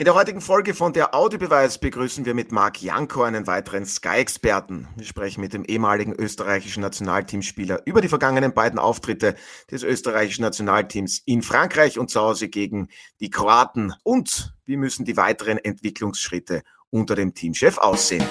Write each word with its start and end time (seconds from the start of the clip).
In 0.00 0.04
der 0.04 0.14
heutigen 0.14 0.40
Folge 0.40 0.74
von 0.74 0.92
der 0.92 1.12
Audiobeweis 1.12 1.78
begrüßen 1.78 2.24
wir 2.24 2.32
mit 2.32 2.52
Marc 2.52 2.80
Janko 2.80 3.24
einen 3.24 3.48
weiteren 3.48 3.84
Sky-Experten. 3.84 4.86
Wir 4.94 5.04
sprechen 5.04 5.40
mit 5.40 5.54
dem 5.54 5.64
ehemaligen 5.64 6.12
österreichischen 6.12 6.82
Nationalteamspieler 6.82 7.80
über 7.84 8.00
die 8.00 8.06
vergangenen 8.06 8.54
beiden 8.54 8.78
Auftritte 8.78 9.34
des 9.68 9.82
österreichischen 9.82 10.42
Nationalteams 10.42 11.20
in 11.24 11.42
Frankreich 11.42 11.98
und 11.98 12.10
zu 12.10 12.20
Hause 12.20 12.48
gegen 12.48 12.86
die 13.18 13.28
Kroaten 13.28 13.92
und 14.04 14.54
wie 14.66 14.76
müssen 14.76 15.04
die 15.04 15.16
weiteren 15.16 15.58
Entwicklungsschritte 15.58 16.62
unter 16.90 17.16
dem 17.16 17.34
Teamchef 17.34 17.78
aussehen. 17.78 18.24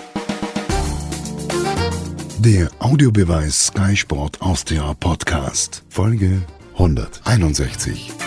Der 2.39 2.69
Audiobeweis 2.79 3.67
Sky 3.67 3.97
Sport 3.97 4.41
Austria 4.41 4.93
Podcast, 4.93 5.83
Folge 5.89 6.43
161. 6.77 8.26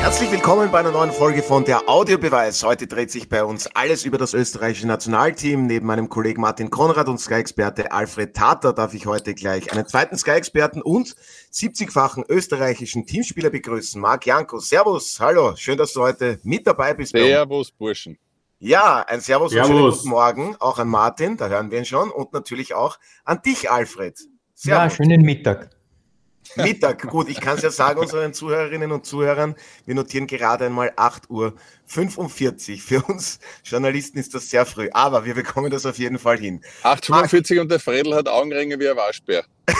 Herzlich 0.00 0.30
willkommen 0.32 0.70
bei 0.70 0.78
einer 0.78 0.92
neuen 0.92 1.10
Folge 1.10 1.42
von 1.42 1.64
der 1.64 1.88
Audiobeweis. 1.88 2.62
Heute 2.62 2.86
dreht 2.86 3.10
sich 3.10 3.28
bei 3.28 3.44
uns 3.44 3.66
alles 3.74 4.04
über 4.04 4.16
das 4.16 4.32
österreichische 4.32 4.86
Nationalteam. 4.86 5.66
Neben 5.66 5.86
meinem 5.86 6.08
Kollegen 6.08 6.40
Martin 6.40 6.70
Konrad 6.70 7.08
und 7.08 7.18
Sky-Experte 7.18 7.92
Alfred 7.92 8.34
Tater 8.34 8.72
darf 8.72 8.94
ich 8.94 9.06
heute 9.06 9.34
gleich 9.34 9.70
einen 9.72 9.86
zweiten 9.86 10.16
Sky-Experten 10.16 10.80
und 10.80 11.14
70-fachen 11.52 12.24
österreichischen 12.28 13.04
Teamspieler 13.04 13.50
begrüßen. 13.50 14.00
Marc 14.00 14.24
Janko, 14.24 14.60
Servus, 14.60 15.18
hallo, 15.20 15.54
schön, 15.56 15.76
dass 15.76 15.92
du 15.92 16.00
heute 16.00 16.38
mit 16.42 16.66
dabei 16.66 16.94
bist. 16.94 17.12
Servus, 17.12 17.70
Burschen. 17.70 18.18
Ja, 18.60 19.04
ein 19.06 19.20
Servus, 19.20 19.52
Servus. 19.52 19.70
und 19.70 19.76
schönen 19.76 19.90
guten 19.90 20.08
Morgen 20.08 20.56
auch 20.58 20.78
an 20.78 20.88
Martin, 20.88 21.36
da 21.36 21.48
hören 21.48 21.70
wir 21.70 21.78
ihn 21.78 21.84
schon, 21.84 22.10
und 22.10 22.32
natürlich 22.32 22.74
auch 22.74 22.98
an 23.24 23.42
dich, 23.42 23.70
Alfred. 23.70 24.16
Servus. 24.54 24.64
Ja, 24.64 24.90
schönen 24.90 25.22
Mittag. 25.22 25.70
Mittag, 26.56 27.08
gut, 27.08 27.28
ich 27.28 27.40
kann 27.40 27.56
es 27.56 27.62
ja 27.62 27.70
sagen 27.70 28.00
unseren 28.00 28.32
Zuhörerinnen 28.34 28.92
und 28.92 29.06
Zuhörern, 29.06 29.54
wir 29.86 29.94
notieren 29.94 30.26
gerade 30.26 30.66
einmal 30.66 30.92
8 30.96 31.30
Uhr 31.30 31.54
45. 31.86 32.82
Für 32.82 33.02
uns 33.02 33.38
Journalisten 33.64 34.18
ist 34.18 34.34
das 34.34 34.50
sehr 34.50 34.66
früh, 34.66 34.88
aber 34.92 35.24
wir 35.24 35.34
bekommen 35.34 35.70
das 35.70 35.86
auf 35.86 35.98
jeden 35.98 36.18
Fall 36.18 36.38
hin. 36.38 36.62
8.45 36.82 37.60
und 37.60 37.70
der 37.70 37.80
Fredel 37.80 38.14
hat 38.14 38.28
Augenringe 38.28 38.78
wie 38.78 38.88
ein 38.88 38.96
Waschbär. 38.96 39.44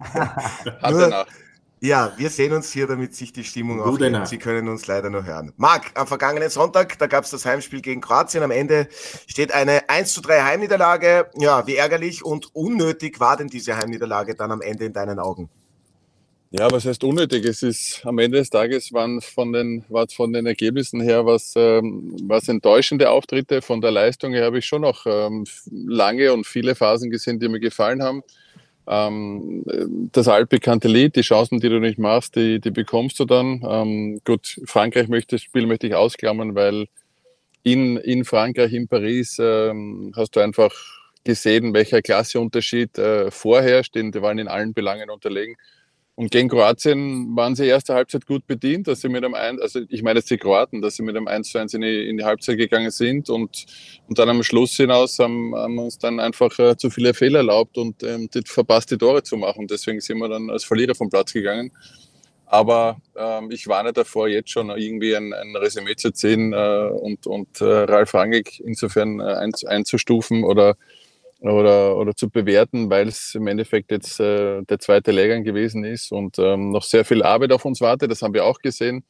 hat 0.00 0.94
er 0.94 1.08
nach. 1.08 1.26
Ja, 1.82 2.12
wir 2.18 2.28
sehen 2.28 2.52
uns 2.52 2.70
hier, 2.70 2.86
damit 2.86 3.14
sich 3.14 3.32
die 3.32 3.42
Stimmung 3.42 3.80
aufhält. 3.80 4.28
Sie 4.28 4.36
können 4.36 4.68
uns 4.68 4.86
leider 4.86 5.08
nur 5.08 5.24
hören. 5.24 5.54
Marc, 5.56 5.90
am 5.94 6.06
vergangenen 6.06 6.50
Sonntag, 6.50 6.98
da 6.98 7.06
gab 7.06 7.24
es 7.24 7.30
das 7.30 7.46
Heimspiel 7.46 7.80
gegen 7.80 8.02
Kroatien. 8.02 8.42
Am 8.42 8.50
Ende 8.50 8.86
steht 9.26 9.52
eine 9.52 9.88
1 9.88 10.12
zu 10.12 10.20
3 10.20 10.42
Heimniederlage. 10.42 11.30
Ja, 11.38 11.66
wie 11.66 11.76
ärgerlich 11.76 12.22
und 12.22 12.54
unnötig 12.54 13.18
war 13.18 13.38
denn 13.38 13.48
diese 13.48 13.78
Heimniederlage 13.78 14.34
dann 14.34 14.52
am 14.52 14.60
Ende 14.60 14.84
in 14.84 14.92
deinen 14.92 15.18
Augen? 15.18 15.48
Ja, 16.50 16.70
was 16.70 16.84
heißt 16.84 17.02
unnötig? 17.02 17.46
Es 17.46 17.62
ist 17.62 18.04
am 18.04 18.18
Ende 18.18 18.38
des 18.38 18.50
Tages 18.50 18.92
waren 18.92 19.22
von 19.22 19.50
den, 19.52 19.84
war 19.88 20.06
von 20.08 20.34
den 20.34 20.44
Ergebnissen 20.44 21.00
her 21.00 21.24
was, 21.24 21.54
ähm, 21.56 22.14
was 22.24 22.48
enttäuschende 22.48 23.08
Auftritte. 23.08 23.62
Von 23.62 23.80
der 23.80 23.92
Leistung 23.92 24.32
her 24.32 24.44
habe 24.44 24.58
ich 24.58 24.66
schon 24.66 24.82
noch 24.82 25.06
ähm, 25.06 25.46
lange 25.70 26.34
und 26.34 26.46
viele 26.46 26.74
Phasen 26.74 27.08
gesehen, 27.10 27.38
die 27.38 27.48
mir 27.48 27.60
gefallen 27.60 28.02
haben 28.02 28.22
ähm, 28.90 29.62
das 30.12 30.26
altbekannte 30.26 30.88
Lied, 30.88 31.14
die 31.14 31.20
Chancen, 31.20 31.60
die 31.60 31.68
du 31.68 31.78
nicht 31.78 31.98
machst, 31.98 32.34
die, 32.34 32.60
die 32.60 32.72
bekommst 32.72 33.20
du 33.20 33.24
dann. 33.24 33.64
Ähm, 33.66 34.20
gut, 34.24 34.60
Frankreich 34.64 35.08
möchte, 35.08 35.36
das 35.36 35.42
Spiel 35.42 35.66
möchte 35.66 35.86
ich 35.86 35.94
ausklammern, 35.94 36.56
weil 36.56 36.86
in, 37.62 37.96
in 37.98 38.24
Frankreich, 38.24 38.72
in 38.72 38.88
Paris, 38.88 39.38
ähm, 39.40 40.12
hast 40.16 40.34
du 40.34 40.40
einfach 40.40 40.72
gesehen, 41.22 41.72
welcher 41.72 42.02
Klasseunterschied 42.02 42.98
äh, 42.98 43.30
vorherrscht. 43.30 43.94
Die 43.94 44.22
waren 44.22 44.38
in 44.38 44.48
allen 44.48 44.74
Belangen 44.74 45.08
unterlegen. 45.10 45.56
Und 46.16 46.30
gegen 46.30 46.48
Kroatien 46.48 47.34
waren 47.34 47.54
sie 47.54 47.66
erste 47.66 47.94
Halbzeit 47.94 48.26
gut 48.26 48.46
bedient, 48.46 48.88
dass 48.88 49.00
sie 49.00 49.08
mit 49.08 49.24
einem 49.24 49.34
ein, 49.34 49.58
also 49.60 49.80
ich 49.88 50.02
meine 50.02 50.18
jetzt 50.18 50.30
die 50.30 50.36
Kroaten, 50.36 50.82
dass 50.82 50.96
sie 50.96 51.02
mit 51.02 51.16
einem 51.16 51.28
1 51.28 51.50
zu 51.50 51.58
1 51.58 51.72
in 51.74 51.80
die, 51.80 52.08
in 52.08 52.18
die 52.18 52.24
Halbzeit 52.24 52.58
gegangen 52.58 52.90
sind 52.90 53.30
und, 53.30 53.64
und 54.06 54.18
dann 54.18 54.28
am 54.28 54.42
Schluss 54.42 54.76
hinaus 54.76 55.18
haben, 55.18 55.54
haben 55.54 55.78
uns 55.78 55.98
dann 55.98 56.20
einfach 56.20 56.58
äh, 56.58 56.76
zu 56.76 56.90
viele 56.90 57.14
Fehler 57.14 57.38
erlaubt 57.38 57.78
und 57.78 58.02
ähm, 58.02 58.28
die 58.34 58.42
verpasste 58.44 58.98
Tore 58.98 59.22
zu 59.22 59.36
machen. 59.38 59.66
Deswegen 59.66 60.00
sind 60.00 60.18
wir 60.18 60.28
dann 60.28 60.50
als 60.50 60.64
Verlierer 60.64 60.94
vom 60.94 61.08
Platz 61.08 61.32
gegangen. 61.32 61.72
Aber 62.44 63.00
ähm, 63.16 63.52
ich 63.52 63.68
warne 63.68 63.92
davor, 63.92 64.26
jetzt 64.26 64.50
schon 64.50 64.70
irgendwie 64.70 65.14
ein, 65.14 65.32
ein 65.32 65.54
Resümee 65.54 65.94
zu 65.94 66.10
ziehen 66.10 66.52
äh, 66.52 66.88
und, 66.90 67.28
und 67.28 67.60
äh, 67.60 67.64
Ralf 67.64 68.12
Rangig 68.12 68.60
insofern 68.66 69.20
äh, 69.20 69.34
ein, 69.34 69.52
einzustufen 69.66 70.42
oder 70.42 70.76
oder, 71.40 71.96
oder 71.96 72.14
zu 72.14 72.28
bewerten, 72.28 72.90
weil 72.90 73.08
es 73.08 73.34
im 73.34 73.46
Endeffekt 73.46 73.90
jetzt 73.90 74.20
äh, 74.20 74.62
der 74.62 74.78
zweite 74.78 75.10
Lehrgang 75.10 75.44
gewesen 75.44 75.84
ist 75.84 76.12
und 76.12 76.38
ähm, 76.38 76.70
noch 76.70 76.82
sehr 76.82 77.04
viel 77.04 77.22
Arbeit 77.22 77.52
auf 77.52 77.64
uns 77.64 77.80
wartet. 77.80 78.10
Das 78.10 78.22
haben 78.22 78.34
wir 78.34 78.44
auch 78.44 78.58
gesehen. 78.58 79.04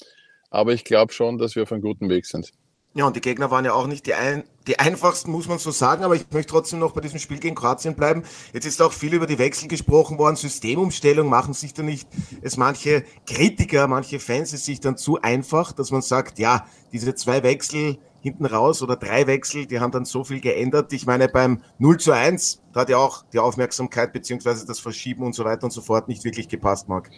Aber 0.50 0.72
ich 0.72 0.84
glaube 0.84 1.12
schon, 1.12 1.38
dass 1.38 1.54
wir 1.54 1.62
auf 1.64 1.72
einem 1.72 1.82
guten 1.82 2.08
Weg 2.08 2.26
sind. 2.26 2.52
Ja, 2.92 3.06
und 3.06 3.14
die 3.14 3.20
Gegner 3.20 3.52
waren 3.52 3.64
ja 3.64 3.72
auch 3.72 3.86
nicht 3.86 4.06
die, 4.06 4.14
ein, 4.14 4.42
die 4.66 4.80
einfachsten, 4.80 5.30
muss 5.30 5.46
man 5.46 5.58
so 5.58 5.70
sagen, 5.70 6.02
aber 6.02 6.16
ich 6.16 6.26
möchte 6.32 6.50
trotzdem 6.50 6.80
noch 6.80 6.90
bei 6.90 7.00
diesem 7.00 7.20
Spiel 7.20 7.38
gegen 7.38 7.54
Kroatien 7.54 7.94
bleiben. 7.94 8.24
Jetzt 8.52 8.66
ist 8.66 8.82
auch 8.82 8.92
viel 8.92 9.14
über 9.14 9.28
die 9.28 9.38
Wechsel 9.38 9.68
gesprochen 9.68 10.18
worden, 10.18 10.34
Systemumstellung, 10.34 11.28
machen 11.28 11.54
sich 11.54 11.72
da 11.72 11.84
nicht 11.84 12.08
es 12.42 12.56
manche 12.56 13.04
Kritiker, 13.26 13.86
manche 13.86 14.18
Fans 14.18 14.52
es 14.52 14.64
sich 14.64 14.80
dann 14.80 14.96
zu 14.96 15.22
einfach, 15.22 15.70
dass 15.70 15.92
man 15.92 16.02
sagt, 16.02 16.40
ja, 16.40 16.66
diese 16.92 17.14
zwei 17.14 17.44
Wechsel, 17.44 17.96
hinten 18.20 18.46
raus 18.46 18.82
oder 18.82 18.96
drei 18.96 19.26
Wechsel, 19.26 19.66
die 19.66 19.80
haben 19.80 19.92
dann 19.92 20.04
so 20.04 20.24
viel 20.24 20.40
geändert. 20.40 20.92
Ich 20.92 21.06
meine, 21.06 21.28
beim 21.28 21.62
0 21.78 21.98
zu 21.98 22.12
1 22.12 22.62
da 22.72 22.80
hat 22.80 22.90
ja 22.90 22.98
auch 22.98 23.24
die 23.32 23.38
Aufmerksamkeit 23.38 24.12
beziehungsweise 24.12 24.66
das 24.66 24.78
Verschieben 24.78 25.24
und 25.24 25.34
so 25.34 25.44
weiter 25.44 25.64
und 25.64 25.72
so 25.72 25.80
fort 25.80 26.08
nicht 26.08 26.24
wirklich 26.24 26.48
gepasst, 26.48 26.88
Marc. 26.88 27.10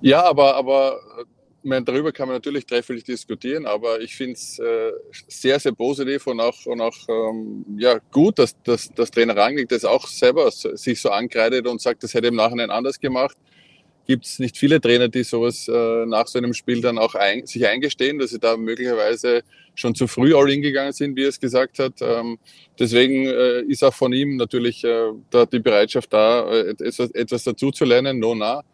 Ja, 0.00 0.24
aber, 0.24 0.54
aber 0.56 1.00
ich 1.62 1.68
meine, 1.68 1.84
darüber 1.84 2.12
kann 2.12 2.28
man 2.28 2.36
natürlich 2.36 2.66
trefflich 2.66 3.04
diskutieren, 3.04 3.66
aber 3.66 4.00
ich 4.00 4.14
finde 4.14 4.34
es 4.34 4.58
äh, 4.58 4.92
sehr, 5.28 5.58
sehr 5.58 5.72
positiv 5.72 6.26
und 6.26 6.40
auch, 6.40 6.66
und 6.66 6.80
auch 6.80 6.96
ähm, 7.08 7.64
ja, 7.78 7.98
gut, 8.12 8.38
dass, 8.38 8.60
dass, 8.62 8.92
dass 8.94 9.10
Trainer 9.10 9.36
Rangnick 9.36 9.68
das 9.68 9.84
auch 9.84 10.06
selber 10.06 10.50
sich 10.50 11.00
so 11.00 11.10
ankreidet 11.10 11.66
und 11.66 11.80
sagt, 11.80 12.02
das 12.02 12.14
hätte 12.14 12.28
im 12.28 12.36
Nachhinein 12.36 12.70
anders 12.70 13.00
gemacht 13.00 13.36
gibt 14.08 14.24
es 14.24 14.38
nicht 14.38 14.56
viele 14.56 14.80
Trainer, 14.80 15.08
die 15.08 15.22
sowas 15.22 15.68
äh, 15.68 16.06
nach 16.06 16.26
so 16.26 16.38
einem 16.38 16.54
Spiel 16.54 16.80
dann 16.80 16.98
auch 16.98 17.14
ein, 17.14 17.46
sich 17.46 17.66
eingestehen, 17.68 18.18
dass 18.18 18.30
sie 18.30 18.38
da 18.38 18.56
möglicherweise 18.56 19.42
schon 19.74 19.94
zu 19.94 20.06
früh 20.08 20.34
all 20.34 20.50
in 20.50 20.62
gegangen 20.62 20.92
sind, 20.92 21.14
wie 21.14 21.24
er 21.24 21.28
es 21.28 21.38
gesagt 21.38 21.78
hat. 21.78 21.92
Ähm, 22.00 22.38
deswegen 22.78 23.26
äh, 23.26 23.60
ist 23.62 23.84
auch 23.84 23.92
von 23.92 24.14
ihm 24.14 24.36
natürlich 24.36 24.82
äh, 24.82 25.12
da 25.30 25.44
die 25.44 25.58
Bereitschaft 25.58 26.10
da, 26.10 26.50
äh, 26.50 26.70
etwas, 26.70 27.10
etwas 27.10 27.44
dazu 27.44 27.70
zu 27.70 27.84
lernen, 27.84 28.18
no 28.18 28.34
nah. 28.34 28.64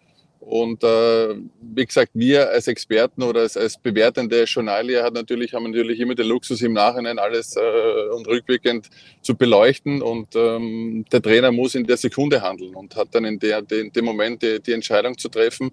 Und 0.44 0.84
äh, 0.84 1.36
wie 1.62 1.86
gesagt, 1.86 2.10
wir 2.12 2.50
als 2.50 2.68
Experten 2.68 3.22
oder 3.22 3.40
als, 3.40 3.56
als 3.56 3.78
bewertende 3.78 4.44
Journalie 4.44 5.02
hat 5.02 5.14
natürlich, 5.14 5.54
haben 5.54 5.64
natürlich 5.64 5.98
immer 6.00 6.14
den 6.14 6.26
Luxus 6.26 6.60
im 6.60 6.74
Nachhinein 6.74 7.18
alles 7.18 7.56
äh, 7.56 8.14
und 8.14 8.28
rückwirkend 8.28 8.90
zu 9.22 9.34
beleuchten. 9.34 10.02
Und 10.02 10.36
ähm, 10.36 11.06
der 11.10 11.22
Trainer 11.22 11.50
muss 11.50 11.74
in 11.74 11.86
der 11.86 11.96
Sekunde 11.96 12.42
handeln 12.42 12.74
und 12.74 12.94
hat 12.94 13.08
dann 13.12 13.24
in 13.24 13.38
der, 13.38 13.62
de, 13.62 13.88
dem 13.88 14.04
Moment 14.04 14.42
die, 14.42 14.60
die 14.60 14.72
Entscheidung 14.72 15.16
zu 15.16 15.30
treffen. 15.30 15.70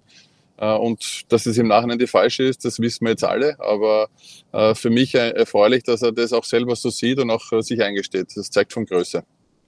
Äh, 0.56 0.72
und 0.72 1.30
dass 1.30 1.44
es 1.44 1.58
im 1.58 1.68
Nachhinein 1.68 1.98
die 1.98 2.06
falsche 2.06 2.44
ist, 2.44 2.64
das 2.64 2.80
wissen 2.80 3.04
wir 3.04 3.10
jetzt 3.10 3.24
alle. 3.24 3.60
Aber 3.60 4.08
äh, 4.52 4.74
für 4.74 4.88
mich 4.88 5.14
erfreulich, 5.14 5.82
dass 5.82 6.00
er 6.00 6.12
das 6.12 6.32
auch 6.32 6.44
selber 6.44 6.76
so 6.76 6.88
sieht 6.88 7.18
und 7.18 7.30
auch 7.30 7.52
äh, 7.52 7.60
sich 7.60 7.82
eingesteht. 7.82 8.28
Das 8.34 8.50
zeigt 8.50 8.72
von 8.72 8.86
Größe. 8.86 9.22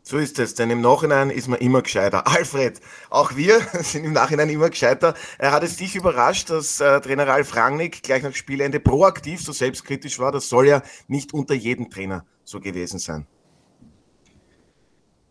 So 0.06 0.18
ist 0.18 0.38
es, 0.38 0.54
denn 0.54 0.68
im 0.68 0.82
Nachhinein 0.82 1.30
ist 1.30 1.48
man 1.48 1.58
immer 1.60 1.80
gescheiter. 1.80 2.26
Alfred, 2.36 2.78
auch 3.08 3.36
wir 3.36 3.58
sind 3.80 4.04
im 4.04 4.12
Nachhinein 4.12 4.50
immer 4.50 4.68
gescheiter. 4.68 5.14
Er 5.38 5.52
hat 5.52 5.62
es 5.62 5.78
dich 5.78 5.96
überrascht, 5.96 6.50
dass 6.50 6.78
äh, 6.80 7.00
Trainer 7.00 7.26
Ralf 7.26 7.56
Rangnick 7.56 8.02
gleich 8.02 8.22
nach 8.22 8.34
Spielende 8.34 8.80
proaktiv 8.80 9.40
so 9.40 9.52
selbstkritisch 9.52 10.18
war. 10.18 10.30
Das 10.30 10.50
soll 10.50 10.66
ja 10.68 10.82
nicht 11.08 11.32
unter 11.32 11.54
jedem 11.54 11.88
Trainer 11.88 12.26
so 12.44 12.60
gewesen 12.60 12.98
sein. 12.98 13.26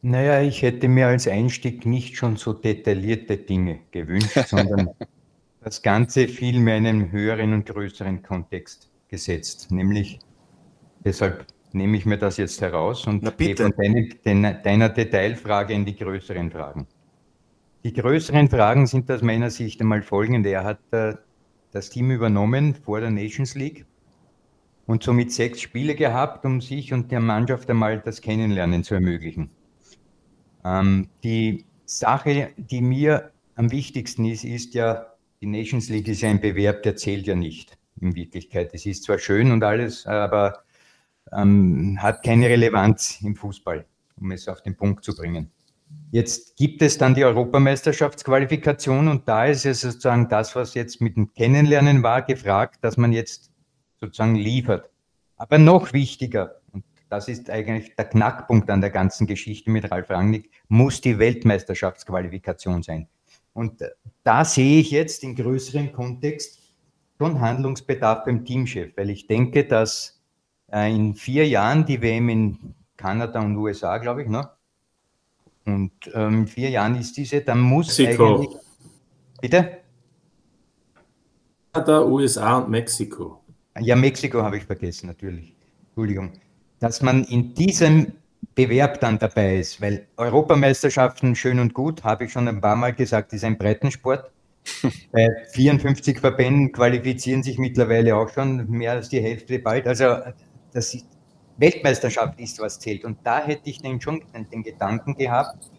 Naja, 0.01 0.41
ich 0.41 0.63
hätte 0.63 0.87
mir 0.87 1.05
als 1.05 1.27
Einstieg 1.27 1.85
nicht 1.85 2.17
schon 2.17 2.35
so 2.35 2.51
detaillierte 2.51 3.37
Dinge 3.37 3.81
gewünscht, 3.91 4.39
sondern 4.47 4.89
das 5.61 5.83
Ganze 5.83 6.27
vielmehr 6.27 6.77
in 6.77 6.87
einem 6.87 7.11
höheren 7.11 7.53
und 7.53 7.67
größeren 7.67 8.23
Kontext 8.23 8.89
gesetzt. 9.07 9.71
Nämlich 9.71 10.17
deshalb 11.05 11.45
nehme 11.73 11.97
ich 11.97 12.05
mir 12.05 12.17
das 12.17 12.37
jetzt 12.37 12.61
heraus 12.61 13.07
und 13.07 13.37
gehe 13.37 13.55
von 13.55 13.73
deiner, 14.23 14.53
deiner 14.53 14.89
Detailfrage 14.89 15.73
in 15.73 15.85
die 15.85 15.95
größeren 15.95 16.51
Fragen. 16.51 16.87
Die 17.83 17.93
größeren 17.93 18.49
Fragen 18.49 18.87
sind 18.87 19.11
aus 19.11 19.21
meiner 19.21 19.49
Sicht 19.49 19.81
einmal 19.81 20.03
folgende. 20.03 20.49
Er 20.49 20.63
hat 20.63 20.79
äh, 20.91 21.15
das 21.71 21.89
Team 21.89 22.11
übernommen 22.11 22.75
vor 22.75 23.01
der 23.01 23.09
Nations 23.09 23.55
League 23.55 23.85
und 24.85 25.03
somit 25.03 25.31
sechs 25.31 25.61
Spiele 25.61 25.95
gehabt, 25.95 26.45
um 26.45 26.61
sich 26.61 26.93
und 26.93 27.11
der 27.11 27.19
Mannschaft 27.19 27.69
einmal 27.69 27.99
das 27.99 28.21
Kennenlernen 28.21 28.83
zu 28.83 28.93
ermöglichen. 28.93 29.49
Ähm, 30.63 31.09
die 31.23 31.65
Sache, 31.85 32.51
die 32.57 32.81
mir 32.81 33.31
am 33.55 33.71
wichtigsten 33.71 34.25
ist, 34.25 34.45
ist 34.45 34.73
ja, 34.73 35.07
die 35.41 35.47
Nations 35.47 35.89
League 35.89 36.07
ist 36.07 36.23
ein 36.23 36.39
Bewerb, 36.39 36.83
der 36.83 36.95
zählt 36.95 37.27
ja 37.27 37.35
nicht 37.35 37.77
in 37.99 38.15
Wirklichkeit. 38.15 38.71
Es 38.73 38.85
ist 38.85 39.03
zwar 39.03 39.19
schön 39.19 39.51
und 39.51 39.63
alles, 39.63 40.05
aber 40.05 40.63
ähm, 41.31 41.97
hat 42.01 42.23
keine 42.23 42.49
Relevanz 42.49 43.21
im 43.21 43.35
Fußball, 43.35 43.85
um 44.19 44.31
es 44.31 44.47
auf 44.47 44.61
den 44.61 44.75
Punkt 44.75 45.03
zu 45.03 45.15
bringen. 45.15 45.51
Jetzt 46.11 46.55
gibt 46.57 46.81
es 46.81 46.97
dann 46.97 47.15
die 47.15 47.23
Europameisterschaftsqualifikation 47.23 49.07
und 49.07 49.27
da 49.27 49.45
ist 49.45 49.65
es 49.65 49.81
sozusagen 49.81 50.29
das, 50.29 50.55
was 50.55 50.73
jetzt 50.73 51.01
mit 51.01 51.15
dem 51.15 51.33
Kennenlernen 51.33 52.03
war, 52.03 52.21
gefragt, 52.21 52.79
dass 52.81 52.97
man 52.97 53.11
jetzt 53.11 53.51
sozusagen 53.99 54.35
liefert. 54.35 54.89
Aber 55.37 55.57
noch 55.57 55.93
wichtiger, 55.93 56.61
und 56.71 56.83
das 57.09 57.27
ist 57.27 57.49
eigentlich 57.49 57.95
der 57.95 58.05
Knackpunkt 58.05 58.69
an 58.69 58.81
der 58.81 58.91
ganzen 58.91 59.27
Geschichte 59.27 59.71
mit 59.71 59.91
Ralf 59.91 60.09
Rangnick, 60.09 60.51
muss 60.67 61.01
die 61.01 61.17
Weltmeisterschaftsqualifikation 61.17 62.83
sein. 62.83 63.07
Und 63.53 63.81
da 64.23 64.45
sehe 64.45 64.79
ich 64.79 64.91
jetzt 64.91 65.23
in 65.23 65.35
größerem 65.35 65.93
Kontext 65.93 66.59
schon 67.17 67.39
Handlungsbedarf 67.39 68.25
beim 68.25 68.45
Teamchef, 68.45 68.95
weil 68.97 69.09
ich 69.09 69.27
denke, 69.27 69.65
dass 69.65 70.22
äh, 70.73 70.93
in 70.93 71.13
vier 71.13 71.47
Jahren 71.47 71.85
die 71.85 72.01
WM 72.01 72.29
in 72.29 72.57
Kanada 72.97 73.39
und 73.41 73.55
USA, 73.57 73.97
glaube 73.99 74.23
ich, 74.23 74.29
ne? 74.29 74.49
Und 75.65 75.91
ähm, 76.13 76.39
in 76.39 76.47
vier 76.47 76.69
Jahren 76.69 76.95
ist 76.95 77.15
diese, 77.15 77.41
dann 77.41 77.59
muss 77.59 77.97
Mexiko. 77.97 78.35
eigentlich. 78.35 78.57
Bitte? 79.39 79.77
Kanada, 81.71 82.05
USA 82.05 82.57
und 82.57 82.69
Mexiko. 82.69 83.39
Ja, 83.79 83.95
Mexiko 83.95 84.41
habe 84.41 84.57
ich 84.57 84.65
vergessen, 84.65 85.07
natürlich. 85.07 85.55
Entschuldigung. 85.87 86.33
Dass 86.79 87.01
man 87.01 87.23
in 87.23 87.53
diesem 87.53 88.13
Bewerb 88.55 88.99
dann 88.99 89.17
dabei 89.19 89.57
ist, 89.57 89.81
weil 89.81 90.07
Europameisterschaften 90.17 91.35
schön 91.35 91.59
und 91.59 91.73
gut, 91.73 92.03
habe 92.03 92.25
ich 92.25 92.31
schon 92.31 92.47
ein 92.47 92.61
paar 92.61 92.75
Mal 92.75 92.93
gesagt, 92.93 93.33
ist 93.33 93.43
ein 93.43 93.57
Breitensport. 93.57 94.31
Bei 95.11 95.29
54 95.53 96.19
Verbänden 96.19 96.71
qualifizieren 96.71 97.41
sich 97.41 97.57
mittlerweile 97.57 98.15
auch 98.15 98.29
schon 98.29 98.69
mehr 98.69 98.91
als 98.91 99.09
die 99.09 99.21
Hälfte 99.21 99.59
bald. 99.59 99.87
Also 99.87 100.17
das 100.73 100.93
ist, 100.93 101.05
Weltmeisterschaft 101.57 102.39
ist, 102.39 102.59
was 102.59 102.79
zählt. 102.79 103.05
Und 103.05 103.17
da 103.23 103.45
hätte 103.45 103.69
ich 103.69 103.81
dann 103.81 104.01
schon 104.01 104.21
den 104.51 104.63
Gedanken 104.63 105.15
gehabt, 105.15 105.71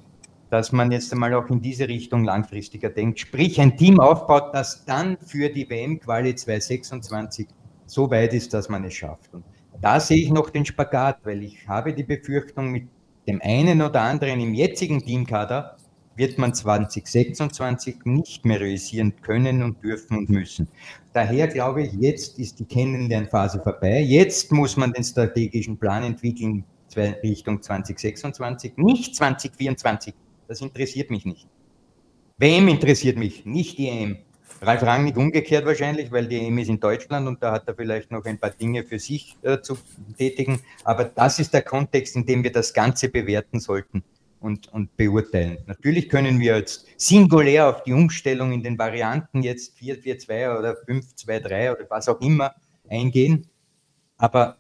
dass 0.51 0.71
man 0.71 0.93
jetzt 0.93 1.13
einmal 1.13 1.35
auch 1.35 1.49
in 1.49 1.61
diese 1.61 1.89
Richtung 1.89 2.25
langfristiger 2.25 2.91
denkt. 2.91 3.19
Sprich, 3.19 3.61
ein 3.61 3.77
Team 3.77 3.99
aufbaut, 3.99 4.55
das 4.55 4.85
dann 4.85 5.19
für 5.19 5.49
die 5.49 5.69
WM-Quali 5.69 6.35
2026 6.35 7.49
so 7.87 8.11
weit 8.11 8.33
ist, 8.35 8.55
dass 8.55 8.69
man 8.69 8.85
es 8.85 8.95
schafft. 8.95 9.35
Und 9.35 9.45
da 9.81 9.99
sehe 9.99 10.19
ich 10.19 10.31
noch 10.31 10.51
den 10.51 10.65
Spagat, 10.65 11.19
weil 11.25 11.43
ich 11.43 11.67
habe 11.67 11.93
die 11.93 12.05
Befürchtung, 12.05 12.71
mit 12.71 12.89
dem 13.27 13.41
einen 13.43 13.83
oder 13.83 14.03
anderen 14.03 14.41
im 14.41 14.55
jetzigen 14.55 15.05
Teamkader 15.05 15.77
wird 16.17 16.39
man 16.39 16.55
2026 16.55 18.05
nicht 18.05 18.45
mehr 18.45 18.61
realisieren 18.61 19.15
können 19.23 19.63
und 19.63 19.83
dürfen 19.83 20.19
und 20.19 20.31
müssen. 20.31 20.69
Daher 21.13 21.49
glaube 21.49 21.83
ich, 21.83 21.93
jetzt 21.95 22.39
ist 22.39 22.59
die 22.59 22.65
Kennenlernphase 22.65 23.61
vorbei. 23.61 24.01
Jetzt 24.01 24.53
muss 24.53 24.77
man 24.77 24.93
den 24.93 25.05
strategischen 25.05 25.79
Plan 25.79 26.03
entwickeln 26.03 26.65
Richtung 26.97 27.61
2026, 27.61 28.77
nicht 28.77 29.17
2024. 29.17 30.15
Das 30.47 30.61
interessiert 30.61 31.11
mich 31.11 31.25
nicht. 31.25 31.49
WM 32.39 32.69
interessiert 32.69 33.17
mich, 33.17 33.45
nicht 33.45 33.79
die 33.79 33.89
EM. 33.89 34.19
Ralf 34.61 34.83
Rangnick 34.83 35.17
umgekehrt 35.17 35.67
wahrscheinlich, 35.67 36.13
weil 36.13 36.29
die 36.29 36.37
EM 36.37 36.59
ist 36.59 36.69
in 36.69 36.79
Deutschland 36.79 37.27
und 37.27 37.43
da 37.43 37.53
hat 37.53 37.67
er 37.67 37.75
vielleicht 37.75 38.11
noch 38.13 38.25
ein 38.25 38.39
paar 38.39 38.51
Dinge 38.51 38.85
für 38.85 38.99
sich 38.99 39.37
äh, 39.43 39.61
zu 39.61 39.77
tätigen. 40.17 40.61
Aber 40.85 41.05
das 41.05 41.39
ist 41.39 41.53
der 41.53 41.63
Kontext, 41.63 42.15
in 42.15 42.27
dem 42.27 42.45
wir 42.45 42.53
das 42.53 42.73
Ganze 42.73 43.09
bewerten 43.09 43.59
sollten 43.59 44.05
und, 44.45 44.71
und 44.73 44.95
beurteilen. 44.97 45.59
Natürlich 45.67 46.09
können 46.11 46.39
wir 46.39 46.57
jetzt 46.57 46.87
singulär 46.99 47.69
auf 47.69 47.83
die 47.83 47.95
Umstellung 47.95 48.53
in 48.53 48.63
den 48.63 48.79
Varianten 48.79 49.43
jetzt 49.43 49.77
4-4-2 49.79 50.59
oder 50.59 50.77
5-2-3 50.87 51.73
oder 51.73 51.87
was 51.89 52.09
auch 52.09 52.21
immer 52.21 52.55
eingehen, 52.89 53.49
aber 54.19 54.59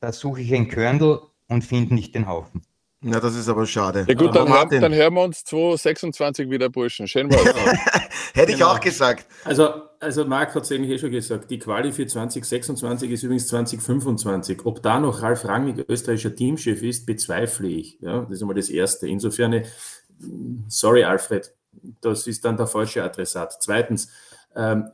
da 0.00 0.12
suche 0.12 0.42
ich 0.42 0.54
ein 0.54 0.68
Körnel 0.68 1.20
und 1.48 1.64
finde 1.64 1.94
nicht 1.94 2.14
den 2.14 2.26
Haufen. 2.26 2.62
Na, 3.04 3.18
das 3.18 3.34
ist 3.34 3.48
aber 3.48 3.66
schade. 3.66 4.04
Ja 4.06 4.14
gut, 4.14 4.34
dann, 4.34 4.48
Martin, 4.48 4.80
dann 4.80 4.94
hören 4.94 5.14
wir 5.14 5.22
uns 5.22 5.42
2026 5.44 6.48
wieder, 6.48 6.68
Burschen. 6.68 7.08
Schön 7.08 7.28
war's. 7.32 7.44
Hätte 8.34 8.52
ich 8.52 8.58
genau. 8.58 8.70
auch 8.70 8.80
gesagt. 8.80 9.26
Also, 9.44 9.68
also 9.98 10.24
Marc 10.24 10.54
hat 10.54 10.62
es 10.62 10.70
eigentlich 10.70 10.92
eh 10.92 10.98
schon 10.98 11.10
gesagt, 11.10 11.50
die 11.50 11.58
Quali 11.58 11.90
für 11.90 12.06
2026 12.06 13.10
ist 13.10 13.24
übrigens 13.24 13.48
2025. 13.48 14.64
Ob 14.64 14.82
da 14.82 15.00
noch 15.00 15.20
Ralf 15.20 15.44
Rangnick 15.44 15.84
österreichischer 15.88 16.34
Teamchef 16.34 16.80
ist, 16.82 17.04
bezweifle 17.04 17.66
ich. 17.66 17.98
Ja, 18.00 18.20
das 18.20 18.30
ist 18.30 18.42
einmal 18.42 18.54
das 18.54 18.70
Erste. 18.70 19.08
Insofern, 19.08 19.64
sorry 20.68 21.02
Alfred, 21.02 21.52
das 22.00 22.28
ist 22.28 22.44
dann 22.44 22.56
der 22.56 22.68
falsche 22.68 23.02
Adressat. 23.02 23.60
Zweitens, 23.60 24.10
ähm, 24.54 24.84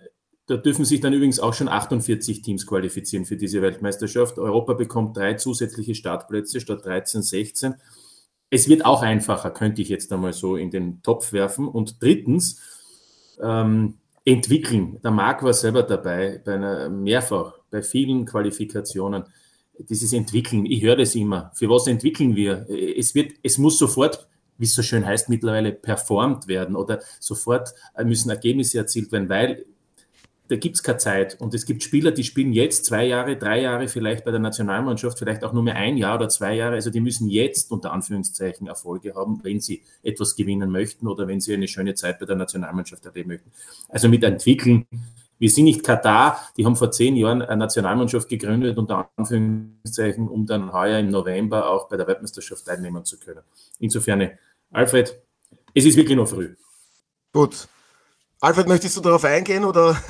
da 0.48 0.56
dürfen 0.56 0.84
sich 0.84 1.00
dann 1.00 1.12
übrigens 1.12 1.38
auch 1.38 1.54
schon 1.54 1.68
48 1.68 2.42
Teams 2.42 2.66
qualifizieren 2.66 3.26
für 3.26 3.36
diese 3.36 3.62
Weltmeisterschaft. 3.62 4.38
Europa 4.38 4.72
bekommt 4.72 5.16
drei 5.16 5.34
zusätzliche 5.34 5.94
Startplätze 5.94 6.60
statt 6.60 6.84
13, 6.84 7.22
16. 7.22 7.74
Es 8.50 8.66
wird 8.66 8.86
auch 8.86 9.02
einfacher, 9.02 9.50
könnte 9.50 9.82
ich 9.82 9.90
jetzt 9.90 10.10
einmal 10.10 10.32
so 10.32 10.56
in 10.56 10.70
den 10.70 11.02
Topf 11.02 11.32
werfen. 11.34 11.68
Und 11.68 12.02
drittens, 12.02 12.60
ähm, 13.42 13.98
entwickeln. 14.24 14.98
Der 15.02 15.10
Marc 15.10 15.42
war 15.42 15.54
selber 15.54 15.82
dabei, 15.82 16.40
bei 16.44 16.54
einer 16.54 16.88
mehrfach, 16.88 17.54
bei 17.70 17.82
vielen 17.82 18.26
Qualifikationen. 18.26 19.24
Dieses 19.78 20.12
Entwickeln, 20.12 20.66
ich 20.66 20.82
höre 20.82 20.96
das 20.96 21.14
immer. 21.14 21.50
Für 21.54 21.70
was 21.70 21.86
entwickeln 21.86 22.36
wir? 22.36 22.66
Es 22.68 23.14
wird, 23.14 23.32
es 23.42 23.58
muss 23.58 23.78
sofort, 23.78 24.28
wie 24.58 24.64
es 24.64 24.74
so 24.74 24.82
schön 24.82 25.06
heißt 25.06 25.28
mittlerweile, 25.28 25.72
performt 25.72 26.48
werden 26.48 26.74
oder 26.74 27.00
sofort 27.20 27.72
müssen 28.04 28.30
Ergebnisse 28.30 28.78
erzielt 28.78 29.12
werden, 29.12 29.28
weil 29.28 29.64
da 30.48 30.56
gibt 30.56 30.76
es 30.76 30.82
keine 30.82 30.98
Zeit. 30.98 31.40
Und 31.40 31.54
es 31.54 31.66
gibt 31.66 31.82
Spieler, 31.82 32.10
die 32.10 32.24
spielen 32.24 32.52
jetzt 32.52 32.86
zwei 32.86 33.04
Jahre, 33.04 33.36
drei 33.36 33.60
Jahre 33.60 33.86
vielleicht 33.86 34.24
bei 34.24 34.30
der 34.30 34.40
Nationalmannschaft, 34.40 35.18
vielleicht 35.18 35.44
auch 35.44 35.52
nur 35.52 35.62
mehr 35.62 35.76
ein 35.76 35.96
Jahr 35.96 36.16
oder 36.16 36.28
zwei 36.28 36.54
Jahre. 36.54 36.74
Also 36.74 36.90
die 36.90 37.00
müssen 37.00 37.28
jetzt 37.28 37.70
unter 37.70 37.92
Anführungszeichen 37.92 38.66
Erfolge 38.66 39.14
haben, 39.14 39.40
wenn 39.42 39.60
sie 39.60 39.82
etwas 40.02 40.36
gewinnen 40.36 40.70
möchten 40.70 41.06
oder 41.06 41.28
wenn 41.28 41.40
sie 41.40 41.52
eine 41.52 41.68
schöne 41.68 41.94
Zeit 41.94 42.18
bei 42.18 42.26
der 42.26 42.36
Nationalmannschaft 42.36 43.04
erleben 43.04 43.28
möchten. 43.28 43.52
Also 43.88 44.08
mit 44.08 44.24
entwickeln. 44.24 44.86
Wir 45.38 45.50
sind 45.50 45.64
nicht 45.64 45.84
Katar, 45.84 46.40
die 46.56 46.66
haben 46.66 46.74
vor 46.74 46.90
zehn 46.90 47.14
Jahren 47.14 47.42
eine 47.42 47.58
Nationalmannschaft 47.58 48.28
gegründet, 48.28 48.76
unter 48.76 49.08
Anführungszeichen, 49.16 50.26
um 50.26 50.46
dann 50.46 50.72
heuer 50.72 50.98
im 50.98 51.10
November 51.10 51.70
auch 51.70 51.88
bei 51.88 51.96
der 51.96 52.08
Weltmeisterschaft 52.08 52.66
teilnehmen 52.66 53.04
zu 53.04 53.20
können. 53.20 53.42
Insofern, 53.78 54.30
Alfred, 54.72 55.16
es 55.74 55.84
ist 55.84 55.96
wirklich 55.96 56.16
noch 56.16 56.26
früh. 56.26 56.56
Gut, 57.32 57.68
Alfred, 58.40 58.68
möchtest 58.68 58.96
du 58.96 59.00
darauf 59.00 59.24
eingehen 59.24 59.64
oder? 59.64 60.00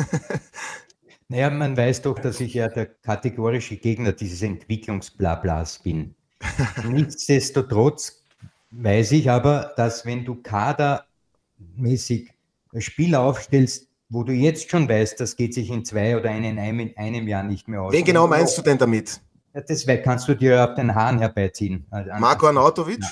naja, 1.29 1.49
man 1.51 1.77
weiß 1.77 2.03
doch, 2.03 2.19
dass 2.19 2.41
ich 2.41 2.55
ja 2.55 2.69
der 2.69 2.87
kategorische 2.87 3.77
Gegner 3.77 4.13
dieses 4.13 4.43
Entwicklungsblablas 4.43 5.79
bin. 5.79 6.15
Nichtsdestotrotz 6.89 8.23
weiß 8.71 9.13
ich 9.13 9.31
aber, 9.31 9.73
dass 9.77 10.05
wenn 10.05 10.27
du 10.27 10.43
kadermäßig 10.43 12.31
Spieler 12.79 13.21
aufstellst, 13.21 13.89
wo 14.11 14.23
du 14.25 14.33
jetzt 14.33 14.71
schon 14.71 14.89
weißt, 14.89 15.19
das 15.21 15.37
geht 15.37 15.55
sich 15.55 15.71
in 15.71 15.85
zwei 15.85 16.17
oder 16.17 16.31
in 16.31 16.59
einem, 16.59 16.93
einem 16.97 17.29
Jahr 17.29 17.43
nicht 17.43 17.67
mehr 17.67 17.83
aus. 17.83 17.93
Wen 17.93 18.05
genau 18.05 18.27
meinst 18.27 18.57
du 18.59 18.63
denn 18.63 18.79
damit? 18.79 19.21
Das 19.53 19.87
kannst 20.05 20.29
du 20.29 20.35
dir 20.35 20.61
ab 20.61 20.77
den 20.77 20.95
Haaren 20.95 21.19
herbeiziehen. 21.19 21.87
Marco 22.19 22.47
Arnautovic? 22.47 23.03
Ja. 23.03 23.09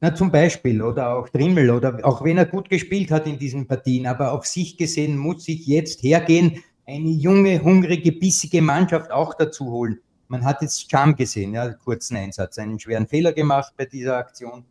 Na, 0.00 0.14
zum 0.14 0.30
Beispiel, 0.30 0.80
oder 0.80 1.16
auch 1.16 1.28
Trimmel, 1.28 1.70
oder 1.70 1.98
auch 2.04 2.22
wenn 2.22 2.38
er 2.38 2.46
gut 2.46 2.70
gespielt 2.70 3.10
hat 3.10 3.26
in 3.26 3.36
diesen 3.36 3.66
Partien, 3.66 4.06
aber 4.06 4.32
auf 4.32 4.46
sich 4.46 4.76
gesehen 4.76 5.16
muss 5.16 5.48
ich 5.48 5.66
jetzt 5.66 6.04
hergehen, 6.04 6.62
eine 6.86 7.08
junge, 7.08 7.60
hungrige, 7.62 8.12
bissige 8.12 8.62
Mannschaft 8.62 9.10
auch 9.10 9.34
dazu 9.34 9.70
holen. 9.72 9.98
Man 10.28 10.44
hat 10.44 10.62
jetzt 10.62 10.88
Charm 10.88 11.16
gesehen, 11.16 11.52
ja, 11.54 11.72
kurzen 11.72 12.16
Einsatz, 12.16 12.58
einen 12.58 12.78
schweren 12.78 13.08
Fehler 13.08 13.32
gemacht 13.32 13.74
bei 13.76 13.86
dieser 13.86 14.16
Aktion, 14.16 14.64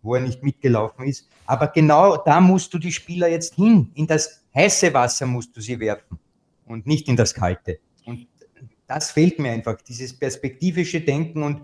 wo 0.00 0.14
er 0.14 0.22
nicht 0.22 0.42
mitgelaufen 0.42 1.04
ist. 1.04 1.28
Aber 1.44 1.66
genau 1.68 2.16
da 2.16 2.40
musst 2.40 2.72
du 2.72 2.78
die 2.78 2.92
Spieler 2.92 3.28
jetzt 3.28 3.56
hin. 3.56 3.90
In 3.94 4.06
das 4.06 4.42
heiße 4.54 4.94
Wasser 4.94 5.26
musst 5.26 5.54
du 5.54 5.60
sie 5.60 5.78
werfen 5.78 6.18
und 6.64 6.86
nicht 6.86 7.06
in 7.06 7.16
das 7.16 7.34
kalte. 7.34 7.80
Und 8.06 8.26
das 8.86 9.10
fehlt 9.10 9.38
mir 9.38 9.52
einfach, 9.52 9.80
dieses 9.82 10.18
perspektivische 10.18 11.02
Denken 11.02 11.42
und 11.42 11.62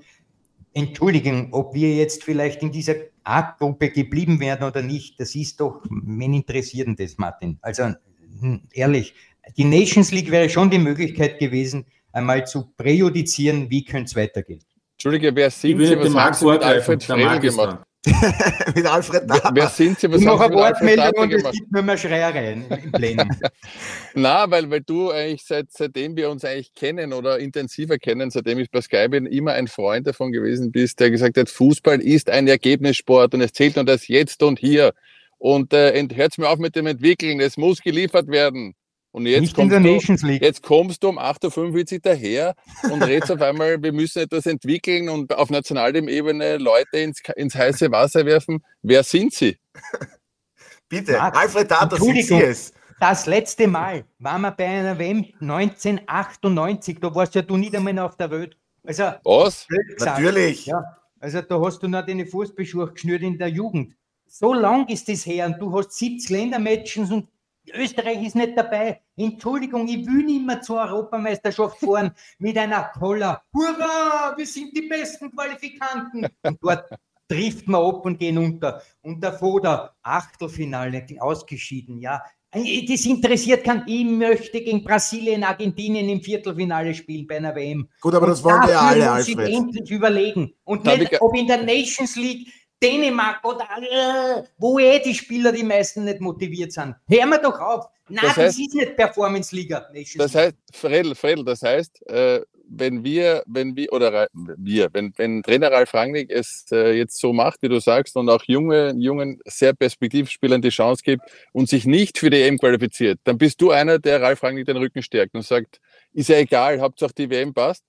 Entschuldigung, 0.77 1.49
ob 1.53 1.73
wir 1.73 1.95
jetzt 1.95 2.23
vielleicht 2.23 2.63
in 2.63 2.71
dieser 2.71 2.97
A-Gruppe 3.25 3.89
geblieben 3.89 4.41
werden 4.41 4.69
oder 4.69 4.83
nicht, 4.83 5.19
das 5.19 5.35
ist 5.35 5.59
doch, 5.59 5.83
wen 5.89 6.35
interessiert 6.35 6.87
denn 6.87 6.97
das, 6.97 7.17
Martin? 7.17 7.59
Also 7.63 7.95
hm, 8.41 8.61
ehrlich, 8.73 9.15
die 9.57 9.65
Nations 9.65 10.13
League 10.13 10.31
wäre 10.31 10.51
schon 10.51 10.69
die 10.69 10.79
Möglichkeit 10.79 11.39
gewesen, 11.39 11.87
einmal 12.13 12.47
zu 12.47 12.75
präjudizieren, 12.77 13.71
wie 13.71 13.85
könnte 13.85 14.05
es 14.05 14.17
weitergehen. 14.17 14.61
Entschuldige, 14.97 15.35
wer 15.35 15.51
sind 15.51 15.79
Sie? 15.79 15.99
Was 15.99 16.15
haben 16.15 16.35
Sie 16.35 16.45
mit 16.45 16.63
Alfred 16.63 17.03
Frell 17.03 17.41
gemacht? 17.41 17.79
mit 18.75 18.87
Alfred 18.87 19.29
Daber. 19.29 19.51
Wer 19.53 19.69
sind 19.69 19.99
Sie? 19.99 20.11
Was 20.11 20.21
ich 20.21 20.27
mache 20.27 20.53
Wortmeldung 20.53 21.13
und 21.17 21.33
es 21.33 21.51
gibt 21.53 21.73
nur 21.73 21.83
mehr 21.83 21.97
Schreiereien 21.97 22.65
im 22.71 22.93
Plenum. 22.93 23.29
Na, 24.15 24.51
weil, 24.51 24.71
weil 24.71 24.83
du 24.83 25.11
eigentlich 25.11 25.45
seit, 25.45 25.73
seitdem 25.73 26.17
wir 26.17 26.31
uns 26.31 26.45
eigentlich 26.45 26.75
kennen 26.75 27.13
oder 27.13 27.39
intensiver 27.39 27.99
kennen, 27.99 28.31
seitdem 28.31 28.59
ich 28.59 28.71
bei 28.71 28.81
Sky 28.81 29.09
bin, 29.09 29.27
immer 29.27 29.53
ein 29.53 29.67
Freund 29.67 30.07
davon 30.07 30.33
gewesen 30.33 30.71
bist, 30.71 31.01
der 31.01 31.11
gesagt 31.11 31.37
hat, 31.37 31.49
Fußball 31.49 32.01
ist 32.01 32.31
ein 32.31 32.47
Ergebnissport 32.47 33.35
und 33.35 33.41
es 33.41 33.53
zählt 33.53 33.77
nur 33.77 33.85
das 33.85 34.07
Jetzt 34.09 34.43
und 34.43 34.59
Hier. 34.59 34.93
Und 35.39 35.73
äh, 35.73 36.07
hört 36.15 36.39
mir 36.39 36.49
auf 36.49 36.59
mit 36.59 36.77
dem 36.77 36.87
Entwickeln, 36.87 37.41
es 37.41 37.57
muss 37.57 37.83
geliefert 37.83 38.29
werden. 38.29 38.75
Und 39.17 39.25
jetzt, 39.25 39.41
Nicht 39.41 39.53
in 39.53 39.71
kommst 39.71 39.73
der 39.73 39.81
du, 39.81 39.95
Nations 39.95 40.23
League. 40.23 40.43
jetzt 40.43 40.63
kommst 40.63 41.03
du 41.03 41.09
um 41.09 41.19
8.45 41.19 41.95
Uhr 41.95 42.01
daher 42.03 42.55
und 42.83 43.03
redest 43.03 43.33
auf 43.33 43.41
einmal, 43.41 43.83
wir 43.83 43.93
müssen 43.93 44.19
etwas 44.19 44.45
entwickeln 44.45 45.09
und 45.09 45.35
auf 45.35 45.49
Nationalteam-Ebene 45.49 46.59
Leute 46.59 46.99
ins, 46.99 47.23
ins 47.35 47.55
heiße 47.55 47.91
Wasser 47.91 48.27
werfen. 48.27 48.63
Wer 48.83 49.03
sind 49.03 49.33
sie? 49.33 49.57
Bitte, 50.91 51.13
Marc, 51.13 51.35
Alfred 51.35 51.71
Data, 51.71 51.97
sind 51.97 52.23
Sie 52.25 52.35
es? 52.35 52.75
Das 53.01 53.25
letzte 53.25 53.67
Mal 53.67 54.05
waren 54.19 54.43
wir 54.43 54.51
bei 54.51 54.67
einer 54.67 54.99
WM 54.99 55.25
1998, 55.41 56.99
da 57.01 57.15
warst 57.15 57.35
ja 57.37 57.41
du 57.41 57.57
nicht 57.57 57.75
einmal 57.75 57.99
auf 58.01 58.19
der 58.19 58.31
Welt. 58.31 58.59
Also, 58.85 59.13
Was? 59.25 59.67
Natürlich. 59.99 60.67
Ja, 60.67 60.85
also 61.21 61.41
da 61.41 61.59
hast 61.59 61.83
du 61.83 61.89
noch 61.89 62.05
deine 62.05 62.27
Fußballschuhe 62.27 62.93
geschnürt 62.93 63.23
in 63.23 63.39
der 63.39 63.49
Jugend. 63.49 63.97
So 64.27 64.53
lang 64.53 64.87
ist 64.89 65.09
das 65.09 65.25
her 65.25 65.47
und 65.47 65.59
du 65.59 65.73
hast 65.75 65.93
70 65.93 66.29
Ländermatches 66.29 67.11
und 67.11 67.29
Österreich 67.73 68.25
ist 68.25 68.37
nicht 68.37 68.57
dabei. 68.57 69.01
Entschuldigung, 69.17 69.87
ich 69.89 70.07
will 70.07 70.25
nicht 70.25 70.47
mehr 70.47 70.61
zur 70.61 70.81
Europameisterschaft 70.81 71.79
fahren 71.79 72.13
mit 72.39 72.57
einer 72.59 72.85
Koller. 72.99 73.43
Hurra, 73.53 74.35
wir 74.37 74.47
sind 74.47 74.77
die 74.77 74.83
besten 74.83 75.31
Qualifikanten. 75.33 76.27
Und 76.43 76.59
dort 76.63 76.89
trifft 77.29 77.67
man 77.69 77.83
ab 77.83 78.05
und 78.07 78.19
gehen 78.19 78.39
unter. 78.39 78.83
Und 79.03 79.23
davor 79.23 79.61
der 79.61 79.95
Achtelfinale 80.03 81.05
ausgeschieden, 81.21 82.01
ja. 82.01 82.23
Das 82.53 83.05
interessiert 83.05 83.65
keinen. 83.65 83.83
Ich 83.87 84.05
möchte 84.05 84.63
gegen 84.63 84.83
Brasilien, 84.83 85.45
Argentinien 85.45 86.09
im 86.09 86.23
Viertelfinale 86.23 86.95
spielen 86.95 87.27
bei 87.27 87.37
einer 87.37 87.55
WM. 87.55 87.87
Gut, 88.01 88.15
aber 88.15 88.29
das 88.29 88.43
wollen 88.43 88.67
wir 88.67 88.81
alle, 88.81 89.11
Alfred. 89.11 89.39
endlich 89.51 89.91
überlegen. 89.91 90.55
Und 90.65 90.85
nicht, 90.85 91.13
ich- 91.13 91.21
ob 91.21 91.37
in 91.37 91.47
der 91.49 91.63
Nations 91.65 92.17
League 92.17 92.49
Dänemark 92.83 93.43
oder 93.45 93.65
äh, 93.81 94.43
wo 94.59 94.79
eh 94.79 95.01
die 95.01 95.15
Spieler 95.15 95.53
die 95.53 95.63
meisten 95.65 96.05
nicht 96.05 96.21
motiviert 96.21 96.73
sind. 96.73 96.95
Hör 97.09 97.27
mir 97.27 97.41
doch 97.41 97.59
auf. 97.59 97.87
Nein, 98.09 98.21
Das 98.23 98.35
das, 98.37 98.45
heißt- 98.57 98.61
ist 98.67 98.75
nicht 98.75 98.97
Performance 98.97 99.55
Liga. 99.55 99.89
Nations 99.93 100.15
Das 100.19 100.35
League. 100.35 100.45
heißt, 100.45 100.57
Fredel, 100.75 101.15
Fredel, 101.15 101.45
das 101.45 101.63
heißt, 101.63 102.07
äh, 102.09 102.43
wenn 102.69 103.05
wir, 103.05 103.43
wenn 103.47 103.77
wir, 103.77 103.93
oder 103.93 104.29
wir, 104.35 104.89
wenn, 104.93 105.13
wenn 105.17 105.43
Trainer 105.43 105.71
Ralf 105.71 105.95
Rangnick 105.95 106.31
es 106.31 106.67
äh, 106.73 106.93
jetzt 106.99 107.19
so 107.19 107.33
macht, 107.33 107.63
wie 107.63 107.69
du 107.69 107.81
sagst, 107.81 108.17
und 108.17 108.29
auch 108.29 108.43
junge, 108.47 108.93
jungen, 108.97 109.41
sehr 109.47 109.73
Perspektivspielern 109.73 110.61
die 110.63 110.69
Chance 110.71 111.03
gibt 111.05 111.23
und 111.53 111.69
sich 111.69 111.87
nicht 111.87 112.19
für 112.19 112.29
die 112.29 112.43
EM 112.43 112.59
qualifiziert, 112.59 113.21
dann 113.25 113.39
bist 113.39 113.61
du 113.61 113.71
einer, 113.71 113.99
der 114.01 114.21
Ralf 114.21 114.43
Rangnick 114.43 114.67
den 114.67 114.77
Rücken 114.79 115.03
stärkt 115.03 115.35
und 115.35 115.43
sagt, 115.43 115.81
ist 116.13 116.29
ja 116.29 116.37
egal, 116.39 116.81
Hauptsache 116.81 117.13
die 117.17 117.31
WM 117.31 117.55
passt. 117.55 117.85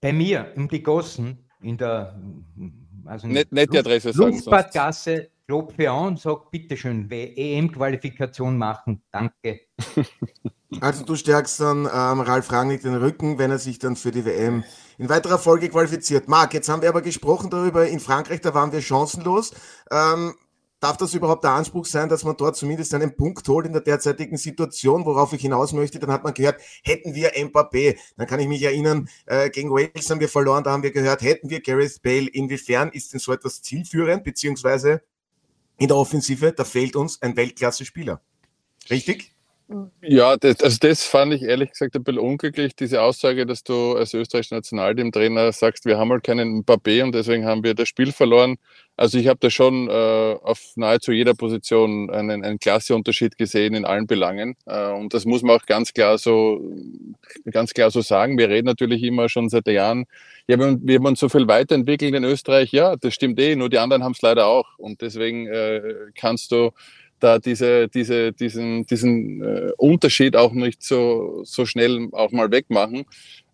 Bei 0.00 0.12
mir 0.12 0.52
um 0.56 0.68
die 0.68 0.82
Gossen 0.82 1.48
in 1.62 1.76
der 1.78 2.20
also 3.08 3.26
Nicht, 3.26 3.52
nicht 3.52 3.72
die 3.72 3.78
Adresse 3.78 4.12
sagen. 4.12 4.32
Luftfahrtgasse 4.32 5.30
klopfe 5.46 5.90
an 5.90 6.08
und 6.08 6.20
sage, 6.20 6.40
bitteschön, 6.50 7.08
EM-Qualifikation 7.10 8.56
machen. 8.58 9.02
Danke. 9.10 9.60
Also 10.80 11.04
du 11.04 11.14
stärkst 11.14 11.60
dann 11.60 11.84
ähm, 11.84 12.20
Ralf 12.20 12.50
Rangnick 12.50 12.82
den 12.82 12.96
Rücken, 12.96 13.38
wenn 13.38 13.52
er 13.52 13.58
sich 13.58 13.78
dann 13.78 13.94
für 13.94 14.10
die 14.10 14.24
WM 14.24 14.64
in 14.98 15.08
weiterer 15.08 15.38
Folge 15.38 15.68
qualifiziert. 15.68 16.28
Marc, 16.28 16.54
jetzt 16.54 16.68
haben 16.68 16.82
wir 16.82 16.88
aber 16.88 17.02
gesprochen 17.02 17.50
darüber, 17.50 17.86
in 17.86 18.00
Frankreich, 18.00 18.40
da 18.40 18.52
waren 18.52 18.72
wir 18.72 18.82
chancenlos. 18.82 19.52
Ähm, 19.90 20.34
darf 20.80 20.96
das 20.96 21.14
überhaupt 21.14 21.44
der 21.44 21.52
Anspruch 21.52 21.86
sein, 21.86 22.08
dass 22.08 22.24
man 22.24 22.36
dort 22.36 22.56
zumindest 22.56 22.92
einen 22.94 23.16
Punkt 23.16 23.48
holt 23.48 23.66
in 23.66 23.72
der 23.72 23.82
derzeitigen 23.82 24.36
Situation, 24.36 25.04
worauf 25.04 25.32
ich 25.32 25.40
hinaus 25.40 25.72
möchte? 25.72 25.98
Dann 25.98 26.10
hat 26.10 26.24
man 26.24 26.34
gehört, 26.34 26.60
hätten 26.82 27.14
wir 27.14 27.32
Mbappé, 27.34 27.96
dann 28.16 28.26
kann 28.26 28.40
ich 28.40 28.48
mich 28.48 28.62
erinnern, 28.62 29.08
äh, 29.26 29.50
gegen 29.50 29.70
Wales 29.70 30.10
haben 30.10 30.20
wir 30.20 30.28
verloren, 30.28 30.64
da 30.64 30.72
haben 30.72 30.82
wir 30.82 30.92
gehört, 30.92 31.22
hätten 31.22 31.50
wir 31.50 31.60
Gareth 31.60 32.02
Bale, 32.02 32.28
inwiefern 32.28 32.90
ist 32.90 33.12
denn 33.12 33.20
so 33.20 33.32
etwas 33.32 33.62
zielführend, 33.62 34.24
beziehungsweise 34.24 35.02
in 35.78 35.88
der 35.88 35.96
Offensive, 35.96 36.52
da 36.52 36.64
fehlt 36.64 36.96
uns 36.96 37.20
ein 37.22 37.36
Weltklasse-Spieler. 37.36 38.20
Richtig? 38.90 39.35
Ja, 40.00 40.36
das, 40.36 40.60
also 40.60 40.78
das 40.80 41.02
fand 41.04 41.34
ich 41.34 41.42
ehrlich 41.42 41.72
gesagt 41.72 41.96
ein 41.96 42.04
bisschen 42.04 42.20
unglücklich, 42.20 42.76
diese 42.76 43.02
Aussage, 43.02 43.46
dass 43.46 43.64
du 43.64 43.96
als 43.96 44.14
österreichischer 44.14 44.54
Nationalteamtrainer 44.56 45.50
sagst, 45.50 45.84
wir 45.86 45.98
haben 45.98 46.12
halt 46.12 46.22
keinen 46.22 46.62
Mbappé 46.62 47.02
und 47.02 47.12
deswegen 47.12 47.44
haben 47.44 47.64
wir 47.64 47.74
das 47.74 47.88
Spiel 47.88 48.12
verloren. 48.12 48.58
Also 48.96 49.18
ich 49.18 49.26
habe 49.26 49.40
da 49.40 49.50
schon 49.50 49.88
äh, 49.88 49.92
auf 50.40 50.60
nahezu 50.76 51.10
jeder 51.10 51.34
Position 51.34 52.10
einen, 52.10 52.44
einen 52.44 52.60
Klasseunterschied 52.60 53.36
gesehen 53.36 53.74
in 53.74 53.84
allen 53.84 54.06
Belangen. 54.06 54.54
Äh, 54.66 54.92
und 54.92 55.12
das 55.12 55.24
muss 55.24 55.42
man 55.42 55.56
auch 55.56 55.66
ganz 55.66 55.92
klar 55.92 56.16
so 56.18 56.60
ganz 57.50 57.74
klar 57.74 57.90
so 57.90 58.02
sagen. 58.02 58.38
Wir 58.38 58.48
reden 58.48 58.66
natürlich 58.66 59.02
immer 59.02 59.28
schon 59.28 59.48
seit 59.48 59.66
Jahren, 59.66 60.06
ja, 60.46 60.58
wir, 60.58 60.78
wir 60.80 60.96
haben 60.96 61.06
uns 61.06 61.18
so 61.20 61.28
viel 61.28 61.48
weiterentwickelt 61.48 62.14
in 62.14 62.22
Österreich. 62.24 62.70
Ja, 62.70 62.94
das 62.94 63.14
stimmt 63.14 63.40
eh, 63.40 63.56
nur 63.56 63.68
die 63.68 63.78
anderen 63.78 64.04
haben 64.04 64.12
es 64.12 64.22
leider 64.22 64.46
auch. 64.46 64.78
Und 64.78 65.00
deswegen 65.00 65.48
äh, 65.48 65.82
kannst 66.14 66.52
du 66.52 66.70
da 67.20 67.38
diese, 67.38 67.88
diese, 67.88 68.32
diesen, 68.32 68.86
diesen 68.86 69.42
äh, 69.42 69.72
Unterschied 69.76 70.36
auch 70.36 70.52
nicht 70.52 70.82
so, 70.82 71.42
so 71.44 71.66
schnell 71.66 72.08
auch 72.12 72.30
mal 72.32 72.50
wegmachen. 72.50 73.04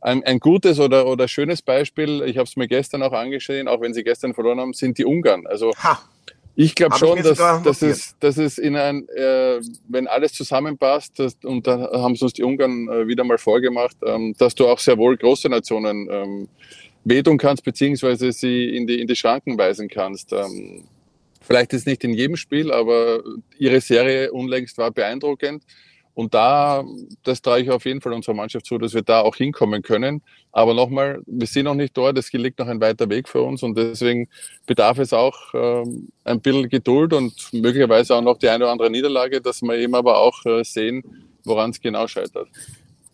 Ein, 0.01 0.25
ein 0.25 0.41
gutes 0.41 0.81
oder, 0.81 1.07
oder 1.07 1.29
schönes 1.29 1.63
Beispiel, 1.63 2.23
ich 2.27 2.37
habe 2.37 2.49
es 2.49 2.57
mir 2.57 2.67
gestern 2.67 3.03
auch 3.03 3.13
angesehen, 3.13 3.69
auch 3.69 3.81
wenn 3.81 3.95
sie 3.95 4.03
gestern 4.03 4.35
verloren 4.35 4.61
haben, 4.61 4.73
sind 4.73 4.99
die 4.99 5.05
Ungarn. 5.05 5.47
Also 5.47 5.73
Ha! 5.77 6.01
ich 6.55 6.75
glaube 6.75 6.95
ich 6.95 6.99
schon, 6.99 7.19
mir 7.19 7.23
dass, 7.23 7.63
dass, 7.63 7.83
es, 7.83 8.17
dass 8.19 8.37
es 8.37 8.59
in 8.59 8.77
ein, 8.77 9.09
äh, 9.09 9.61
wenn 9.89 10.09
alles 10.09 10.33
zusammenpasst, 10.33 11.19
das, 11.19 11.37
und 11.45 11.67
da 11.67 11.91
haben 11.93 12.15
es 12.15 12.23
uns 12.23 12.33
die 12.33 12.43
Ungarn 12.43 12.89
äh, 12.89 13.07
wieder 13.07 13.25
mal 13.25 13.39
vorgemacht, 13.39 13.97
ähm, 14.05 14.35
dass 14.39 14.55
du 14.55 14.67
auch 14.67 14.79
sehr 14.79 14.99
wohl 14.99 15.17
große 15.17 15.49
Nationen 15.49 16.09
ähm, 16.11 16.49
wehtun 17.05 17.39
kannst, 17.39 17.65
beziehungsweise 17.65 18.33
sie 18.33 18.77
in 18.77 18.87
die, 18.87 19.01
in 19.01 19.07
die 19.07 19.17
Schranken 19.17 19.57
weisen 19.57 19.89
kannst. 19.89 20.33
Ähm, 20.33 20.85
vielleicht 21.53 21.75
ist 21.75 21.87
nicht 21.87 22.03
in 22.03 22.15
jedem 22.15 22.37
Spiel, 22.37 22.73
aber 22.73 23.23
ihre 23.59 23.81
Serie 23.83 24.33
unlängst 24.33 24.79
war 24.79 24.91
beeindruckend. 24.91 25.65
Und 26.15 26.35
da, 26.35 26.85
das 27.25 27.41
traue 27.41 27.61
ich 27.61 27.71
auf 27.71 27.85
jeden 27.85 28.01
Fall 28.01 28.13
unserer 28.13 28.35
Mannschaft 28.35 28.67
zu, 28.67 28.79
dass 28.79 28.95
wir 28.95 29.03
da 29.03 29.21
auch 29.21 29.37
hinkommen 29.37 29.83
können. 29.83 30.23
Aber 30.51 30.75
nochmal, 30.75 31.23
wir 31.27 31.47
sind 31.47 31.65
noch 31.65 31.75
nicht 31.75 31.97
dort, 31.97 32.19
es 32.19 32.33
liegt 32.33 32.59
noch 32.59 32.69
ein 32.69 32.81
weiter 32.81 33.09
Weg 33.09 33.29
für 33.29 33.43
uns 33.43 33.63
und 33.63 33.77
deswegen 33.77 34.29
bedarf 34.67 34.99
es 34.99 35.13
auch 35.13 35.37
ähm, 35.55 36.09
ein 36.25 36.41
bisschen 36.41 36.69
Geduld 36.69 37.13
und 37.13 37.35
möglicherweise 37.53 38.15
auch 38.15 38.23
noch 38.23 38.39
die 38.39 38.49
eine 38.49 38.65
oder 38.65 38.73
andere 38.73 38.91
Niederlage, 38.91 39.41
dass 39.41 39.63
wir 39.63 39.75
eben 39.75 39.95
aber 39.95 40.19
auch 40.19 40.45
äh, 40.45 40.65
sehen, 40.65 41.03
woran 41.45 41.71
es 41.71 41.81
genau 41.81 42.07
scheitert. 42.07 42.49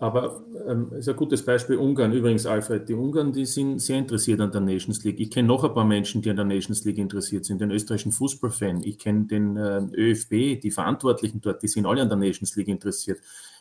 Aber 0.01 0.45
ähm, 0.69 0.93
ist 0.93 1.09
ein 1.09 1.17
gutes 1.17 1.45
Beispiel 1.45 1.77
Ungarn. 1.77 2.13
Übrigens, 2.13 2.47
Alfred, 2.47 2.89
die 2.89 2.95
Ungarn, 2.95 3.33
die 3.33 3.47
sind 3.47 3.81
sehr 3.81 3.99
interessiert 3.99 4.41
an 4.41 4.53
der 4.53 4.61
Nations 4.61 5.03
League. 5.03 5.19
Ich 5.19 5.31
kenne 5.31 5.49
noch 5.49 5.65
ein 5.65 5.75
paar 5.75 5.85
Menschen, 5.85 6.23
die 6.23 6.31
an 6.31 6.37
der 6.37 6.45
Nations 6.45 6.85
League 6.85 6.99
interessiert 6.99 7.45
sind, 7.45 7.61
den 7.61 7.73
österreichischen 7.73 8.13
Fußballfan. 8.13 8.85
Ich 8.85 8.99
kenne 9.01 9.25
den 9.25 9.57
äh, 9.57 9.81
ÖFB, 9.93 10.61
die 10.61 10.71
Verantwortlichen 10.71 11.41
dort, 11.41 11.65
die 11.65 11.69
sind 11.69 11.85
alle 11.85 12.03
an 12.03 12.09
der 12.09 12.17
Nations 12.17 12.55
League 12.55 12.69
interessiert, 12.69 13.19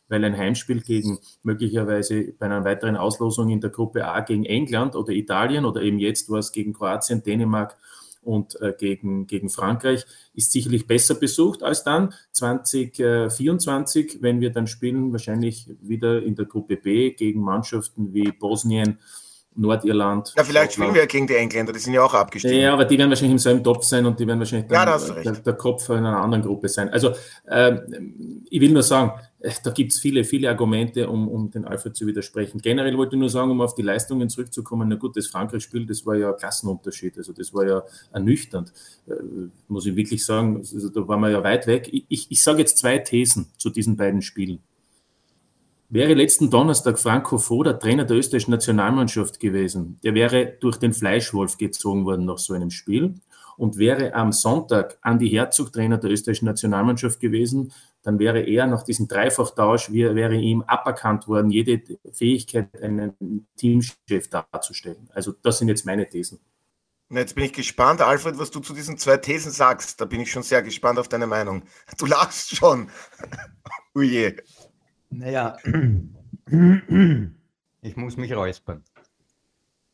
weil 0.09 0.23
ein 0.23 0.37
Heimspiel 0.37 0.81
gegen 0.81 1.17
möglicherweise 1.41 2.33
bei 2.37 2.45
einer 2.45 2.63
weiteren 2.63 2.97
Auslosung 2.97 3.49
in 3.49 3.59
der 3.59 3.71
Gruppe 3.71 4.05
A 4.05 4.19
gegen 4.19 4.45
England 4.45 4.95
oder 4.95 5.13
Italien 5.13 5.65
oder 5.65 5.81
eben 5.81 5.97
jetzt 5.97 6.29
war 6.29 6.37
es 6.37 6.51
gegen 6.51 6.73
Kroatien, 6.73 7.23
Dänemark 7.23 7.77
und 8.27 8.59
äh, 8.61 8.73
gegen, 8.77 9.25
gegen 9.25 9.49
Frankreich 9.49 10.05
ist 10.33 10.51
sicherlich 10.51 10.85
besser 10.85 11.15
besucht 11.15 11.63
als 11.63 11.83
dann 11.83 12.13
2024, 12.33 14.21
wenn 14.21 14.41
wir 14.41 14.51
dann 14.51 14.67
spielen, 14.67 15.13
wahrscheinlich 15.13 15.69
wieder 15.81 16.21
in 16.21 16.35
der 16.35 16.45
Gruppe 16.45 16.75
B 16.75 17.11
gegen 17.11 17.41
Mannschaften 17.41 18.13
wie 18.13 18.31
Bosnien, 18.31 18.99
Nordirland. 19.57 20.33
Ja, 20.37 20.43
vielleicht 20.43 20.73
spielen 20.73 20.93
wir 20.93 21.01
ja 21.01 21.07
gegen 21.07 21.27
die 21.27 21.35
Engländer, 21.35 21.73
die 21.73 21.79
sind 21.79 21.93
ja 21.93 22.03
auch 22.03 22.13
abgestiegen. 22.13 22.59
Ja, 22.59 22.73
aber 22.73 22.85
die 22.85 22.97
werden 22.97 23.09
wahrscheinlich 23.09 23.33
im 23.33 23.39
selben 23.39 23.63
Topf 23.63 23.83
sein 23.83 24.05
und 24.05 24.19
die 24.19 24.27
werden 24.27 24.39
wahrscheinlich 24.39 24.71
Ja, 24.71 24.85
dann, 24.85 25.11
recht. 25.11 25.25
der, 25.25 25.33
der 25.33 25.53
Kopf 25.53 25.89
in 25.89 25.97
einer 25.97 26.21
anderen 26.21 26.43
Gruppe 26.43 26.69
sein. 26.69 26.89
Also 26.89 27.13
ähm, 27.49 28.43
ich 28.49 28.61
will 28.61 28.71
nur 28.71 28.83
sagen, 28.83 29.11
äh, 29.39 29.51
da 29.63 29.71
gibt 29.71 29.93
es 29.93 29.99
viele, 29.99 30.23
viele 30.23 30.49
Argumente, 30.49 31.09
um, 31.09 31.27
um 31.27 31.49
den 31.49 31.65
Alfred 31.65 31.95
zu 31.95 32.05
widersprechen. 32.05 32.59
Generell 32.61 32.97
wollte 32.97 33.15
ich 33.15 33.19
nur 33.19 33.29
sagen, 33.29 33.51
um 33.51 33.61
auf 33.61 33.75
die 33.75 33.81
Leistungen 33.81 34.29
zurückzukommen, 34.29 34.87
na 34.89 34.95
gut, 34.95 35.17
das 35.17 35.27
Frankreich-Spiel, 35.27 35.85
das 35.85 36.05
war 36.05 36.15
ja 36.15 36.31
ein 36.31 36.37
Klassenunterschied, 36.37 37.17
also 37.17 37.33
das 37.33 37.53
war 37.53 37.67
ja 37.67 37.83
ernüchternd, 38.13 38.71
äh, 39.07 39.13
muss 39.67 39.85
ich 39.85 39.95
wirklich 39.95 40.25
sagen, 40.25 40.57
also 40.57 40.89
da 40.89 41.07
waren 41.07 41.21
wir 41.21 41.29
ja 41.29 41.43
weit 41.43 41.67
weg. 41.67 41.89
Ich, 41.91 42.05
ich, 42.09 42.31
ich 42.31 42.43
sage 42.43 42.59
jetzt 42.59 42.77
zwei 42.77 42.99
Thesen 42.99 43.51
zu 43.57 43.69
diesen 43.69 43.97
beiden 43.97 44.21
Spielen. 44.21 44.59
Wäre 45.89 46.15
letzten 46.15 46.49
Donnerstag 46.49 46.99
Franco 46.99 47.37
Foda 47.37 47.71
Trainer 47.71 48.03
der 48.03 48.17
österreichischen 48.17 48.51
Nationalmannschaft 48.51 49.39
gewesen, 49.39 49.99
der 50.03 50.13
wäre 50.15 50.57
durch 50.59 50.75
den 50.75 50.91
Fleischwolf 50.91 51.57
gezogen 51.57 52.03
worden 52.03 52.25
nach 52.25 52.39
so 52.39 52.53
einem 52.53 52.71
Spiel 52.71 53.15
und 53.55 53.77
wäre 53.77 54.13
am 54.13 54.33
Sonntag 54.33 54.97
Andi 55.01 55.29
Herzog 55.29 55.71
Trainer 55.71 55.97
der 55.97 56.11
österreichischen 56.11 56.45
Nationalmannschaft 56.45 57.21
gewesen, 57.21 57.71
dann 58.03 58.19
wäre 58.19 58.41
er 58.41 58.67
nach 58.67 58.83
diesem 58.83 59.07
Dreifachtausch, 59.07 59.89
wäre 59.93 60.35
ihm 60.35 60.61
aberkannt 60.63 61.25
worden, 61.29 61.51
jede 61.51 61.81
Fähigkeit, 62.11 62.67
einen 62.81 63.47
Teamchef 63.55 64.29
darzustellen. 64.29 65.09
Also 65.13 65.33
das 65.41 65.59
sind 65.59 65.69
jetzt 65.69 65.85
meine 65.85 66.09
Thesen. 66.09 66.39
Und 67.09 67.15
Jetzt 67.15 67.35
bin 67.35 67.45
ich 67.45 67.53
gespannt, 67.53 68.01
Alfred, 68.01 68.37
was 68.37 68.51
du 68.51 68.59
zu 68.59 68.73
diesen 68.73 68.97
zwei 68.97 69.15
Thesen 69.15 69.53
sagst. 69.53 70.01
Da 70.01 70.05
bin 70.05 70.19
ich 70.19 70.29
schon 70.29 70.43
sehr 70.43 70.61
gespannt 70.61 70.99
auf 70.99 71.07
deine 71.07 71.27
Meinung. 71.27 71.63
Du 71.97 72.05
lachst 72.05 72.57
schon. 72.57 72.89
Uje. 73.95 74.35
Naja, 75.09 75.57
ich 77.81 77.95
muss 77.95 78.17
mich 78.17 78.35
räuspern. 78.35 78.83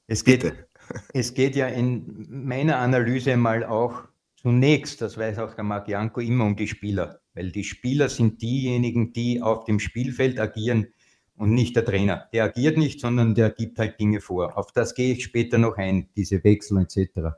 Es 0.07 0.23
geht, 0.23 0.41
Bitte. 0.41 0.67
es 1.13 1.33
geht 1.33 1.55
ja 1.55 1.67
in 1.67 2.27
meiner 2.29 2.77
Analyse 2.77 3.37
mal 3.37 3.63
auch 3.63 4.03
zunächst, 4.35 5.01
das 5.01 5.17
weiß 5.17 5.39
auch 5.39 5.53
der 5.53 5.63
Marc 5.63 5.87
Janko, 5.87 6.19
immer 6.19 6.45
um 6.45 6.55
die 6.55 6.67
Spieler. 6.67 7.21
weil 7.33 7.51
die 7.51 7.63
Spieler 7.63 8.09
sind 8.09 8.41
diejenigen, 8.41 9.13
die 9.13 9.41
auf 9.41 9.65
dem 9.65 9.79
Spielfeld 9.79 10.39
agieren 10.39 10.87
und 11.35 11.53
nicht 11.53 11.75
der 11.75 11.85
Trainer. 11.85 12.29
Der 12.31 12.43
agiert 12.45 12.77
nicht, 12.77 12.99
sondern 12.99 13.33
der 13.33 13.49
gibt 13.49 13.79
halt 13.79 13.99
Dinge 13.99 14.21
vor. 14.21 14.57
Auf 14.57 14.71
das 14.71 14.93
gehe 14.93 15.13
ich 15.13 15.23
später 15.23 15.57
noch 15.57 15.77
ein, 15.77 16.09
diese 16.15 16.43
Wechsel 16.43 16.77
etc. 16.79 17.35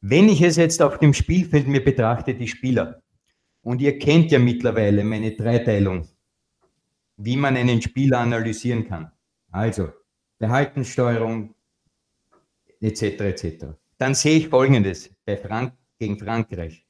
Wenn 0.00 0.28
ich 0.28 0.42
es 0.42 0.56
jetzt 0.56 0.82
auf 0.82 0.98
dem 0.98 1.14
Spielfeld 1.14 1.66
mir 1.66 1.82
betrachte, 1.82 2.34
die 2.34 2.48
Spieler, 2.48 3.02
und 3.62 3.80
ihr 3.80 3.98
kennt 3.98 4.30
ja 4.30 4.38
mittlerweile 4.38 5.04
meine 5.04 5.32
Dreiteilung, 5.32 6.08
wie 7.18 7.36
man 7.36 7.56
einen 7.56 7.82
Spieler 7.82 8.20
analysieren 8.20 8.88
kann. 8.88 9.12
Also 9.50 9.90
Verhaltenssteuerung 10.38 11.54
etc. 12.80 13.02
etc. 13.02 13.66
Dann 13.98 14.14
sehe 14.14 14.38
ich 14.38 14.48
Folgendes 14.48 15.10
bei 15.24 15.36
Frank 15.36 15.74
gegen 15.98 16.18
Frankreich. 16.18 16.86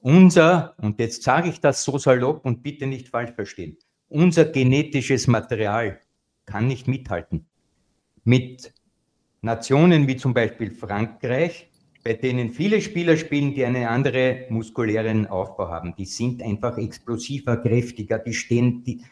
Unser, 0.00 0.74
und 0.78 0.98
jetzt 0.98 1.22
sage 1.22 1.50
ich 1.50 1.60
das 1.60 1.84
so 1.84 1.98
salopp 1.98 2.44
und 2.44 2.62
bitte 2.62 2.86
nicht 2.86 3.08
falsch 3.08 3.32
verstehen, 3.32 3.76
unser 4.08 4.46
genetisches 4.46 5.26
Material 5.26 6.00
kann 6.46 6.66
nicht 6.66 6.88
mithalten 6.88 7.46
mit 8.24 8.72
Nationen 9.42 10.06
wie 10.06 10.16
zum 10.16 10.34
Beispiel 10.34 10.70
Frankreich, 10.70 11.70
bei 12.04 12.14
denen 12.14 12.50
viele 12.50 12.80
Spieler 12.80 13.16
spielen, 13.16 13.54
die 13.54 13.64
einen 13.64 13.86
anderen 13.86 14.44
muskulären 14.50 15.26
Aufbau 15.26 15.68
haben. 15.68 15.94
Die 15.96 16.06
sind 16.06 16.42
einfach 16.42 16.78
explosiver, 16.78 17.58
kräftiger, 17.58 18.18
die 18.18 18.34
stehen, 18.34 18.82
die, 18.84 19.02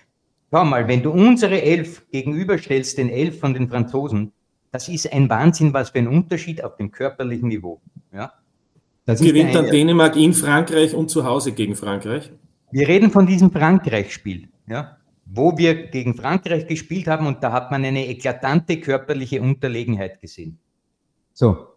schau 0.51 0.65
mal, 0.65 0.89
wenn 0.89 1.03
du 1.03 1.11
unsere 1.11 1.61
Elf 1.61 2.09
gegenüberstellst, 2.11 2.99
den 2.99 3.09
Elf 3.09 3.41
von 3.41 3.55
den 3.55 3.69
Franzosen, 3.69 4.33
das 4.73 4.89
ist 4.89 5.13
ein 5.13 5.29
Wahnsinn, 5.29 5.73
was 5.73 5.91
für 5.91 5.99
ein 5.99 6.09
Unterschied 6.09 6.63
auf 6.63 6.77
dem 6.77 6.91
körperlichen 6.91 7.49
Niveau. 7.49 7.81
Ja? 8.13 8.33
Das 9.05 9.21
Gewinnt 9.21 9.55
dann 9.55 9.71
Dänemark 9.71 10.17
in 10.17 10.35
Frankreich 10.35 10.95
und 10.95 11.09
zu 11.11 11.25
Hause 11.25 11.53
gegen 11.53 11.77
Frankreich? 11.77 12.33
Wir 12.73 12.89
reden 12.89 13.11
von 13.11 13.27
diesem 13.27 13.51
Frankreich-Spiel, 13.51 14.49
ja? 14.69 14.97
wo 15.25 15.57
wir 15.57 15.89
gegen 15.89 16.15
Frankreich 16.15 16.67
gespielt 16.67 17.07
haben 17.07 17.27
und 17.27 17.43
da 17.43 17.53
hat 17.53 17.71
man 17.71 17.85
eine 17.85 18.07
eklatante 18.07 18.81
körperliche 18.81 19.41
Unterlegenheit 19.41 20.21
gesehen. 20.21 20.59
So, 21.33 21.69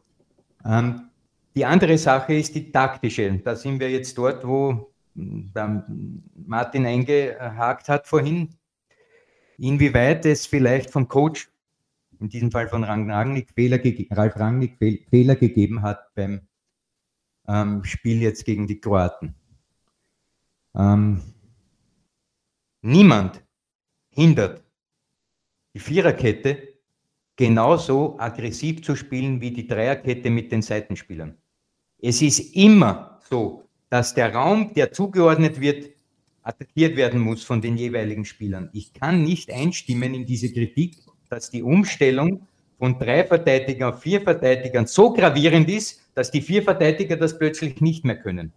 ähm, 0.65 1.09
die 1.55 1.65
andere 1.65 1.97
Sache 1.97 2.33
ist 2.33 2.55
die 2.55 2.71
taktische. 2.71 3.39
Da 3.43 3.55
sind 3.55 3.79
wir 3.79 3.89
jetzt 3.89 4.17
dort, 4.17 4.45
wo 4.47 4.91
hm, 5.15 5.51
Martin 6.45 6.85
eingehakt 6.85 7.89
hat 7.89 8.07
vorhin. 8.07 8.55
Inwieweit 9.59 10.25
es 10.25 10.45
vielleicht 10.45 10.89
vom 10.89 11.07
Coach, 11.07 11.49
in 12.19 12.29
diesem 12.29 12.51
Fall 12.51 12.67
von 12.69 12.83
Rangnick, 12.83 13.51
Fehler 13.53 13.79
Ralf 14.11 14.35
Rangnick 14.37 14.77
Fehler 15.09 15.35
gegeben 15.35 15.81
hat 15.81 16.13
beim 16.15 16.41
ähm, 17.47 17.83
Spiel 17.83 18.21
jetzt 18.21 18.45
gegen 18.45 18.67
die 18.67 18.79
Kroaten. 18.79 19.35
Ähm, 20.75 21.21
niemand 22.81 23.43
hindert 24.11 24.63
die 25.73 25.79
Viererkette 25.79 26.79
genauso 27.35 28.19
aggressiv 28.19 28.83
zu 28.83 28.95
spielen 28.95 29.39
wie 29.41 29.51
die 29.51 29.67
Dreierkette 29.67 30.29
mit 30.29 30.51
den 30.51 30.61
Seitenspielern. 30.61 31.37
Es 32.01 32.21
ist 32.21 32.55
immer 32.55 33.19
so, 33.29 33.69
dass 33.89 34.13
der 34.13 34.33
Raum, 34.33 34.73
der 34.73 34.91
zugeordnet 34.91 35.59
wird, 35.59 35.89
attackiert 36.43 36.95
werden 36.95 37.19
muss 37.19 37.43
von 37.43 37.61
den 37.61 37.77
jeweiligen 37.77 38.25
Spielern. 38.25 38.69
Ich 38.73 38.93
kann 38.93 39.23
nicht 39.23 39.51
einstimmen 39.51 40.13
in 40.13 40.25
diese 40.25 40.51
Kritik, 40.51 40.97
dass 41.29 41.49
die 41.49 41.63
Umstellung 41.63 42.47
von 42.77 42.97
drei 42.97 43.25
Verteidigern 43.25 43.93
auf 43.93 44.01
vier 44.01 44.21
Verteidigern 44.21 44.87
so 44.87 45.13
gravierend 45.13 45.69
ist, 45.69 46.01
dass 46.15 46.31
die 46.31 46.41
vier 46.41 46.63
Verteidiger 46.63 47.17
das 47.17 47.37
plötzlich 47.37 47.81
nicht 47.81 48.05
mehr 48.05 48.17
können. 48.17 48.53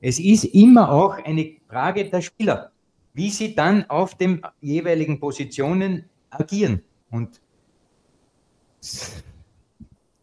Es 0.00 0.18
ist 0.18 0.44
immer 0.44 0.90
auch 0.90 1.24
eine 1.24 1.56
Frage 1.68 2.08
der 2.08 2.22
Spieler, 2.22 2.72
wie 3.14 3.30
sie 3.30 3.54
dann 3.54 3.88
auf 3.88 4.16
den 4.16 4.42
jeweiligen 4.60 5.20
Positionen 5.20 6.04
agieren. 6.30 6.82
Und 7.10 7.40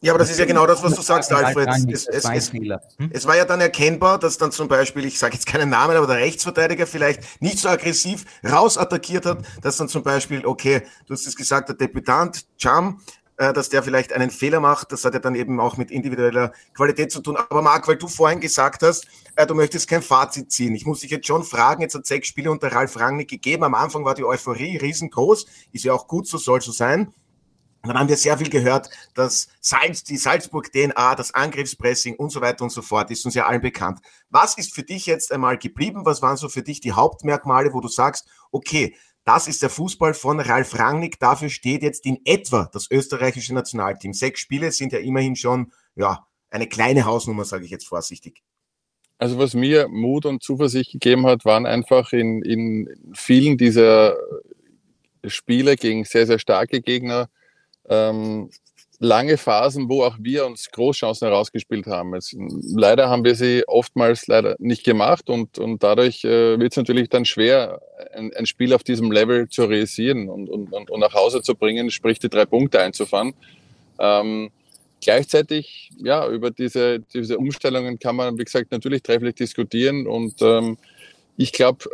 ja, 0.00 0.12
aber 0.12 0.18
das 0.20 0.30
ist 0.30 0.38
ja 0.38 0.44
genau 0.44 0.66
das, 0.66 0.82
was 0.82 0.94
du 0.94 1.02
sagst, 1.02 1.32
Alfred. 1.32 1.68
Es, 1.90 2.06
es, 2.06 2.24
es, 2.24 2.52
hm? 2.52 3.10
es, 3.12 3.26
war 3.26 3.36
ja 3.36 3.44
dann 3.44 3.60
erkennbar, 3.60 4.18
dass 4.18 4.38
dann 4.38 4.52
zum 4.52 4.68
Beispiel, 4.68 5.04
ich 5.04 5.18
sage 5.18 5.34
jetzt 5.34 5.46
keinen 5.46 5.70
Namen, 5.70 5.96
aber 5.96 6.06
der 6.06 6.16
Rechtsverteidiger 6.16 6.86
vielleicht 6.86 7.42
nicht 7.42 7.58
so 7.58 7.68
aggressiv 7.68 8.24
rausattackiert 8.44 9.26
hat, 9.26 9.38
dass 9.60 9.76
dann 9.76 9.88
zum 9.88 10.04
Beispiel, 10.04 10.46
okay, 10.46 10.82
du 11.06 11.14
hast 11.14 11.26
es 11.26 11.34
gesagt, 11.34 11.68
der 11.68 11.76
Debütant 11.76 12.46
Cham, 12.58 13.00
äh, 13.38 13.52
dass 13.52 13.70
der 13.70 13.82
vielleicht 13.82 14.12
einen 14.12 14.30
Fehler 14.30 14.60
macht, 14.60 14.92
das 14.92 15.04
hat 15.04 15.14
ja 15.14 15.20
dann 15.20 15.34
eben 15.34 15.58
auch 15.58 15.76
mit 15.76 15.90
individueller 15.90 16.52
Qualität 16.74 17.10
zu 17.10 17.20
tun. 17.20 17.36
Aber 17.36 17.62
Marc, 17.62 17.88
weil 17.88 17.96
du 17.96 18.06
vorhin 18.06 18.40
gesagt 18.40 18.82
hast, 18.82 19.06
äh, 19.34 19.46
du 19.46 19.54
möchtest 19.54 19.88
kein 19.88 20.02
Fazit 20.02 20.52
ziehen. 20.52 20.74
Ich 20.74 20.86
muss 20.86 21.00
dich 21.00 21.10
jetzt 21.10 21.26
schon 21.26 21.42
fragen, 21.42 21.82
jetzt 21.82 21.94
hat 21.94 22.06
sechs 22.06 22.28
Spiele 22.28 22.50
unter 22.50 22.72
Ralf 22.72 22.98
Rangnick 22.98 23.28
gegeben. 23.28 23.64
Am 23.64 23.74
Anfang 23.74 24.04
war 24.04 24.14
die 24.14 24.24
Euphorie 24.24 24.76
riesengroß, 24.76 25.46
ist 25.72 25.84
ja 25.84 25.92
auch 25.92 26.06
gut, 26.06 26.26
so 26.26 26.38
soll 26.38 26.60
so 26.60 26.72
sein. 26.72 27.12
Und 27.82 27.90
dann 27.90 27.98
haben 27.98 28.08
wir 28.08 28.16
sehr 28.16 28.36
viel 28.38 28.50
gehört, 28.50 28.90
dass 29.14 29.48
Salz, 29.60 30.02
die 30.02 30.16
Salzburg-DNA, 30.16 31.14
das 31.14 31.32
Angriffspressing 31.32 32.16
und 32.16 32.30
so 32.30 32.40
weiter 32.40 32.64
und 32.64 32.70
so 32.70 32.82
fort 32.82 33.10
ist 33.10 33.24
uns 33.24 33.34
ja 33.34 33.46
allen 33.46 33.60
bekannt. 33.60 34.00
Was 34.30 34.58
ist 34.58 34.74
für 34.74 34.82
dich 34.82 35.06
jetzt 35.06 35.30
einmal 35.30 35.58
geblieben? 35.58 36.04
Was 36.04 36.20
waren 36.20 36.36
so 36.36 36.48
für 36.48 36.62
dich 36.62 36.80
die 36.80 36.92
Hauptmerkmale, 36.92 37.72
wo 37.72 37.80
du 37.80 37.88
sagst, 37.88 38.26
okay, 38.50 38.96
das 39.24 39.46
ist 39.46 39.62
der 39.62 39.70
Fußball 39.70 40.14
von 40.14 40.40
Ralf 40.40 40.78
Rangnick. 40.78 41.20
Dafür 41.20 41.50
steht 41.50 41.82
jetzt 41.82 42.04
in 42.06 42.18
etwa 42.24 42.68
das 42.72 42.90
österreichische 42.90 43.54
Nationalteam. 43.54 44.12
Sechs 44.12 44.40
Spiele 44.40 44.72
sind 44.72 44.92
ja 44.92 44.98
immerhin 44.98 45.36
schon, 45.36 45.70
ja, 45.94 46.26
eine 46.50 46.66
kleine 46.66 47.04
Hausnummer, 47.04 47.44
sage 47.44 47.64
ich 47.64 47.70
jetzt 47.70 47.86
vorsichtig. 47.86 48.42
Also 49.18 49.38
was 49.38 49.54
mir 49.54 49.88
Mut 49.88 50.24
und 50.26 50.42
Zuversicht 50.42 50.92
gegeben 50.92 51.26
hat, 51.26 51.44
waren 51.44 51.66
einfach 51.66 52.12
in, 52.12 52.42
in 52.42 53.12
vielen 53.14 53.58
dieser 53.58 54.16
Spiele 55.26 55.76
gegen 55.76 56.04
sehr, 56.04 56.26
sehr 56.26 56.38
starke 56.38 56.80
Gegner 56.80 57.28
ähm, 57.88 58.50
lange 59.00 59.36
Phasen, 59.36 59.88
wo 59.88 60.02
auch 60.02 60.16
wir 60.18 60.46
uns 60.46 60.70
Großchancen 60.70 61.28
herausgespielt 61.28 61.86
haben. 61.86 62.14
Jetzt, 62.14 62.36
leider 62.74 63.08
haben 63.08 63.24
wir 63.24 63.34
sie 63.34 63.62
oftmals 63.66 64.26
leider 64.26 64.56
nicht 64.58 64.84
gemacht 64.84 65.30
und, 65.30 65.58
und 65.58 65.82
dadurch 65.82 66.24
äh, 66.24 66.58
wird 66.58 66.72
es 66.72 66.76
natürlich 66.76 67.08
dann 67.08 67.24
schwer, 67.24 67.80
ein, 68.14 68.32
ein, 68.34 68.46
Spiel 68.46 68.72
auf 68.74 68.82
diesem 68.82 69.12
Level 69.12 69.48
zu 69.48 69.64
realisieren 69.64 70.28
und, 70.28 70.48
und, 70.48 70.72
und, 70.72 70.90
und 70.90 71.00
nach 71.00 71.14
Hause 71.14 71.42
zu 71.42 71.54
bringen, 71.54 71.90
sprich 71.90 72.18
die 72.18 72.28
drei 72.28 72.44
Punkte 72.44 72.80
einzufahren. 72.80 73.34
Ähm, 74.00 74.50
gleichzeitig, 75.00 75.90
ja, 75.98 76.28
über 76.28 76.50
diese, 76.50 76.98
diese 77.00 77.38
Umstellungen 77.38 78.00
kann 78.00 78.16
man, 78.16 78.36
wie 78.36 78.44
gesagt, 78.44 78.72
natürlich 78.72 79.02
trefflich 79.02 79.36
diskutieren 79.36 80.08
und 80.08 80.42
ähm, 80.42 80.76
ich 81.36 81.52
glaube, 81.52 81.84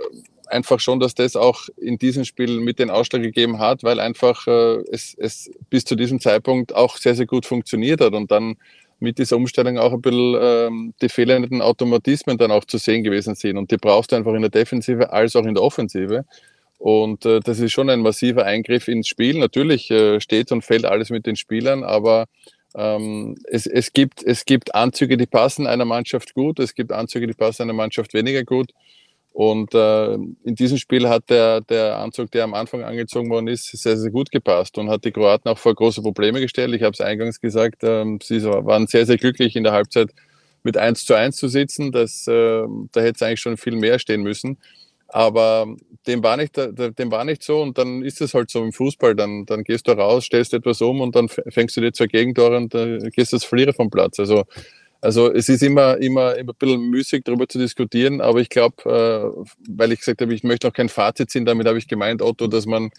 einfach 0.54 0.80
schon, 0.80 1.00
dass 1.00 1.14
das 1.14 1.36
auch 1.36 1.68
in 1.76 1.98
diesem 1.98 2.24
Spiel 2.24 2.60
mit 2.60 2.78
den 2.78 2.90
Ausschlag 2.90 3.22
gegeben 3.22 3.58
hat, 3.58 3.82
weil 3.82 4.00
einfach 4.00 4.46
äh, 4.46 4.82
es, 4.90 5.14
es 5.18 5.50
bis 5.68 5.84
zu 5.84 5.96
diesem 5.96 6.20
Zeitpunkt 6.20 6.74
auch 6.74 6.96
sehr, 6.96 7.14
sehr 7.14 7.26
gut 7.26 7.44
funktioniert 7.44 8.00
hat 8.00 8.14
und 8.14 8.30
dann 8.30 8.56
mit 9.00 9.18
dieser 9.18 9.36
Umstellung 9.36 9.78
auch 9.78 9.92
ein 9.92 10.00
bisschen 10.00 10.36
ähm, 10.40 10.94
die 11.02 11.08
fehlenden 11.08 11.60
Automatismen 11.60 12.38
dann 12.38 12.52
auch 12.52 12.64
zu 12.64 12.78
sehen 12.78 13.02
gewesen 13.02 13.34
sind. 13.34 13.58
Und 13.58 13.70
die 13.70 13.76
brauchst 13.76 14.12
du 14.12 14.16
einfach 14.16 14.32
in 14.34 14.40
der 14.40 14.50
Defensive 14.50 15.12
als 15.12 15.36
auch 15.36 15.44
in 15.44 15.54
der 15.54 15.62
Offensive. 15.62 16.24
Und 16.78 17.26
äh, 17.26 17.40
das 17.40 17.58
ist 17.58 17.72
schon 17.72 17.90
ein 17.90 18.00
massiver 18.00 18.44
Eingriff 18.44 18.88
ins 18.88 19.08
Spiel. 19.08 19.38
Natürlich 19.38 19.90
äh, 19.90 20.20
steht 20.20 20.52
und 20.52 20.62
fällt 20.62 20.84
alles 20.84 21.10
mit 21.10 21.26
den 21.26 21.36
Spielern, 21.36 21.82
aber 21.82 22.26
ähm, 22.76 23.36
es, 23.44 23.66
es, 23.66 23.92
gibt, 23.92 24.22
es 24.22 24.44
gibt 24.44 24.74
Anzüge, 24.74 25.16
die 25.16 25.26
passen 25.26 25.66
einer 25.66 25.84
Mannschaft 25.84 26.34
gut, 26.34 26.58
es 26.58 26.74
gibt 26.74 26.92
Anzüge, 26.92 27.26
die 27.26 27.34
passen 27.34 27.62
einer 27.62 27.72
Mannschaft 27.72 28.14
weniger 28.14 28.44
gut. 28.44 28.72
Und 29.34 29.74
äh, 29.74 30.14
in 30.14 30.54
diesem 30.54 30.78
Spiel 30.78 31.08
hat 31.08 31.28
der, 31.28 31.60
der 31.60 31.98
Anzug, 31.98 32.30
der 32.30 32.44
am 32.44 32.54
Anfang 32.54 32.84
angezogen 32.84 33.30
worden 33.30 33.48
ist, 33.48 33.66
sehr, 33.66 33.96
sehr 33.96 34.12
gut 34.12 34.30
gepasst 34.30 34.78
und 34.78 34.88
hat 34.88 35.04
die 35.04 35.10
Kroaten 35.10 35.50
auch 35.50 35.58
vor 35.58 35.74
große 35.74 36.02
Probleme 36.02 36.40
gestellt. 36.40 36.72
Ich 36.72 36.84
habe 36.84 36.92
es 36.92 37.00
eingangs 37.00 37.40
gesagt, 37.40 37.82
äh, 37.82 38.04
sie 38.22 38.44
waren 38.44 38.86
sehr, 38.86 39.06
sehr 39.06 39.16
glücklich 39.16 39.56
in 39.56 39.64
der 39.64 39.72
Halbzeit 39.72 40.10
mit 40.62 40.76
1 40.76 41.04
zu 41.04 41.14
1 41.14 41.36
zu 41.36 41.48
sitzen. 41.48 41.90
Das, 41.90 42.28
äh, 42.28 42.62
da 42.92 43.00
hätte 43.00 43.16
es 43.16 43.22
eigentlich 43.22 43.40
schon 43.40 43.56
viel 43.56 43.74
mehr 43.74 43.98
stehen 43.98 44.22
müssen. 44.22 44.56
Aber 45.08 45.66
dem 46.06 46.22
war, 46.22 46.36
nicht, 46.36 46.56
dem 46.56 47.10
war 47.10 47.24
nicht 47.24 47.42
so 47.42 47.60
und 47.60 47.76
dann 47.76 48.02
ist 48.02 48.20
es 48.20 48.34
halt 48.34 48.52
so 48.52 48.62
im 48.62 48.72
Fußball. 48.72 49.16
Dann, 49.16 49.46
dann 49.46 49.64
gehst 49.64 49.88
du 49.88 49.92
raus, 49.92 50.26
stellst 50.26 50.54
etwas 50.54 50.80
um 50.80 51.00
und 51.00 51.16
dann 51.16 51.28
fängst 51.28 51.76
du 51.76 51.80
dir 51.80 51.92
zwei 51.92 52.06
Gegentore 52.06 52.56
und 52.56 52.72
äh, 52.76 53.10
gehst 53.10 53.34
als 53.34 53.44
Verlierer 53.44 53.72
vom 53.72 53.90
Platz. 53.90 54.20
Also 54.20 54.44
also 55.04 55.30
es 55.30 55.50
ist 55.50 55.62
immer, 55.62 55.98
immer, 55.98 56.34
immer 56.34 56.52
ein 56.52 56.58
bisschen 56.58 56.88
müßig, 56.88 57.24
darüber 57.24 57.46
zu 57.46 57.58
diskutieren, 57.58 58.22
aber 58.22 58.40
ich 58.40 58.48
glaube, 58.48 58.76
äh, 58.86 59.44
weil 59.68 59.92
ich 59.92 59.98
gesagt 59.98 60.22
habe, 60.22 60.32
ich 60.32 60.44
möchte 60.44 60.66
noch 60.66 60.72
kein 60.72 60.88
Fazit 60.88 61.30
ziehen, 61.30 61.44
damit 61.44 61.66
habe 61.66 61.76
ich 61.76 61.88
gemeint, 61.88 62.22
Otto, 62.22 62.46
dass 62.46 62.64
man, 62.64 62.90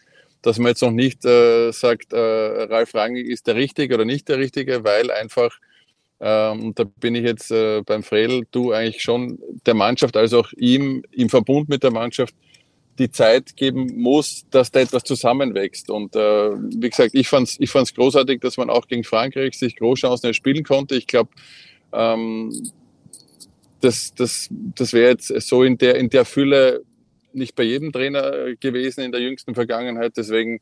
dass 0.43 0.59
man 0.59 0.67
jetzt 0.67 0.83
noch 0.83 0.91
nicht 0.91 1.25
äh, 1.25 1.71
sagt, 1.71 2.13
äh, 2.13 2.17
Ralf 2.19 2.93
Rangnick 2.93 3.27
ist 3.27 3.47
der 3.47 3.55
Richtige 3.55 3.95
oder 3.95 4.05
nicht 4.05 4.29
der 4.29 4.37
Richtige, 4.37 4.83
weil 4.83 5.09
einfach, 5.09 5.57
ähm, 6.19 6.73
da 6.75 6.83
bin 6.83 7.15
ich 7.15 7.23
jetzt 7.23 7.49
äh, 7.49 7.81
beim 7.81 8.03
Fredel, 8.03 8.45
du 8.51 8.71
eigentlich 8.71 9.01
schon 9.01 9.39
der 9.65 9.73
Mannschaft, 9.73 10.15
also 10.15 10.41
auch 10.41 10.53
ihm 10.57 11.03
im 11.11 11.29
Verbund 11.29 11.69
mit 11.69 11.81
der 11.81 11.91
Mannschaft 11.91 12.35
die 12.99 13.09
Zeit 13.09 13.57
geben 13.57 13.99
muss, 13.99 14.45
dass 14.51 14.69
da 14.69 14.79
etwas 14.79 15.03
zusammenwächst. 15.05 15.89
Und 15.89 16.15
äh, 16.15 16.19
wie 16.19 16.89
gesagt, 16.89 17.15
ich 17.15 17.27
fand 17.27 17.47
es 17.47 17.59
ich 17.59 17.71
fand's 17.71 17.95
großartig, 17.95 18.41
dass 18.41 18.57
man 18.57 18.69
auch 18.69 18.87
gegen 18.87 19.03
Frankreich 19.03 19.57
sich 19.57 19.75
Großchancen 19.75 20.27
erspielen 20.27 20.63
konnte. 20.63 20.95
Ich 20.95 21.07
glaube, 21.07 21.31
ähm, 21.93 22.51
das, 23.81 24.13
das, 24.15 24.49
das 24.51 24.93
wäre 24.93 25.11
jetzt 25.11 25.27
so 25.41 25.63
in 25.63 25.77
der, 25.77 25.95
in 25.95 26.09
der 26.09 26.25
Fülle 26.25 26.81
nicht 27.33 27.55
bei 27.55 27.63
jedem 27.63 27.91
Trainer 27.91 28.55
gewesen 28.59 29.01
in 29.01 29.11
der 29.11 29.21
jüngsten 29.21 29.53
Vergangenheit. 29.53 30.13
Deswegen 30.17 30.59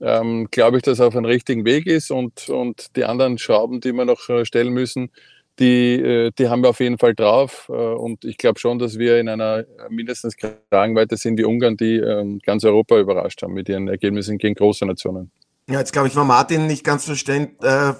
ähm, 0.00 0.48
glaube 0.50 0.78
ich, 0.78 0.82
dass 0.82 0.98
er 0.98 1.06
auf 1.06 1.16
einem 1.16 1.24
richtigen 1.24 1.64
Weg 1.64 1.86
ist 1.86 2.10
und, 2.10 2.48
und 2.48 2.96
die 2.96 3.04
anderen 3.04 3.38
Schrauben, 3.38 3.80
die 3.80 3.92
wir 3.92 4.04
noch 4.04 4.28
äh, 4.28 4.44
stellen 4.44 4.72
müssen, 4.72 5.10
die, 5.58 5.94
äh, 5.94 6.32
die 6.38 6.48
haben 6.48 6.62
wir 6.62 6.68
auf 6.70 6.80
jeden 6.80 6.98
Fall 6.98 7.14
drauf. 7.14 7.68
Äh, 7.70 7.72
und 7.72 8.24
ich 8.24 8.36
glaube 8.36 8.58
schon, 8.58 8.78
dass 8.78 8.98
wir 8.98 9.18
in 9.18 9.28
einer 9.28 9.64
mindestens 9.88 10.36
Kragenweite 10.36 11.16
sind 11.16 11.38
wie 11.38 11.44
Ungarn, 11.44 11.76
die 11.76 11.96
ähm, 11.96 12.40
ganz 12.44 12.64
Europa 12.64 12.98
überrascht 12.98 13.42
haben 13.42 13.54
mit 13.54 13.68
ihren 13.68 13.88
Ergebnissen 13.88 14.38
gegen 14.38 14.54
große 14.54 14.84
Nationen. 14.84 15.30
Ja, 15.68 15.80
jetzt 15.80 15.92
glaube 15.92 16.06
ich, 16.06 16.14
war 16.14 16.24
Martin 16.24 16.68
nicht 16.68 16.84
ganz 16.84 17.04
verstehen, 17.06 17.56
äh, 17.60 17.92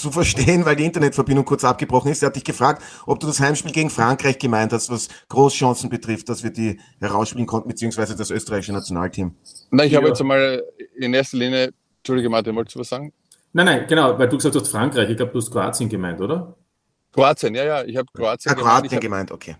zu 0.00 0.10
verstehen, 0.10 0.64
weil 0.64 0.74
die 0.74 0.84
Internetverbindung 0.84 1.44
kurz 1.44 1.62
abgebrochen 1.62 2.10
ist. 2.10 2.22
Er 2.24 2.26
hat 2.26 2.36
dich 2.36 2.42
gefragt, 2.42 2.82
ob 3.06 3.20
du 3.20 3.28
das 3.28 3.38
Heimspiel 3.38 3.70
gegen 3.70 3.90
Frankreich 3.90 4.40
gemeint 4.40 4.72
hast, 4.72 4.90
was 4.90 5.08
Großchancen 5.28 5.88
betrifft, 5.88 6.28
dass 6.28 6.42
wir 6.42 6.50
die 6.50 6.80
herausspielen 6.98 7.46
konnten, 7.46 7.68
beziehungsweise 7.68 8.16
das 8.16 8.30
österreichische 8.30 8.72
Nationalteam. 8.72 9.36
Nein, 9.70 9.86
ich 9.86 9.92
ja. 9.92 9.98
habe 9.98 10.08
jetzt 10.08 10.20
einmal 10.20 10.64
in 10.96 11.14
erster 11.14 11.36
Linie, 11.36 11.72
Entschuldige 11.98 12.28
Martin, 12.28 12.56
wolltest 12.56 12.74
du 12.74 12.80
was 12.80 12.88
sagen? 12.88 13.12
Nein, 13.52 13.66
nein, 13.66 13.86
genau, 13.86 14.18
weil 14.18 14.28
du 14.28 14.36
gesagt 14.36 14.56
hast 14.56 14.68
Frankreich. 14.68 15.08
Ich 15.08 15.16
glaube, 15.16 15.30
du 15.30 15.38
hast 15.38 15.50
Kroatien 15.52 15.88
gemeint, 15.88 16.20
oder? 16.20 16.56
Kroatien, 17.12 17.54
ja, 17.54 17.64
ja, 17.64 17.84
ich 17.84 17.96
habe 17.96 18.08
Kroatien, 18.12 18.52
ja, 18.52 18.60
Kroatien 18.60 19.00
gemeint. 19.00 19.30
gemeint 19.30 19.32
okay. 19.32 19.56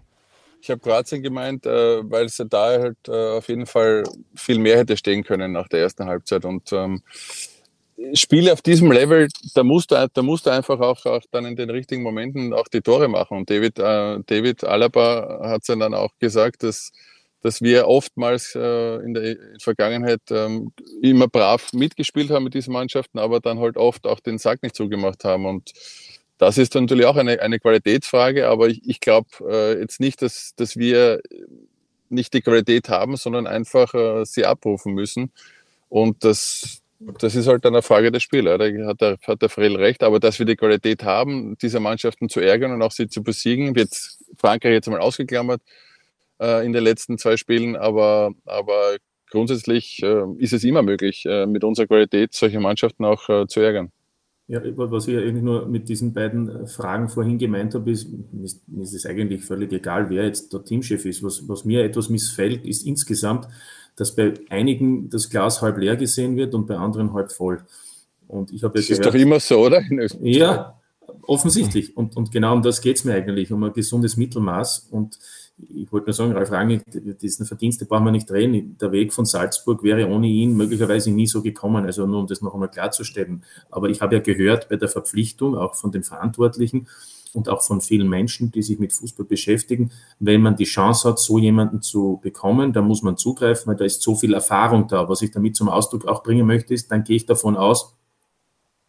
Ich 0.60 0.70
habe 0.70 0.80
Kroatien 0.80 1.22
gemeint, 1.22 1.66
äh, 1.66 2.10
weil 2.10 2.26
es 2.26 2.42
da 2.48 2.78
halt 2.78 2.96
äh, 3.08 3.36
auf 3.36 3.48
jeden 3.48 3.66
Fall 3.66 4.04
viel 4.34 4.58
mehr 4.58 4.78
hätte 4.78 4.96
stehen 4.96 5.22
können 5.22 5.52
nach 5.52 5.68
der 5.68 5.80
ersten 5.80 6.06
Halbzeit. 6.06 6.44
Und 6.44 6.72
ähm, 6.72 7.02
Spiele 8.12 8.52
auf 8.52 8.62
diesem 8.62 8.92
Level, 8.92 9.28
da 9.54 9.62
musst 9.62 9.90
du, 9.90 10.08
da 10.12 10.22
musst 10.22 10.46
du 10.46 10.50
einfach 10.50 10.80
auch, 10.80 11.04
auch 11.06 11.22
dann 11.30 11.46
in 11.46 11.56
den 11.56 11.70
richtigen 11.70 12.02
Momenten 12.02 12.52
auch 12.52 12.68
die 12.68 12.82
Tore 12.82 13.08
machen. 13.08 13.38
Und 13.38 13.50
David, 13.50 13.78
äh, 13.78 14.18
David 14.26 14.64
Alaba 14.64 15.40
hat 15.42 15.62
es 15.62 15.66
dann 15.66 15.94
auch 15.94 16.12
gesagt, 16.18 16.62
dass, 16.62 16.92
dass 17.40 17.62
wir 17.62 17.88
oftmals 17.88 18.54
äh, 18.54 18.96
in 18.96 19.14
der 19.14 19.36
Vergangenheit 19.60 20.20
ähm, 20.30 20.72
immer 21.00 21.28
brav 21.28 21.72
mitgespielt 21.72 22.30
haben 22.30 22.44
mit 22.44 22.54
diesen 22.54 22.72
Mannschaften, 22.72 23.18
aber 23.18 23.40
dann 23.40 23.60
halt 23.60 23.76
oft 23.76 24.06
auch 24.06 24.20
den 24.20 24.38
Sack 24.38 24.62
nicht 24.62 24.76
zugemacht 24.76 25.24
haben. 25.24 25.46
Und 25.46 25.72
das 26.38 26.58
ist 26.58 26.74
natürlich 26.74 27.06
auch 27.06 27.16
eine, 27.16 27.40
eine 27.40 27.58
Qualitätsfrage, 27.58 28.48
aber 28.48 28.68
ich, 28.68 28.82
ich 28.86 29.00
glaube 29.00 29.28
äh, 29.48 29.80
jetzt 29.80 30.00
nicht, 30.00 30.22
dass, 30.22 30.54
dass 30.56 30.76
wir 30.76 31.20
nicht 32.08 32.34
die 32.34 32.42
Qualität 32.42 32.88
haben, 32.88 33.16
sondern 33.16 33.46
einfach 33.46 33.94
äh, 33.94 34.24
sie 34.24 34.44
abrufen 34.44 34.94
müssen. 34.94 35.32
Und 35.88 36.24
das, 36.24 36.82
das 36.98 37.34
ist 37.34 37.46
halt 37.46 37.64
eine 37.66 37.82
Frage 37.82 38.12
der 38.12 38.20
Spieler. 38.20 38.58
Da 38.58 38.66
hat 38.86 39.00
der, 39.00 39.16
hat 39.26 39.42
der 39.42 39.48
Frell 39.48 39.76
recht. 39.76 40.02
Aber 40.02 40.20
dass 40.20 40.38
wir 40.38 40.46
die 40.46 40.56
Qualität 40.56 41.04
haben, 41.04 41.56
diese 41.58 41.80
Mannschaften 41.80 42.28
zu 42.28 42.40
ärgern 42.40 42.72
und 42.72 42.82
auch 42.82 42.92
sie 42.92 43.08
zu 43.08 43.22
besiegen, 43.22 43.74
wird 43.74 43.90
Frankreich 44.38 44.72
jetzt 44.72 44.88
mal 44.88 45.00
ausgeklammert 45.00 45.62
äh, 46.40 46.64
in 46.64 46.72
den 46.72 46.84
letzten 46.84 47.18
zwei 47.18 47.36
Spielen. 47.36 47.76
Aber, 47.76 48.32
aber 48.44 48.96
grundsätzlich 49.30 50.02
äh, 50.02 50.24
ist 50.38 50.52
es 50.52 50.64
immer 50.64 50.82
möglich, 50.82 51.24
äh, 51.26 51.46
mit 51.46 51.64
unserer 51.64 51.86
Qualität 51.86 52.34
solche 52.34 52.60
Mannschaften 52.60 53.04
auch 53.04 53.28
äh, 53.28 53.46
zu 53.46 53.60
ärgern. 53.60 53.90
Ja, 54.48 54.60
was 54.76 55.08
ich 55.08 55.14
ja 55.14 55.20
eigentlich 55.20 55.42
nur 55.42 55.66
mit 55.66 55.88
diesen 55.88 56.12
beiden 56.12 56.48
äh, 56.48 56.66
Fragen 56.66 57.08
vorhin 57.08 57.36
gemeint 57.36 57.74
habe, 57.74 57.90
ist, 57.90 58.08
ist, 58.44 58.62
ist 58.80 58.94
es 58.94 59.04
eigentlich 59.04 59.44
völlig 59.44 59.72
egal, 59.72 60.08
wer 60.08 60.24
jetzt 60.24 60.52
der 60.52 60.62
Teamchef 60.62 61.04
ist. 61.04 61.22
Was, 61.24 61.48
was 61.48 61.64
mir 61.64 61.82
etwas 61.82 62.08
missfällt, 62.08 62.64
ist 62.64 62.86
insgesamt, 62.86 63.48
dass 63.96 64.14
bei 64.14 64.34
einigen 64.48 65.10
das 65.10 65.30
Glas 65.30 65.62
halb 65.62 65.78
leer 65.78 65.96
gesehen 65.96 66.36
wird 66.36 66.54
und 66.54 66.66
bei 66.66 66.76
anderen 66.76 67.12
halb 67.12 67.32
voll. 67.32 67.64
Und 68.28 68.52
ich 68.52 68.62
habe 68.62 68.78
ja 68.78 68.80
das 68.80 68.88
gehört, 68.88 69.06
ist 69.06 69.14
doch 69.14 69.20
immer 69.20 69.40
so, 69.40 69.58
oder? 69.58 69.82
Ja, 70.20 70.80
offensichtlich. 71.28 71.96
Und, 71.96 72.16
und 72.16 72.30
genau 72.30 72.54
um 72.54 72.62
das 72.62 72.80
geht 72.80 72.96
es 72.96 73.04
mir 73.04 73.14
eigentlich, 73.14 73.52
um 73.52 73.62
ein 73.64 73.72
gesundes 73.72 74.16
Mittelmaß. 74.16 74.88
Und 74.90 75.18
ich 75.58 75.90
wollte 75.90 76.06
nur 76.06 76.14
sagen, 76.14 76.32
Ralf 76.32 76.50
Rangnick, 76.50 76.82
diesen 77.20 77.46
Verdienste 77.46 77.86
brauchen 77.86 78.04
wir 78.04 78.12
nicht 78.12 78.28
drehen. 78.28 78.76
Der 78.80 78.92
Weg 78.92 79.12
von 79.12 79.24
Salzburg 79.24 79.82
wäre 79.82 80.08
ohne 80.08 80.26
ihn 80.26 80.56
möglicherweise 80.56 81.10
nie 81.10 81.26
so 81.26 81.42
gekommen. 81.42 81.86
Also 81.86 82.06
nur 82.06 82.20
um 82.20 82.26
das 82.26 82.42
noch 82.42 82.54
einmal 82.54 82.70
klarzustellen. 82.70 83.42
Aber 83.70 83.88
ich 83.88 84.00
habe 84.00 84.16
ja 84.16 84.20
gehört 84.20 84.68
bei 84.68 84.76
der 84.76 84.88
Verpflichtung, 84.88 85.56
auch 85.56 85.74
von 85.74 85.92
den 85.92 86.02
Verantwortlichen, 86.02 86.86
und 87.36 87.50
auch 87.50 87.62
von 87.62 87.80
vielen 87.80 88.08
Menschen, 88.08 88.50
die 88.50 88.62
sich 88.62 88.78
mit 88.78 88.92
Fußball 88.94 89.26
beschäftigen. 89.26 89.92
Wenn 90.18 90.40
man 90.40 90.56
die 90.56 90.64
Chance 90.64 91.08
hat, 91.08 91.18
so 91.18 91.38
jemanden 91.38 91.82
zu 91.82 92.18
bekommen, 92.22 92.72
dann 92.72 92.86
muss 92.86 93.02
man 93.02 93.18
zugreifen, 93.18 93.66
weil 93.66 93.76
da 93.76 93.84
ist 93.84 94.02
so 94.02 94.14
viel 94.14 94.32
Erfahrung 94.32 94.88
da. 94.88 95.08
Was 95.08 95.22
ich 95.22 95.30
damit 95.30 95.54
zum 95.54 95.68
Ausdruck 95.68 96.06
auch 96.06 96.22
bringen 96.22 96.46
möchte, 96.46 96.72
ist, 96.72 96.90
dann 96.90 97.04
gehe 97.04 97.16
ich 97.16 97.26
davon 97.26 97.56
aus, 97.56 97.94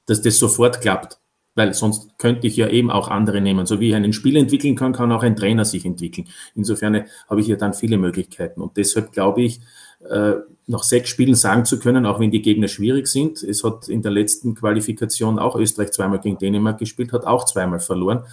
dass 0.05 0.21
das 0.21 0.39
sofort 0.39 0.79
klappt. 0.79 1.19
Weil 1.57 1.73
sonst 1.73 2.17
könnte 2.19 2.45
ich 2.45 2.55
ja 2.55 2.69
eben 2.69 2.91
auch 2.91 3.07
andere 3.07 3.41
nehmen. 3.41 3.65
So 3.65 3.79
wie 3.79 3.89
ich 3.89 3.95
einen 3.95 4.13
Spieler 4.13 4.39
entwickeln 4.39 4.75
kann, 4.75 4.93
kann 4.93 5.11
auch 5.11 5.23
ein 5.23 5.35
Trainer 5.35 5.65
sich 5.65 5.85
entwickeln. 5.85 6.27
Insofern 6.53 7.05
habe 7.27 7.41
ich 7.41 7.47
ja 7.47 7.55
dann 7.55 7.73
viele 7.73 7.97
Möglichkeiten. 7.97 8.61
Und 8.61 8.77
deshalb 8.77 9.11
glaube 9.11 9.41
ich, 9.41 9.59
äh, 10.07 10.33
nach 10.67 10.83
sechs 10.83 11.09
Spielen 11.09 11.33
sagen 11.33 11.65
zu 11.65 11.79
können, 11.79 12.05
auch 12.05 12.19
wenn 12.19 12.29
die 12.29 12.43
Gegner 12.43 12.67
schwierig 12.67 13.07
sind. 13.07 13.41
Es 13.41 13.63
hat 13.63 13.89
in 13.89 14.03
der 14.03 14.11
letzten 14.11 14.53
Qualifikation 14.53 15.39
auch 15.39 15.55
Österreich 15.55 15.91
zweimal 15.91 16.19
gegen 16.19 16.37
Dänemark 16.37 16.77
gespielt, 16.77 17.11
hat 17.11 17.25
auch 17.25 17.45
zweimal 17.45 17.79
verloren 17.79 18.23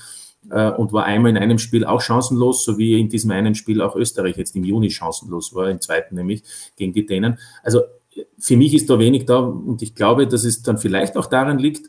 äh, 0.50 0.70
und 0.70 0.92
war 0.92 1.04
einmal 1.04 1.30
in 1.30 1.38
einem 1.38 1.58
Spiel 1.58 1.86
auch 1.86 2.02
chancenlos, 2.02 2.62
so 2.64 2.76
wie 2.76 3.00
in 3.00 3.08
diesem 3.08 3.30
einen 3.30 3.54
Spiel 3.54 3.80
auch 3.80 3.96
Österreich 3.96 4.36
jetzt 4.36 4.54
im 4.54 4.64
Juni 4.64 4.90
chancenlos 4.90 5.54
war, 5.54 5.70
im 5.70 5.80
zweiten 5.80 6.16
nämlich 6.16 6.42
gegen 6.76 6.92
die 6.92 7.06
Dänen. 7.06 7.38
Also 7.62 7.80
für 8.38 8.56
mich 8.56 8.74
ist 8.74 8.90
da 8.90 8.98
wenig 8.98 9.24
da 9.24 9.38
und 9.38 9.80
ich 9.80 9.94
glaube, 9.94 10.26
dass 10.26 10.44
es 10.44 10.62
dann 10.62 10.78
vielleicht 10.78 11.16
auch 11.16 11.26
daran 11.26 11.58
liegt, 11.58 11.88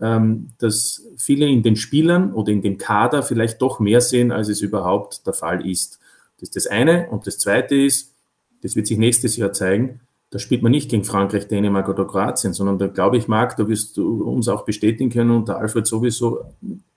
dass 0.00 1.06
viele 1.18 1.46
in 1.46 1.62
den 1.62 1.76
Spielern 1.76 2.32
oder 2.32 2.50
in 2.52 2.62
dem 2.62 2.78
Kader 2.78 3.22
vielleicht 3.22 3.60
doch 3.60 3.80
mehr 3.80 4.00
sehen, 4.00 4.32
als 4.32 4.48
es 4.48 4.62
überhaupt 4.62 5.26
der 5.26 5.34
Fall 5.34 5.66
ist. 5.68 5.98
Das 6.38 6.48
ist 6.48 6.56
das 6.56 6.66
eine. 6.66 7.10
Und 7.10 7.26
das 7.26 7.38
zweite 7.38 7.74
ist, 7.74 8.14
das 8.62 8.76
wird 8.76 8.86
sich 8.86 8.96
nächstes 8.96 9.36
Jahr 9.36 9.52
zeigen. 9.52 10.00
Da 10.32 10.38
spielt 10.38 10.62
man 10.62 10.70
nicht 10.70 10.88
gegen 10.88 11.02
Frankreich, 11.02 11.48
Dänemark 11.48 11.88
oder 11.88 12.06
Kroatien, 12.06 12.54
sondern 12.54 12.78
da 12.78 12.86
glaube 12.86 13.16
ich, 13.16 13.26
Marc, 13.26 13.56
da 13.56 13.66
wirst 13.66 13.96
du 13.96 14.22
uns 14.22 14.46
auch 14.46 14.64
bestätigen 14.64 15.10
können 15.10 15.32
und 15.32 15.48
der 15.48 15.56
Alfred 15.56 15.88
sowieso, 15.88 16.44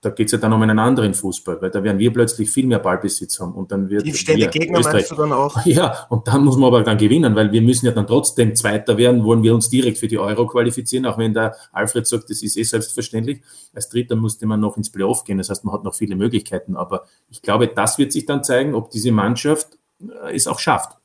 da 0.00 0.10
geht 0.10 0.26
es 0.26 0.32
ja 0.32 0.38
dann 0.38 0.52
um 0.52 0.62
einen 0.62 0.78
anderen 0.78 1.14
Fußball, 1.14 1.60
weil 1.60 1.70
da 1.72 1.82
werden 1.82 1.98
wir 1.98 2.12
plötzlich 2.12 2.48
viel 2.48 2.64
mehr 2.64 2.78
Ballbesitz 2.78 3.40
haben 3.40 3.52
und 3.54 3.72
dann 3.72 3.90
wird. 3.90 4.06
Die 4.06 4.14
ständige 4.14 4.50
Gegner 4.50 4.78
Österreich, 4.78 4.94
meinst 4.94 5.10
du 5.10 5.14
dann 5.16 5.32
auch? 5.32 5.56
Ja, 5.66 6.06
und 6.10 6.28
dann 6.28 6.44
muss 6.44 6.56
man 6.56 6.68
aber 6.68 6.84
dann 6.84 6.96
gewinnen, 6.96 7.34
weil 7.34 7.50
wir 7.50 7.60
müssen 7.60 7.86
ja 7.86 7.92
dann 7.92 8.06
trotzdem 8.06 8.54
Zweiter 8.54 8.96
werden, 8.98 9.24
wollen 9.24 9.42
wir 9.42 9.52
uns 9.52 9.68
direkt 9.68 9.98
für 9.98 10.06
die 10.06 10.18
Euro 10.18 10.46
qualifizieren, 10.46 11.04
auch 11.04 11.18
wenn 11.18 11.34
der 11.34 11.56
Alfred 11.72 12.06
sagt, 12.06 12.30
das 12.30 12.40
ist 12.40 12.56
eh 12.56 12.62
selbstverständlich. 12.62 13.42
Als 13.74 13.88
Dritter 13.88 14.14
musste 14.14 14.46
man 14.46 14.60
noch 14.60 14.76
ins 14.76 14.90
Playoff 14.90 15.24
gehen, 15.24 15.38
das 15.38 15.50
heißt, 15.50 15.64
man 15.64 15.74
hat 15.74 15.82
noch 15.82 15.94
viele 15.94 16.14
Möglichkeiten, 16.14 16.76
aber 16.76 17.02
ich 17.30 17.42
glaube, 17.42 17.66
das 17.66 17.98
wird 17.98 18.12
sich 18.12 18.26
dann 18.26 18.44
zeigen, 18.44 18.76
ob 18.76 18.90
diese 18.90 19.10
Mannschaft 19.10 19.76
äh, 20.00 20.36
es 20.36 20.46
auch 20.46 20.60
schafft. 20.60 20.98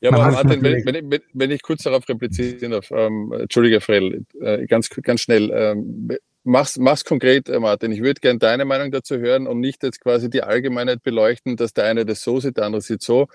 Ja, 0.00 0.12
aber 0.12 0.30
Martin, 0.30 0.62
wenn, 0.62 0.84
wenn, 0.84 1.10
wenn, 1.10 1.20
wenn, 1.32 1.50
ich 1.50 1.62
kurz 1.62 1.82
darauf 1.82 2.06
replizieren 2.08 2.72
darf, 2.72 2.90
ähm, 2.90 3.32
Entschuldige, 3.32 3.80
Frell, 3.80 4.24
äh, 4.40 4.66
ganz, 4.66 4.90
ganz 4.90 5.22
schnell, 5.22 5.50
ähm, 5.54 6.10
mach's, 6.44 6.76
mach's 6.78 7.04
konkret, 7.04 7.48
äh, 7.48 7.58
Martin. 7.58 7.92
Ich 7.92 8.02
würde 8.02 8.20
gerne 8.20 8.38
deine 8.38 8.64
Meinung 8.66 8.90
dazu 8.90 9.18
hören 9.18 9.46
und 9.46 9.60
nicht 9.60 9.82
jetzt 9.82 10.00
quasi 10.00 10.28
die 10.28 10.42
Allgemeinheit 10.42 11.02
beleuchten, 11.02 11.56
dass 11.56 11.72
der 11.72 11.84
eine 11.84 12.04
das 12.04 12.22
so 12.22 12.40
sieht, 12.40 12.58
der 12.58 12.66
andere 12.66 12.82
sieht 12.82 13.02
so. 13.02 13.26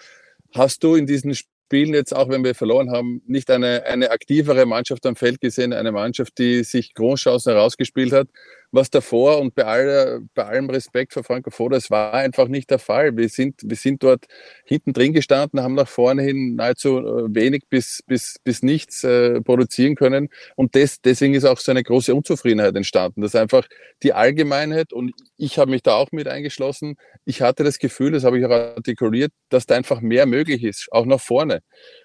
Hast 0.54 0.84
du 0.84 0.95
in 0.95 1.08
diesen 1.08 1.34
Spielen 1.34 1.93
jetzt, 1.93 2.15
auch 2.15 2.30
wenn 2.30 2.43
wir 2.43 2.54
verloren 2.54 2.91
haben, 2.91 3.21
nicht 3.26 3.50
eine, 3.50 3.84
eine 3.86 4.12
aktivere 4.12 4.65
Mannschaft 4.65 5.06
am 5.06 5.15
Feld 5.15 5.41
gesehen, 5.41 5.74
eine 5.74 5.91
Mannschaft, 5.91 6.38
die 6.38 6.63
sich 6.63 6.93
Großchancen 6.93 7.54
herausgespielt 7.54 8.12
hat? 8.12 8.28
Was 8.71 8.89
davor 8.89 9.39
und 9.39 9.53
bei, 9.53 9.65
aller, 9.65 10.21
bei 10.34 10.45
allem 10.45 10.69
Respekt 10.69 11.13
für 11.13 11.23
Franco 11.23 11.51
Foda, 11.51 11.77
es 11.77 11.91
war 11.91 12.13
einfach 12.13 12.47
nicht 12.47 12.69
der 12.69 12.79
Fall. 12.79 13.15
Wir 13.17 13.29
sind, 13.29 13.62
wir 13.63 13.75
sind 13.75 14.01
dort 14.03 14.25
hinten 14.65 14.93
drin 14.93 15.13
gestanden, 15.13 15.62
haben 15.62 15.75
nach 15.75 15.88
vorne 15.88 16.23
hin 16.23 16.55
nahezu 16.55 16.99
äh, 16.99 17.36
wenig 17.36 17.63
bis, 17.69 18.01
bis, 18.07 18.38
bis 18.43 18.63
nichts 18.63 19.03
äh, 19.03 19.41
produzieren 19.41 19.95
können. 19.95 20.29
Und 20.55 20.75
das, 20.75 21.01
deswegen 21.01 21.34
ist 21.34 21.45
auch 21.45 21.60
so 21.60 21.71
eine 21.71 21.84
große 21.84 22.15
Unzufriedenheit 22.15 22.75
entstanden, 22.75 23.21
dass 23.21 23.36
einfach 23.36 23.67
die 24.03 24.13
Allgemeinheit, 24.13 24.93
und 24.93 25.13
ich 25.38 25.57
habe 25.57 25.71
mich 25.71 25.84
da 25.84 25.95
auch 25.95 26.12
mit 26.12 26.27
eingeschlossen, 26.27 26.95
ich 27.25 27.41
hatte 27.41 27.63
das 27.63 27.77
Gefühl, 27.77 28.12
das 28.12 28.23
habe 28.23 28.39
ich 28.39 28.45
auch 28.45 28.51
artikuliert, 28.51 29.31
dass 29.49 29.65
da 29.65 29.75
einfach 29.75 30.01
mehr 30.01 30.25
möglich 30.25 30.63
ist, 30.63 30.88
auch 30.91 31.05
nach 31.05 31.19
vorne. 31.19 31.62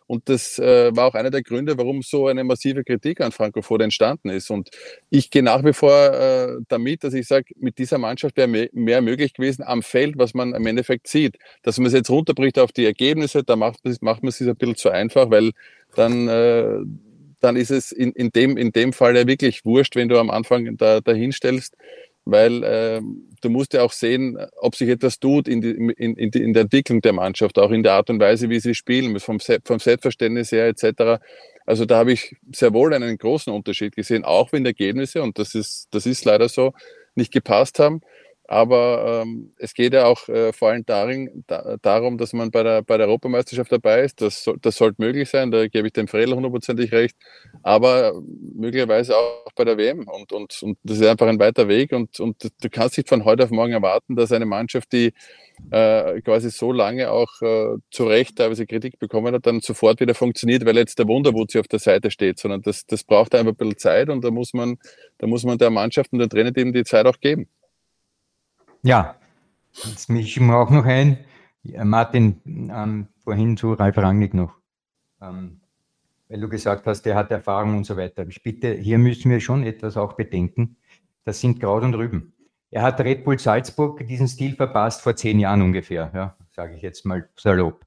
Und 0.07 0.29
das 0.29 0.59
äh, 0.59 0.95
war 0.95 1.07
auch 1.07 1.15
einer 1.15 1.31
der 1.31 1.43
Gründe, 1.43 1.77
warum 1.79 2.03
so 2.03 2.29
eine 2.29 2.45
massive 2.45 2.85
Kritik 2.85 3.21
an 3.21 3.33
Franco 3.33 3.63
Foda 3.63 3.85
entstanden 3.85 4.31
ist. 4.31 4.51
Und 4.51 4.71
ich 5.11 5.31
gehe 5.31 5.43
nach 5.43 5.65
wie 5.65 5.73
vor 5.73 5.93
äh, 5.93 6.57
damit, 6.69 7.03
dass 7.05 7.15
ich 7.15 7.27
sage, 7.27 7.47
mit 7.57 7.79
dieser 7.79 7.99
Mannschaft 7.99 8.37
wäre 8.37 8.49
mehr, 8.49 8.69
mehr 8.73 9.03
möglich 9.03 9.35
gewesen 9.35 9.63
am 9.65 9.83
Feld, 9.83 10.17
was 10.19 10.35
man 10.35 10.55
im 10.55 10.67
Endeffekt 10.67 11.09
sieht. 11.09 11.37
Dass 11.63 11.79
man 11.79 11.87
es 11.87 11.93
jetzt 11.93 12.11
runterbricht 12.11 12.59
auf 12.59 12.73
die 12.73 12.85
Ergebnisse, 12.85 13.43
da 13.43 13.57
macht, 13.57 13.81
macht 14.01 14.23
man 14.23 14.29
es 14.29 14.39
sich 14.39 14.49
ein 14.49 14.57
bisschen 14.57 14.77
zu 14.77 14.91
einfach, 14.91 15.31
weil 15.31 15.53
dann, 15.95 16.29
äh, 16.29 16.79
dann 17.41 17.57
ist 17.57 17.71
es 17.71 17.91
in, 17.91 18.13
in, 18.13 18.31
dem, 18.31 18.57
in 18.57 18.71
dem 18.71 18.93
Fall 18.93 19.17
ja 19.17 19.27
wirklich 19.27 19.65
wurscht, 19.65 19.97
wenn 19.97 20.09
du 20.09 20.19
am 20.19 20.31
Anfang 20.31 20.77
da, 20.77 21.01
dahin 21.01 21.33
stellst 21.33 21.77
weil 22.27 22.65
äh, 22.65 23.01
du 23.41 23.49
musst 23.49 23.73
ja 23.73 23.83
auch 23.83 23.93
sehen, 23.93 24.37
ob 24.57 24.75
sich 24.75 24.89
etwas 24.89 25.21
tut 25.21 25.47
in, 25.47 25.61
die, 25.61 25.71
in, 25.71 26.17
in, 26.17 26.31
in, 26.31 26.53
der 26.53 26.63
Entwicklung 26.63 27.01
der 27.01 27.13
Mannschaft, 27.13 27.59
auch 27.59 27.71
in 27.71 27.85
der 27.85 27.93
Art 27.93 28.11
und 28.11 28.21
Weise, 28.21 28.51
wie 28.51 28.59
sie 28.59 28.75
spielen, 28.75 29.19
vom, 29.21 29.39
vom 29.41 29.79
Selbstverständnis 29.79 30.51
her 30.51 30.67
etc. 30.67 31.23
Also 31.65 31.85
da 31.87 31.99
habe 31.99 32.13
ich 32.13 32.37
sehr 32.53 32.75
wohl 32.75 32.93
einen 32.93 33.17
großen 33.17 33.53
Unterschied 33.53 33.95
gesehen, 33.95 34.25
auch 34.25 34.53
wenn 34.53 34.65
die 34.65 34.71
Ergebnisse, 34.71 35.23
und 35.23 35.39
das 35.39 35.55
ist, 35.55 35.87
das 35.93 36.05
ist 36.05 36.25
leider 36.25 36.49
so, 36.49 36.73
nicht 37.15 37.33
gepasst 37.33 37.79
haben. 37.79 38.03
Aber 38.49 39.23
ähm, 39.23 39.53
es 39.59 39.75
geht 39.75 39.93
ja 39.93 40.07
auch 40.07 40.29
äh, 40.29 40.53
vor 40.53 40.69
allem 40.69 40.87
darin, 40.87 41.45
da, 41.47 41.77
darum, 41.83 42.17
dass 42.17 42.33
man 42.33 42.51
bei 42.51 42.63
der, 42.63 42.83
bei 42.83 42.97
der 42.97 43.09
Europameisterschaft 43.09 43.73
dabei 43.73 44.03
ist. 44.03 44.21
Das, 44.21 44.49
das 44.63 44.77
sollte 44.77 45.03
möglich 45.03 45.29
sein, 45.29 45.51
da 45.51 45.67
gebe 45.67 45.89
ich 45.89 45.93
dem 45.93 46.07
Fredel 46.07 46.35
hundertprozentig 46.35 46.93
recht. 46.93 47.17
Aber 47.63 48.21
möglicherweise 48.55 49.17
auch 49.17 49.53
bei 49.57 49.65
der 49.65 49.77
WM. 49.79 50.07
Und, 50.07 50.33
und, 50.33 50.63
und 50.63 50.79
das 50.85 50.99
ist 50.99 51.07
einfach 51.07 51.27
ein 51.27 51.41
weiter 51.41 51.67
Weg. 51.69 51.93
Und, 51.93 52.21
und 52.21 52.51
du 52.61 52.71
kannst 52.71 52.97
nicht 52.97 53.09
von 53.09 53.25
heute 53.25 53.45
auf 53.45 53.51
morgen 53.51 53.73
erwarten, 53.73 54.15
dass 54.15 54.31
eine 54.31 54.47
Mannschaft, 54.47 54.93
die 54.93 55.13
äh, 55.71 56.21
quasi 56.21 56.51
so 56.51 56.71
lange 56.73 57.11
auch 57.11 57.41
äh, 57.43 57.79
zu 57.91 58.05
Recht 58.07 58.37
teilweise 58.37 58.67
Kritik 58.67 58.99
bekommen 58.99 59.35
hat, 59.35 59.47
dann 59.47 59.61
sofort 59.61 60.01
wieder 60.01 60.15
funktioniert, 60.15 60.65
weil 60.65 60.77
jetzt 60.77 60.99
der 60.99 61.09
Wunderwutzi 61.09 61.59
auf 61.59 61.69
der 61.69 61.79
Seite 61.79 62.11
steht, 62.11 62.39
sondern 62.39 62.63
das, 62.63 62.87
das 62.87 63.05
braucht 63.05 63.35
einfach 63.35 63.53
ein 63.53 63.57
bisschen 63.57 63.79
Zeit 63.79 64.09
und 64.09 64.25
da 64.25 64.31
muss 64.31 64.53
man, 64.55 64.77
da 65.19 65.27
muss 65.27 65.45
man 65.45 65.59
der 65.59 65.71
Mannschaft 65.71 66.13
und 66.13 66.19
der 66.21 66.29
Trainer 66.29 66.57
eben 66.57 66.73
die 66.73 66.85
Zeit 66.85 67.07
auch 67.07 67.19
geben. 67.21 67.49
Ja, 68.87 69.17
jetzt 69.73 70.09
mische 70.09 70.29
ich 70.29 70.41
mir 70.41 70.57
auch 70.57 70.71
noch 70.71 70.85
ein. 70.85 71.19
Martin, 71.65 72.41
ähm, 72.47 73.09
vorhin 73.25 73.57
zu 73.57 73.73
Ralf 73.73 73.99
Rangnick 73.99 74.33
noch. 74.33 74.55
Ähm, 75.21 75.61
weil 76.29 76.41
du 76.41 76.49
gesagt 76.49 76.87
hast, 76.87 77.03
der 77.03 77.17
hat 77.17 77.33
Erfahrung 77.33 77.79
und 77.79 77.85
so 77.85 77.97
weiter. 77.97 78.25
Ich 78.29 78.45
bitte, 78.45 78.73
hier 78.75 78.99
müssen 78.99 79.29
wir 79.29 79.41
schon 79.41 79.65
etwas 79.65 79.97
auch 79.97 80.13
bedenken. 80.13 80.77
Das 81.25 81.41
sind 81.41 81.59
Kraut 81.59 81.83
und 81.83 81.95
Rüben. 81.97 82.33
Er 82.71 82.83
hat 82.83 83.01
Red 83.01 83.25
Bull 83.25 83.41
Salzburg 83.41 84.07
diesen 84.07 84.29
Stil 84.29 84.55
verpasst 84.55 85.03
vor 85.03 85.17
zehn 85.17 85.41
Jahren 85.41 85.63
ungefähr, 85.63 86.13
ja, 86.15 86.37
sage 86.53 86.77
ich 86.77 86.83
jetzt 86.83 87.05
mal 87.05 87.29
salopp. 87.37 87.85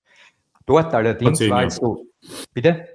Dort 0.66 0.94
allerdings 0.94 1.40
war 1.50 1.64
es 1.64 1.78
so. 1.78 2.08
Bitte? 2.54 2.90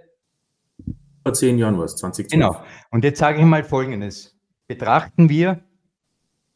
Vor 1.23 1.33
zehn 1.33 1.57
Jahren 1.57 1.79
war 1.79 1.87
es, 1.87 1.97
2020. 1.97 2.33
Genau. 2.39 2.63
Und 2.91 3.03
jetzt 3.03 3.19
sage 3.19 3.39
ich 3.39 3.45
mal 3.47 3.65
Folgendes. 3.65 4.37
Betrachten 4.67 5.31
wir 5.31 5.65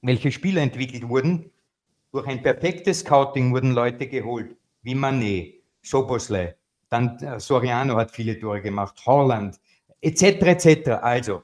welche 0.02 0.32
Spieler 0.32 0.62
entwickelt 0.62 1.08
wurden. 1.08 1.50
Durch 2.12 2.26
ein 2.26 2.42
perfektes 2.42 3.00
Scouting 3.00 3.52
wurden 3.52 3.72
Leute 3.72 4.06
geholt, 4.06 4.56
wie 4.82 4.94
Manet, 4.94 5.62
Soboslai, 5.82 6.54
dann 6.88 7.18
äh, 7.18 7.38
Soriano 7.38 7.96
hat 7.96 8.10
viele 8.10 8.38
Tore 8.38 8.62
gemacht, 8.62 8.94
Holland, 9.06 9.60
etc. 10.00 10.22
etc. 10.22 10.88
Also, 11.02 11.42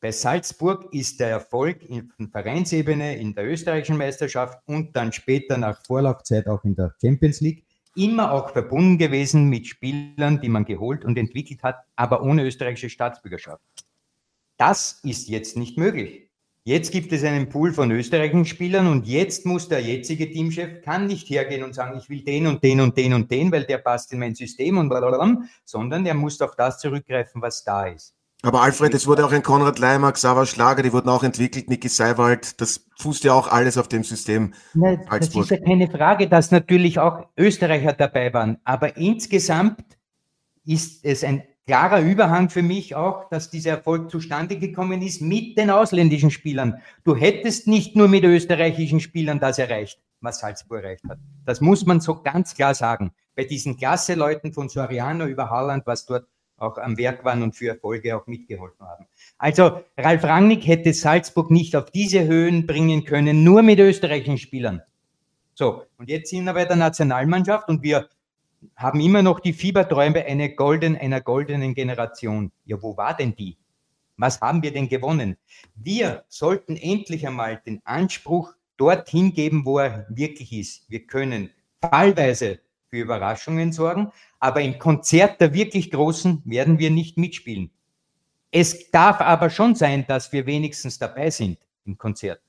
bei 0.00 0.12
Salzburg 0.12 0.92
ist 0.92 1.18
der 1.18 1.30
Erfolg 1.30 1.82
in 1.88 2.12
Vereinsebene 2.30 3.16
in 3.16 3.34
der 3.34 3.46
österreichischen 3.46 3.96
Meisterschaft 3.96 4.58
und 4.66 4.94
dann 4.94 5.12
später 5.12 5.56
nach 5.56 5.80
Vorlaufzeit 5.86 6.46
auch 6.46 6.62
in 6.64 6.76
der 6.76 6.94
Champions 7.00 7.40
League 7.40 7.64
immer 7.96 8.32
auch 8.32 8.50
verbunden 8.50 8.98
gewesen 8.98 9.48
mit 9.48 9.66
Spielern, 9.66 10.40
die 10.40 10.48
man 10.48 10.64
geholt 10.64 11.04
und 11.04 11.16
entwickelt 11.16 11.62
hat, 11.62 11.84
aber 11.96 12.22
ohne 12.22 12.44
österreichische 12.44 12.90
Staatsbürgerschaft. 12.90 13.62
Das 14.56 15.00
ist 15.04 15.28
jetzt 15.28 15.56
nicht 15.56 15.78
möglich. 15.78 16.23
Jetzt 16.66 16.92
gibt 16.92 17.12
es 17.12 17.22
einen 17.24 17.50
Pool 17.50 17.74
von 17.74 17.90
österreichischen 17.90 18.46
Spielern 18.46 18.86
und 18.86 19.06
jetzt 19.06 19.44
muss 19.44 19.68
der 19.68 19.82
jetzige 19.82 20.30
Teamchef, 20.30 20.80
kann 20.82 21.06
nicht 21.06 21.28
hergehen 21.28 21.62
und 21.62 21.74
sagen, 21.74 21.98
ich 21.98 22.08
will 22.08 22.24
den 22.24 22.46
und 22.46 22.64
den 22.64 22.80
und 22.80 22.96
den 22.96 23.12
und 23.12 23.30
den, 23.30 23.52
weil 23.52 23.64
der 23.64 23.76
passt 23.76 24.14
in 24.14 24.18
mein 24.18 24.34
System 24.34 24.78
und 24.78 24.88
blablabla, 24.88 25.42
sondern 25.66 26.06
er 26.06 26.14
muss 26.14 26.40
auf 26.40 26.56
das 26.56 26.78
zurückgreifen, 26.78 27.42
was 27.42 27.64
da 27.64 27.88
ist. 27.88 28.14
Aber 28.42 28.62
Alfred, 28.62 28.94
es 28.94 29.06
wurde 29.06 29.26
auch 29.26 29.32
ein 29.32 29.42
Konrad 29.42 29.78
Leimer, 29.78 30.10
Xaver 30.12 30.46
Schlager, 30.46 30.82
die 30.82 30.94
wurden 30.94 31.10
auch 31.10 31.22
entwickelt, 31.22 31.68
Niki 31.68 31.90
Seiwald, 31.90 32.58
das 32.62 32.86
fußt 32.98 33.24
ja 33.24 33.34
auch 33.34 33.48
alles 33.48 33.76
auf 33.76 33.88
dem 33.88 34.02
System. 34.02 34.54
Na, 34.72 34.96
das 34.96 35.34
ist 35.34 35.50
ja 35.50 35.58
keine 35.58 35.90
Frage, 35.90 36.30
dass 36.30 36.50
natürlich 36.50 36.98
auch 36.98 37.26
Österreicher 37.36 37.92
dabei 37.92 38.32
waren, 38.32 38.56
aber 38.64 38.96
insgesamt 38.96 39.84
ist 40.64 41.04
es 41.04 41.24
ein 41.24 41.42
klarer 41.66 42.00
Überhang 42.00 42.50
für 42.50 42.62
mich 42.62 42.94
auch, 42.94 43.28
dass 43.30 43.50
dieser 43.50 43.70
Erfolg 43.70 44.10
zustande 44.10 44.58
gekommen 44.58 45.02
ist 45.02 45.22
mit 45.22 45.56
den 45.56 45.70
ausländischen 45.70 46.30
Spielern. 46.30 46.80
Du 47.04 47.16
hättest 47.16 47.66
nicht 47.66 47.96
nur 47.96 48.08
mit 48.08 48.24
österreichischen 48.24 49.00
Spielern 49.00 49.40
das 49.40 49.58
erreicht, 49.58 50.00
was 50.20 50.40
Salzburg 50.40 50.82
erreicht 50.82 51.04
hat. 51.08 51.18
Das 51.46 51.60
muss 51.60 51.86
man 51.86 52.00
so 52.00 52.22
ganz 52.22 52.54
klar 52.54 52.74
sagen. 52.74 53.12
Bei 53.34 53.44
diesen 53.44 53.76
Klasse-Leuten 53.76 54.52
von 54.52 54.68
Soriano 54.68 55.26
über 55.26 55.50
Haaland, 55.50 55.86
was 55.86 56.06
dort 56.06 56.26
auch 56.56 56.78
am 56.78 56.96
Werk 56.96 57.24
waren 57.24 57.42
und 57.42 57.56
für 57.56 57.68
Erfolge 57.68 58.16
auch 58.16 58.26
mitgeholfen 58.26 58.86
haben. 58.86 59.06
Also 59.38 59.80
Ralf 59.98 60.22
Rangnick 60.22 60.66
hätte 60.66 60.92
Salzburg 60.92 61.50
nicht 61.50 61.74
auf 61.74 61.90
diese 61.90 62.24
Höhen 62.24 62.66
bringen 62.66 63.04
können, 63.04 63.42
nur 63.42 63.62
mit 63.62 63.80
österreichischen 63.80 64.38
Spielern. 64.38 64.82
So, 65.54 65.84
und 65.98 66.08
jetzt 66.08 66.30
sind 66.30 66.44
wir 66.44 66.52
bei 66.52 66.64
der 66.64 66.76
Nationalmannschaft 66.76 67.68
und 67.68 67.82
wir 67.82 68.08
haben 68.76 69.00
immer 69.00 69.22
noch 69.22 69.40
die 69.40 69.52
Fieberträume 69.52 70.24
einer, 70.24 70.48
golden, 70.48 70.96
einer 70.96 71.20
goldenen 71.20 71.74
Generation. 71.74 72.52
Ja, 72.64 72.82
wo 72.82 72.96
war 72.96 73.16
denn 73.16 73.34
die? 73.36 73.56
Was 74.16 74.40
haben 74.40 74.62
wir 74.62 74.72
denn 74.72 74.88
gewonnen? 74.88 75.36
Wir 75.74 76.24
sollten 76.28 76.76
endlich 76.76 77.26
einmal 77.26 77.60
den 77.64 77.80
Anspruch 77.84 78.54
dorthin 78.76 79.32
geben, 79.32 79.64
wo 79.64 79.78
er 79.78 80.06
wirklich 80.08 80.52
ist. 80.52 80.88
Wir 80.88 81.06
können 81.06 81.50
fallweise 81.80 82.60
für 82.88 82.98
Überraschungen 82.98 83.72
sorgen, 83.72 84.12
aber 84.38 84.60
im 84.60 84.78
Konzert 84.78 85.40
der 85.40 85.52
wirklich 85.52 85.90
Großen 85.90 86.42
werden 86.44 86.78
wir 86.78 86.90
nicht 86.90 87.18
mitspielen. 87.18 87.70
Es 88.50 88.90
darf 88.92 89.20
aber 89.20 89.50
schon 89.50 89.74
sein, 89.74 90.04
dass 90.06 90.32
wir 90.32 90.46
wenigstens 90.46 90.98
dabei 90.98 91.30
sind 91.30 91.58
im 91.84 91.98
Konzert. 91.98 92.40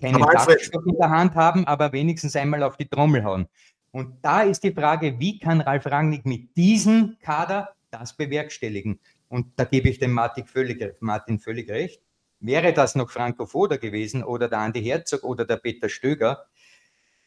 Keinen 0.00 0.20
Taktstock 0.20 0.86
in 0.86 0.96
der 0.96 1.10
Hand 1.10 1.34
haben, 1.34 1.66
aber 1.66 1.92
wenigstens 1.92 2.34
einmal 2.34 2.62
auf 2.62 2.76
die 2.76 2.88
Trommel 2.88 3.22
hauen. 3.22 3.46
Und 3.92 4.16
da 4.22 4.42
ist 4.42 4.64
die 4.64 4.72
Frage, 4.72 5.20
wie 5.20 5.38
kann 5.38 5.60
Ralf 5.60 5.86
Rangnick 5.86 6.26
mit 6.26 6.56
diesem 6.56 7.16
Kader 7.20 7.74
das 7.90 8.16
bewerkstelligen? 8.16 8.98
Und 9.28 9.46
da 9.56 9.64
gebe 9.64 9.88
ich 9.88 9.98
dem 9.98 10.12
Martin 10.12 10.46
völlig, 10.46 10.94
Martin 11.00 11.38
völlig 11.38 11.70
recht. 11.70 12.02
Wäre 12.40 12.72
das 12.72 12.94
noch 12.94 13.10
Franco 13.10 13.46
Foda 13.46 13.76
gewesen 13.76 14.24
oder 14.24 14.48
der 14.48 14.58
Andi 14.58 14.82
Herzog 14.82 15.22
oder 15.22 15.44
der 15.44 15.58
Peter 15.58 15.88
Stöger, 15.88 16.46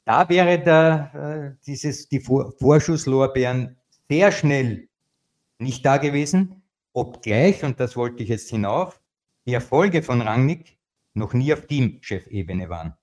da 0.06 0.30
wäre 0.30 0.60
der, 0.60 1.56
äh, 1.58 1.66
dieses, 1.66 2.08
die 2.08 2.20
Vor 2.20 2.54
Vorschusslorbeeren 2.60 3.76
sehr 4.08 4.32
schnell 4.32 4.88
nicht 5.58 5.84
da 5.86 5.98
gewesen, 5.98 6.62
obgleich, 6.94 7.64
und 7.64 7.80
das 7.80 7.96
wollte 7.96 8.22
ich 8.22 8.30
jetzt 8.30 8.50
hinauf, 8.50 9.02
die 9.48 9.54
Erfolge 9.54 10.04
von 10.04 10.22
Rangnick 10.22 10.78
noch 11.14 11.34
nie 11.34 11.52
auf 11.54 11.66
Teamchefebene 11.66 12.70
waren. 12.70 12.96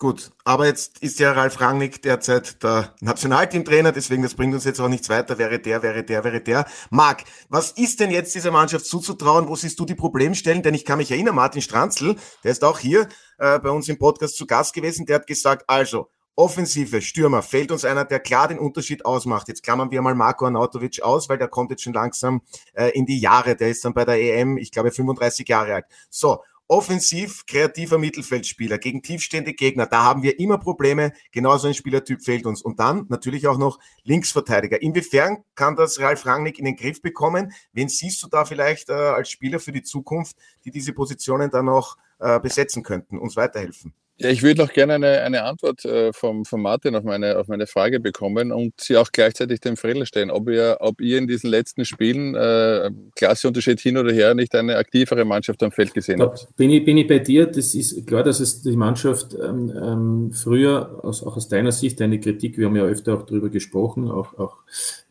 Gut, 0.00 0.30
aber 0.44 0.66
jetzt 0.66 1.02
ist 1.02 1.18
ja 1.18 1.32
Ralf 1.32 1.60
Rangnick 1.60 2.02
derzeit 2.02 2.62
der 2.62 2.94
Nationalteamtrainer, 3.00 3.90
deswegen 3.90 4.22
das 4.22 4.34
bringt 4.34 4.54
uns 4.54 4.62
jetzt 4.62 4.80
auch 4.80 4.86
nichts 4.86 5.08
weiter. 5.08 5.38
Wäre 5.38 5.58
der, 5.58 5.82
wäre 5.82 6.04
der, 6.04 6.22
wäre 6.22 6.40
der. 6.40 6.66
Marc, 6.90 7.24
was 7.48 7.72
ist 7.72 7.98
denn 7.98 8.12
jetzt 8.12 8.32
dieser 8.32 8.52
Mannschaft 8.52 8.86
zuzutrauen? 8.86 9.48
Wo 9.48 9.56
siehst 9.56 9.80
du 9.80 9.84
die 9.84 9.96
Problemstellen? 9.96 10.62
Denn 10.62 10.74
ich 10.74 10.84
kann 10.84 10.98
mich 10.98 11.10
erinnern, 11.10 11.34
Martin 11.34 11.62
Stranzl, 11.62 12.14
der 12.44 12.52
ist 12.52 12.62
auch 12.62 12.78
hier 12.78 13.08
äh, 13.38 13.58
bei 13.58 13.70
uns 13.70 13.88
im 13.88 13.98
Podcast 13.98 14.36
zu 14.36 14.46
Gast 14.46 14.72
gewesen, 14.72 15.04
der 15.04 15.16
hat 15.16 15.26
gesagt, 15.26 15.64
also 15.66 16.08
Offensive, 16.36 17.02
Stürmer, 17.02 17.42
fällt 17.42 17.72
uns 17.72 17.84
einer, 17.84 18.04
der 18.04 18.20
klar 18.20 18.46
den 18.46 18.60
Unterschied 18.60 19.04
ausmacht. 19.04 19.48
Jetzt 19.48 19.64
klammern 19.64 19.90
wir 19.90 20.00
mal 20.00 20.14
Marco 20.14 20.44
Arnautovic 20.44 21.02
aus, 21.02 21.28
weil 21.28 21.38
der 21.38 21.48
kommt 21.48 21.72
jetzt 21.72 21.82
schon 21.82 21.94
langsam 21.94 22.42
äh, 22.74 22.90
in 22.90 23.04
die 23.04 23.18
Jahre. 23.18 23.56
Der 23.56 23.70
ist 23.70 23.84
dann 23.84 23.94
bei 23.94 24.04
der 24.04 24.22
EM, 24.22 24.58
ich 24.58 24.70
glaube, 24.70 24.92
35 24.92 25.48
Jahre 25.48 25.74
alt. 25.74 25.86
So, 26.08 26.38
offensiv 26.68 27.46
kreativer 27.46 27.98
Mittelfeldspieler 27.98 28.78
gegen 28.78 29.02
tiefstehende 29.02 29.54
Gegner, 29.54 29.86
da 29.86 30.04
haben 30.04 30.22
wir 30.22 30.38
immer 30.38 30.58
Probleme. 30.58 31.12
Genauso 31.32 31.66
ein 31.66 31.74
Spielertyp 31.74 32.22
fehlt 32.22 32.46
uns. 32.46 32.62
Und 32.62 32.78
dann 32.78 33.06
natürlich 33.08 33.48
auch 33.48 33.58
noch 33.58 33.78
Linksverteidiger. 34.04 34.80
Inwiefern 34.80 35.44
kann 35.54 35.76
das 35.76 35.98
Ralf 35.98 36.26
Rangnick 36.26 36.58
in 36.58 36.66
den 36.66 36.76
Griff 36.76 37.02
bekommen? 37.02 37.52
Wen 37.72 37.88
siehst 37.88 38.22
du 38.22 38.28
da 38.28 38.44
vielleicht 38.44 38.90
äh, 38.90 38.92
als 38.92 39.30
Spieler 39.30 39.58
für 39.58 39.72
die 39.72 39.82
Zukunft, 39.82 40.36
die 40.64 40.70
diese 40.70 40.92
Positionen 40.92 41.50
dann 41.50 41.64
noch 41.64 41.96
äh, 42.18 42.38
besetzen 42.38 42.82
könnten, 42.82 43.18
uns 43.18 43.36
weiterhelfen? 43.36 43.94
Ja, 44.20 44.30
ich 44.30 44.42
würde 44.42 44.60
noch 44.60 44.72
gerne 44.72 44.94
eine, 44.94 45.20
eine 45.20 45.44
Antwort 45.44 45.84
äh, 45.84 46.12
vom, 46.12 46.44
vom 46.44 46.60
Martin 46.60 46.96
auf 46.96 47.04
meine, 47.04 47.38
auf 47.38 47.46
meine 47.46 47.68
Frage 47.68 48.00
bekommen 48.00 48.50
und 48.50 48.74
sie 48.80 48.96
auch 48.96 49.12
gleichzeitig 49.12 49.60
dem 49.60 49.76
Fredel 49.76 50.06
stellen, 50.06 50.32
ob 50.32 50.48
ihr, 50.48 50.78
ob 50.80 51.00
ihr 51.00 51.18
in 51.18 51.28
diesen 51.28 51.48
letzten 51.48 51.84
Spielen, 51.84 52.34
äh, 52.34 52.90
Klasseunterschied 53.14 53.78
hin 53.78 53.96
oder 53.96 54.12
her, 54.12 54.34
nicht 54.34 54.56
eine 54.56 54.76
aktivere 54.76 55.24
Mannschaft 55.24 55.62
am 55.62 55.70
Feld 55.70 55.94
gesehen 55.94 56.20
habt. 56.20 56.48
Bin 56.56 56.70
ich, 56.70 56.84
bin 56.84 56.98
ich 56.98 57.06
bei 57.06 57.20
dir, 57.20 57.46
das 57.46 57.76
ist 57.76 58.08
klar, 58.08 58.24
dass 58.24 58.40
es 58.40 58.62
die 58.62 58.76
Mannschaft 58.76 59.34
ähm, 59.34 59.72
ähm, 59.80 60.32
früher, 60.32 60.98
aus, 61.04 61.22
auch 61.22 61.36
aus 61.36 61.46
deiner 61.46 61.70
Sicht, 61.70 62.00
deine 62.00 62.18
Kritik, 62.18 62.58
wir 62.58 62.66
haben 62.66 62.76
ja 62.76 62.82
öfter 62.82 63.14
auch 63.14 63.22
darüber 63.22 63.50
gesprochen, 63.50 64.10
auch, 64.10 64.36
auch 64.36 64.56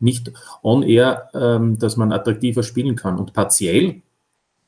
nicht 0.00 0.32
on 0.62 0.82
air, 0.82 1.30
ähm, 1.32 1.78
dass 1.78 1.96
man 1.96 2.12
attraktiver 2.12 2.62
spielen 2.62 2.94
kann. 2.94 3.18
Und 3.18 3.32
partiell 3.32 4.02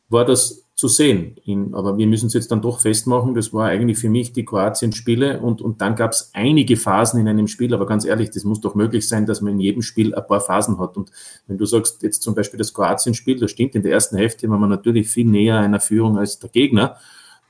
war 0.08 0.24
das 0.24 0.64
zu 0.80 0.88
sehen. 0.88 1.36
In, 1.44 1.74
aber 1.74 1.98
wir 1.98 2.06
müssen 2.06 2.28
es 2.28 2.32
jetzt 2.32 2.50
dann 2.50 2.62
doch 2.62 2.80
festmachen, 2.80 3.34
das 3.34 3.52
war 3.52 3.66
eigentlich 3.66 3.98
für 3.98 4.08
mich 4.08 4.32
die 4.32 4.46
Kroatien-Spiele 4.46 5.40
und, 5.40 5.60
und 5.60 5.82
dann 5.82 5.94
gab 5.94 6.12
es 6.12 6.30
einige 6.32 6.78
Phasen 6.78 7.20
in 7.20 7.28
einem 7.28 7.48
Spiel, 7.48 7.74
aber 7.74 7.84
ganz 7.84 8.06
ehrlich, 8.06 8.30
das 8.30 8.44
muss 8.44 8.62
doch 8.62 8.74
möglich 8.74 9.06
sein, 9.06 9.26
dass 9.26 9.42
man 9.42 9.52
in 9.52 9.60
jedem 9.60 9.82
Spiel 9.82 10.14
ein 10.14 10.26
paar 10.26 10.40
Phasen 10.40 10.78
hat. 10.78 10.96
Und 10.96 11.10
wenn 11.46 11.58
du 11.58 11.66
sagst, 11.66 12.02
jetzt 12.02 12.22
zum 12.22 12.34
Beispiel 12.34 12.56
das 12.56 12.72
Kroatien-Spiel, 12.72 13.38
das 13.38 13.50
stimmt, 13.50 13.74
in 13.74 13.82
der 13.82 13.92
ersten 13.92 14.16
Hälfte 14.16 14.48
war 14.48 14.58
man 14.58 14.70
natürlich 14.70 15.08
viel 15.08 15.26
näher 15.26 15.58
einer 15.58 15.80
Führung 15.80 16.16
als 16.16 16.38
der 16.38 16.48
Gegner, 16.48 16.96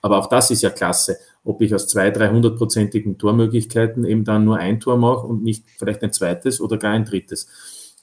aber 0.03 0.19
auch 0.19 0.27
das 0.27 0.51
ist 0.51 0.63
ja 0.63 0.71
klasse. 0.71 1.19
Ob 1.45 1.63
ich 1.63 1.73
aus 1.73 1.87
zwei, 1.87 2.11
dreihundertprozentigen 2.11 3.17
Tormöglichkeiten 3.17 4.05
eben 4.05 4.25
dann 4.25 4.45
nur 4.45 4.57
ein 4.57 4.81
Tor 4.81 4.97
mache 4.97 5.27
und 5.27 5.45
nicht 5.45 5.65
vielleicht 5.79 6.03
ein 6.03 6.13
zweites 6.13 6.61
oder 6.61 6.79
gar 6.79 6.93
ein 6.93 7.05
drittes. 7.05 7.49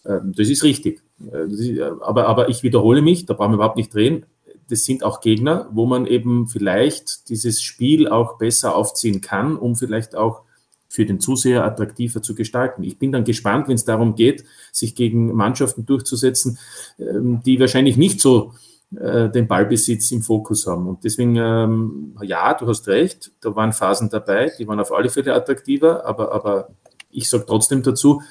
Ähm, 0.06 0.32
das 0.38 0.48
ist 0.48 0.64
richtig. 0.64 1.04
Äh, 1.30 1.82
aber, 2.02 2.28
aber 2.28 2.48
ich 2.48 2.64
wiederhole 2.64 3.02
mich, 3.02 3.26
da 3.26 3.34
brauchen 3.34 3.52
wir 3.52 3.56
überhaupt 3.56 3.78
nicht 3.78 3.94
drehen 3.94 4.26
das 4.70 4.86
sind 4.86 5.04
auch 5.04 5.22
Gegner, 5.22 5.70
wo 5.72 5.86
man 5.86 6.06
eben 6.06 6.48
vielleicht 6.48 7.30
dieses 7.30 7.62
Spiel 7.62 8.08
auch 8.08 8.38
besser 8.38 8.76
aufziehen 8.76 9.22
kann, 9.22 9.58
um 9.58 9.76
vielleicht 9.76 10.16
auch 10.16 10.42
für 10.90 11.06
den 11.06 11.20
Zuseher 11.20 11.66
attraktiver 11.66 12.22
zu 12.22 12.34
gestalten. 12.34 12.84
Ich 12.84 12.98
bin 12.98 13.12
dann 13.12 13.24
gespannt, 13.24 13.68
wenn 13.68 13.76
es 13.76 13.86
darum 13.86 14.16
geht, 14.16 14.46
sich 14.72 14.96
gegen 14.96 15.34
Mannschaften 15.34 15.86
durchzusetzen, 15.86 16.58
ähm, 17.00 17.42
die 17.46 17.60
wahrscheinlich 17.60 17.98
nicht 17.98 18.22
so 18.22 18.54
äh, 18.96 19.30
den 19.30 19.48
Ballbesitz 19.48 20.12
im 20.12 20.22
Fokus 20.22 20.66
haben. 20.66 20.88
Und 20.88 21.04
deswegen, 21.04 21.36
ähm, 21.36 22.16
ja, 22.22 22.54
du 22.54 22.68
hast 22.68 22.88
recht, 22.88 23.32
da 23.42 23.56
waren 23.56 23.74
Phasen 23.74 24.10
dabei, 24.10 24.52
die 24.58 24.68
waren 24.68 24.80
auf 24.80 24.94
alle 24.94 25.10
Fälle 25.10 25.34
attraktiver, 25.34 26.06
aber, 26.06 26.32
aber 26.32 26.70
ich 27.12 27.30
sage 27.30 27.46
trotzdem 27.46 27.84
dazu, 27.84 28.22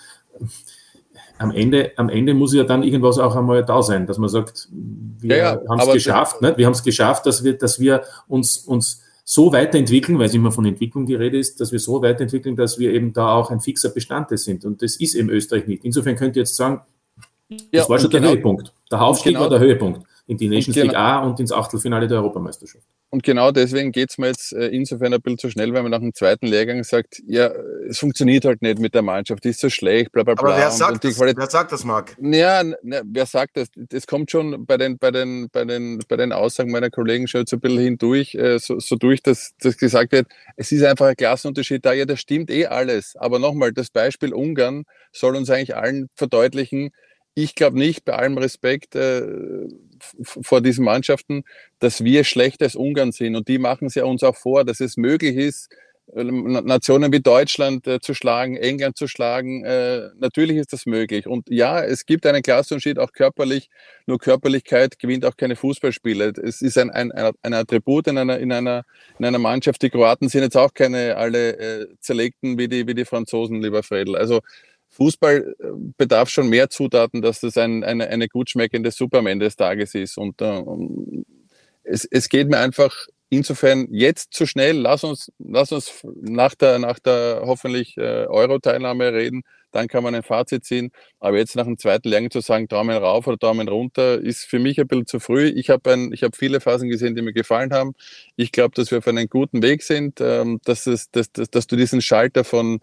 am 1.39 1.51
Ende, 1.51 1.93
am 1.97 2.09
Ende 2.09 2.35
muss 2.35 2.55
ja 2.55 2.65
dann 2.65 2.83
irgendwas 2.83 3.19
auch 3.19 3.37
einmal 3.37 3.65
da 3.65 3.83
sein, 3.83 4.07
dass 4.07 4.19
man 4.19 4.29
sagt, 4.29 4.69
wir 4.71 5.37
ja, 5.37 5.61
haben 5.69 5.81
es 5.81 5.93
geschafft, 5.93 6.41
ne? 6.43 6.55
wir 6.57 6.67
haben 6.67 6.73
es 6.73 6.83
geschafft, 6.83 7.27
dass 7.27 7.45
wir, 7.45 7.55
dass 7.55 7.79
wir 7.79 8.03
uns, 8.29 8.59
uns 8.59 9.03
so 9.25 9.53
weiterentwickeln, 9.53 10.19
weil 10.19 10.27
es 10.27 10.35
immer 10.35 10.53
von 10.53 10.65
Entwicklung 10.65 11.05
die 11.05 11.15
Rede 11.15 11.39
ist, 11.39 11.61
dass 11.61 11.73
wir 11.73 11.81
so 11.81 12.01
weiterentwickeln, 12.01 12.57
dass 12.57 12.79
wir 12.79 12.93
eben 12.93 13.13
da 13.13 13.35
auch 13.35 13.51
ein 13.51 13.61
fixer 13.61 13.91
Bestandteil 13.91 14.39
sind. 14.39 14.65
Und 14.65 14.83
das 14.83 14.97
ist 14.97 15.15
eben 15.15 15.29
Österreich 15.31 15.67
nicht. 15.67 15.85
Insofern 15.85 16.17
könnt 16.17 16.37
ihr 16.37 16.43
jetzt 16.43 16.57
sagen, 16.57 16.81
das 17.49 17.61
ja, 17.73 17.89
war 17.89 17.99
schon 17.99 18.11
der 18.11 18.21
genau, 18.21 18.33
Höhepunkt. 18.33 18.73
Der 18.91 19.03
Aufstieg 19.03 19.33
genau, 19.33 19.43
war 19.43 19.51
der 19.51 19.61
Höhepunkt 19.61 20.07
in 20.27 20.37
die 20.37 20.49
Nations 20.49 20.75
genau, 20.75 20.87
League 20.87 20.97
A 20.97 21.19
und 21.21 21.39
ins 21.39 21.53
Achtelfinale 21.53 22.09
der 22.09 22.19
Europameisterschaft. 22.19 22.85
Und 23.11 23.23
genau 23.23 23.53
deswegen 23.53 23.93
geht 23.93 24.11
es 24.11 24.19
mir 24.19 24.27
jetzt 24.27 24.53
äh, 24.53 24.67
insofern 24.67 25.15
ein 25.15 25.21
bisschen 25.21 25.39
zu 25.39 25.51
schnell, 25.51 25.73
weil 25.73 25.83
man 25.83 25.93
nach 25.93 26.01
dem 26.01 26.13
zweiten 26.13 26.47
Lehrgang 26.47 26.83
sagt, 26.83 27.23
ja, 27.27 27.47
es 27.89 27.99
funktioniert 27.99 28.45
halt 28.45 28.63
nicht 28.63 28.81
mit 28.81 28.95
der 28.95 29.03
Mannschaft, 29.03 29.45
die 29.45 29.51
ist 29.51 29.61
so 29.61 29.71
schlecht, 29.71 30.11
bla 30.11 30.25
bla 30.25 30.35
bla. 30.35 30.49
Aber 30.49 30.59
wer 30.59 30.71
sagt, 30.73 31.05
das, 31.05 31.19
wer 31.21 31.51
sagt 31.51 31.71
das, 31.71 31.85
Marc? 31.85 32.17
Ja, 32.21 32.65
ne, 32.65 33.03
wer 33.05 33.27
sagt 33.27 33.57
das? 33.57 33.69
Das 33.77 34.09
kommt 34.09 34.33
schon 34.33 34.67
bei 34.67 34.77
den, 34.77 34.99
bei 34.99 35.13
den, 35.13 35.49
bei 35.53 35.65
den, 35.65 36.01
bei 36.09 36.17
den 36.17 36.33
Aussagen 36.33 36.73
meiner 36.73 36.91
Kollegen 36.91 37.29
schon 37.29 37.47
so 37.47 37.57
ein 37.57 37.61
bisschen 37.61 37.79
hindurch, 37.79 38.35
äh, 38.35 38.59
so, 38.59 38.81
so 38.81 38.97
durch, 38.97 39.23
dass, 39.23 39.53
dass 39.61 39.77
gesagt 39.77 40.11
wird, 40.11 40.27
es 40.57 40.73
ist 40.73 40.83
einfach 40.83 41.07
ein 41.07 41.17
Klassenunterschied 41.17 41.85
da. 41.85 41.93
Ja, 41.93 42.05
das 42.05 42.19
stimmt 42.19 42.51
eh 42.51 42.67
alles. 42.67 43.15
Aber 43.17 43.39
nochmal, 43.39 43.73
das 43.73 43.91
Beispiel 43.91 44.35
Ungarn 44.35 44.83
soll 45.13 45.37
uns 45.37 45.49
eigentlich 45.49 45.77
allen 45.77 46.09
verdeutlichen, 46.17 46.91
ich 47.39 47.55
glaube 47.55 47.79
nicht, 47.79 48.05
bei 48.07 48.15
allem 48.15 48.39
Respekt 48.39 48.97
äh, 48.97 49.69
vor 50.23 50.61
diesen 50.61 50.85
Mannschaften, 50.85 51.45
dass 51.79 52.05
wir 52.05 52.25
schlechter 52.25 52.65
als 52.65 52.77
Ungarn 52.77 53.13
sind. 53.13 53.37
Und 53.37 53.49
die 53.49 53.59
machen 53.59 53.87
es 53.87 53.95
ja 53.95 54.05
uns 54.05 54.23
auch 54.23 54.37
vor, 54.37 54.65
dass 54.65 54.81
es 54.81 54.97
möglich 54.97 55.37
ist, 55.37 55.69
äh, 56.15 56.25
Nationen 56.25 57.13
wie 57.13 57.21
Deutschland 57.21 57.87
äh, 57.87 58.01
zu 58.01 58.15
schlagen, 58.15 58.57
England 58.57 58.97
zu 58.97 59.09
schlagen. 59.09 59.65
Äh, 59.65 60.11
natürlich 60.19 60.57
ist 60.57 60.73
das 60.73 60.87
möglich. 60.87 61.27
Und 61.27 61.49
ja, 61.51 61.83
es 61.83 62.07
gibt 62.07 62.27
einen 62.27 62.43
Klassenunterschied 62.43 62.99
auch 62.99 63.13
körperlich. 63.13 63.69
Nur 64.07 64.19
Körperlichkeit 64.19 64.99
gewinnt 64.99 65.25
auch 65.25 65.37
keine 65.37 65.57
Fußballspiele. 65.57 66.33
Es 66.43 66.63
ist 66.63 66.79
ein, 66.79 66.91
ein, 66.91 67.11
ein 67.13 67.55
Attribut 67.55 68.07
in 68.07 68.19
einer, 68.19 68.39
in, 68.39 68.53
einer, 68.53 68.85
in 69.19 69.25
einer 69.25 69.39
Mannschaft. 69.39 69.83
Die 69.83 69.91
Kroaten 69.91 70.29
sind 70.29 70.43
jetzt 70.43 70.57
auch 70.57 70.73
keine 70.75 71.17
alle 71.17 71.57
äh, 71.59 71.87
zerlegten 72.01 72.57
wie 72.59 72.69
die, 72.69 72.87
wie 72.87 72.95
die 72.95 73.05
Franzosen, 73.05 73.61
lieber 73.61 73.83
Fredel. 73.83 74.17
Also 74.17 74.41
Fußball 74.97 75.55
äh, 75.59 75.67
bedarf 75.97 76.29
schon 76.29 76.49
mehr 76.49 76.71
Zutaten, 76.71 77.23
dass 77.23 77.41
das 77.41 77.57
ein, 77.57 77.85
eine, 77.85 78.09
eine 78.09 78.29
gut 78.29 78.51
schmeckende 78.51 78.91
Suppe 78.91 79.19
am 79.19 79.27
Ende 79.27 79.47
des 79.47 79.57
Tages 79.57 79.95
ist. 79.95 80.17
Und 80.19 80.41
äh, 80.41 80.63
es, 81.85 82.07
es 82.11 82.29
geht 82.29 82.49
mir 82.49 82.59
einfach 82.59 83.07
insofern 83.29 83.89
jetzt 83.91 84.33
zu 84.33 84.47
schnell. 84.47 84.77
Lass 84.77 85.05
uns, 85.05 85.33
lass 85.39 85.73
uns 85.73 86.07
nach 86.21 86.55
der, 86.55 86.79
nach 86.79 86.99
der 86.99 87.43
hoffentlich 87.45 87.97
äh, 87.97 88.27
Euro-Teilnahme 88.27 89.13
reden. 89.13 89.43
Dann 89.73 89.89
kann 89.89 90.03
man 90.03 90.15
ein 90.15 90.23
Fazit 90.23 90.65
ziehen. 90.65 90.91
Aber 91.19 91.37
jetzt 91.37 91.57
nach 91.57 91.65
dem 91.65 91.77
zweiten 91.77 92.09
Lehrgang 92.09 92.31
zu 92.31 92.41
sagen, 92.41 92.69
Daumen 92.69 92.97
rauf 92.97 93.27
oder 93.27 93.37
Daumen 93.37 93.69
runter, 93.69 94.19
ist 94.19 94.45
für 94.45 94.59
mich 94.59 94.81
ein 94.81 94.87
bisschen 94.87 95.07
zu 95.07 95.21
früh. 95.21 95.49
Ich 95.49 95.69
habe 95.71 95.91
hab 95.91 96.37
viele 96.37 96.61
Phasen 96.61 96.89
gesehen, 96.89 97.15
die 97.15 97.23
mir 97.23 97.35
gefallen 97.35 97.73
haben. 97.73 97.95
Ich 98.37 98.53
glaube, 98.53 98.75
dass 98.75 98.91
wir 98.91 98.99
auf 98.99 99.09
einem 99.09 99.29
guten 99.29 99.63
Weg 99.63 99.83
sind, 99.83 100.21
ähm, 100.21 100.61
dass, 100.65 100.87
es, 100.87 101.11
dass, 101.11 101.31
dass, 101.33 101.51
dass 101.51 101.67
du 101.67 101.77
diesen 101.77 102.01
Schalter 102.01 102.45
von 102.45 102.81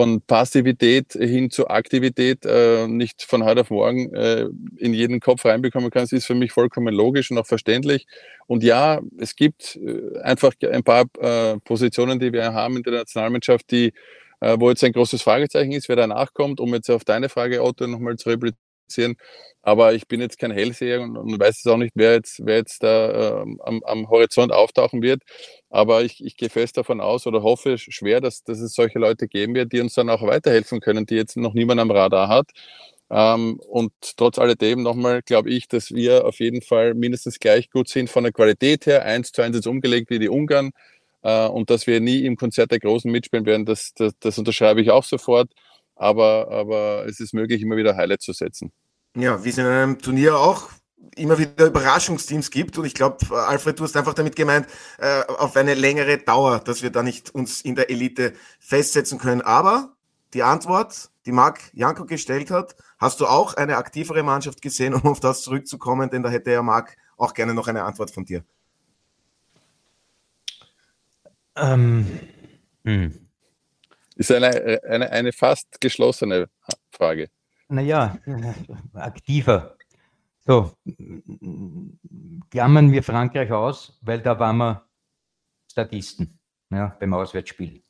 von 0.00 0.22
Passivität 0.22 1.12
hin 1.12 1.50
zu 1.50 1.68
Aktivität 1.68 2.46
äh, 2.46 2.88
nicht 2.88 3.22
von 3.22 3.44
heute 3.44 3.60
auf 3.60 3.68
morgen 3.68 4.14
äh, 4.14 4.46
in 4.78 4.94
jeden 4.94 5.20
Kopf 5.20 5.44
reinbekommen 5.44 5.90
kannst, 5.90 6.14
ist 6.14 6.24
für 6.24 6.34
mich 6.34 6.52
vollkommen 6.52 6.94
logisch 6.94 7.30
und 7.30 7.36
auch 7.36 7.46
verständlich. 7.46 8.06
Und 8.46 8.64
ja, 8.64 9.02
es 9.18 9.36
gibt 9.36 9.76
äh, 9.76 10.18
einfach 10.22 10.54
ein 10.72 10.84
paar 10.84 11.04
äh, 11.18 11.58
Positionen, 11.58 12.18
die 12.18 12.32
wir 12.32 12.54
haben 12.54 12.78
in 12.78 12.82
der 12.82 12.94
Nationalmannschaft, 12.94 13.70
die, 13.70 13.92
äh, 14.40 14.56
wo 14.58 14.70
jetzt 14.70 14.82
ein 14.84 14.92
großes 14.94 15.20
Fragezeichen 15.20 15.72
ist, 15.72 15.90
wer 15.90 15.96
danach 15.96 16.32
kommt, 16.32 16.60
um 16.60 16.72
jetzt 16.72 16.90
auf 16.90 17.04
deine 17.04 17.28
Frage, 17.28 17.62
Otto, 17.62 17.86
nochmal 17.86 18.16
zu 18.16 18.30
replizieren. 18.30 18.69
Aber 19.62 19.92
ich 19.94 20.08
bin 20.08 20.20
jetzt 20.20 20.38
kein 20.38 20.50
Hellseher 20.50 21.02
und, 21.02 21.16
und 21.16 21.38
weiß 21.38 21.62
jetzt 21.62 21.68
auch 21.68 21.76
nicht, 21.76 21.92
wer 21.94 22.14
jetzt, 22.14 22.40
wer 22.44 22.56
jetzt 22.56 22.82
da 22.82 23.42
ähm, 23.42 23.60
am, 23.62 23.82
am 23.84 24.08
Horizont 24.08 24.52
auftauchen 24.52 25.02
wird. 25.02 25.22
Aber 25.68 26.02
ich, 26.02 26.24
ich 26.24 26.36
gehe 26.36 26.48
fest 26.48 26.76
davon 26.78 27.00
aus 27.00 27.26
oder 27.26 27.42
hoffe 27.42 27.76
schwer, 27.78 28.20
dass, 28.20 28.42
dass 28.42 28.60
es 28.60 28.74
solche 28.74 28.98
Leute 28.98 29.28
geben 29.28 29.54
wird, 29.54 29.72
die 29.72 29.80
uns 29.80 29.94
dann 29.94 30.08
auch 30.08 30.22
weiterhelfen 30.22 30.80
können, 30.80 31.06
die 31.06 31.16
jetzt 31.16 31.36
noch 31.36 31.54
niemand 31.54 31.80
am 31.80 31.90
Radar 31.90 32.28
hat. 32.28 32.50
Ähm, 33.10 33.60
und 33.68 33.92
trotz 34.16 34.38
alledem 34.38 34.82
nochmal 34.82 35.22
glaube 35.22 35.50
ich, 35.50 35.66
dass 35.68 35.90
wir 35.90 36.24
auf 36.26 36.38
jeden 36.40 36.62
Fall 36.62 36.94
mindestens 36.94 37.40
gleich 37.40 37.70
gut 37.70 37.88
sind 37.88 38.08
von 38.08 38.22
der 38.24 38.32
Qualität 38.32 38.86
her, 38.86 39.04
eins 39.04 39.32
zu 39.32 39.42
eins 39.42 39.56
jetzt 39.56 39.66
umgelegt 39.66 40.10
wie 40.10 40.20
die 40.20 40.28
Ungarn. 40.28 40.70
Äh, 41.22 41.46
und 41.48 41.70
dass 41.70 41.86
wir 41.86 42.00
nie 42.00 42.24
im 42.24 42.36
Konzert 42.36 42.70
der 42.72 42.78
Großen 42.80 43.10
mitspielen 43.10 43.46
werden, 43.46 43.66
das, 43.66 43.92
das, 43.94 44.12
das 44.20 44.38
unterschreibe 44.38 44.80
ich 44.80 44.90
auch 44.90 45.04
sofort. 45.04 45.50
Aber, 45.96 46.50
aber 46.50 47.04
es 47.06 47.20
ist 47.20 47.34
möglich, 47.34 47.62
immer 47.62 47.76
wieder 47.76 47.96
Highlights 47.96 48.24
zu 48.24 48.32
setzen. 48.32 48.72
Ja, 49.16 49.42
wie 49.44 49.48
es 49.48 49.58
in 49.58 49.66
einem 49.66 49.98
Turnier 49.98 50.38
auch 50.38 50.70
immer 51.16 51.38
wieder 51.38 51.66
Überraschungsteams 51.66 52.50
gibt. 52.50 52.78
Und 52.78 52.84
ich 52.84 52.94
glaube, 52.94 53.18
Alfred, 53.34 53.78
du 53.78 53.84
hast 53.84 53.96
einfach 53.96 54.14
damit 54.14 54.36
gemeint, 54.36 54.66
äh, 54.98 55.22
auf 55.26 55.56
eine 55.56 55.74
längere 55.74 56.18
Dauer, 56.18 56.60
dass 56.60 56.82
wir 56.82 56.90
da 56.90 57.02
nicht 57.02 57.34
uns 57.34 57.60
in 57.62 57.74
der 57.74 57.90
Elite 57.90 58.32
festsetzen 58.58 59.18
können. 59.18 59.42
Aber 59.42 59.94
die 60.34 60.42
Antwort, 60.42 61.10
die 61.26 61.32
Marc 61.32 61.60
Janko 61.72 62.04
gestellt 62.06 62.50
hat, 62.50 62.76
hast 62.98 63.20
du 63.20 63.26
auch 63.26 63.54
eine 63.54 63.76
aktivere 63.76 64.22
Mannschaft 64.22 64.62
gesehen, 64.62 64.94
um 64.94 65.02
auf 65.04 65.20
das 65.20 65.42
zurückzukommen? 65.42 66.10
Denn 66.10 66.22
da 66.22 66.30
hätte 66.30 66.52
ja 66.52 66.62
Marc 66.62 66.96
auch 67.16 67.34
gerne 67.34 67.54
noch 67.54 67.68
eine 67.68 67.82
Antwort 67.82 68.10
von 68.10 68.24
dir. 68.24 68.44
Ähm, 71.56 72.20
hm. 72.84 73.26
Ist 74.16 74.30
eine, 74.30 74.80
eine, 74.84 75.10
eine 75.10 75.32
fast 75.32 75.80
geschlossene 75.80 76.48
Frage. 76.90 77.28
Naja, 77.70 78.18
aktiver. 78.94 79.76
So, 80.40 80.72
klammern 82.50 82.90
wir 82.90 83.02
Frankreich 83.04 83.52
aus, 83.52 83.96
weil 84.02 84.20
da 84.20 84.38
waren 84.40 84.56
wir 84.56 84.84
Statisten 85.70 86.40
ja, 86.70 86.96
beim 86.98 87.14
Auswärtsspiel. 87.14 87.82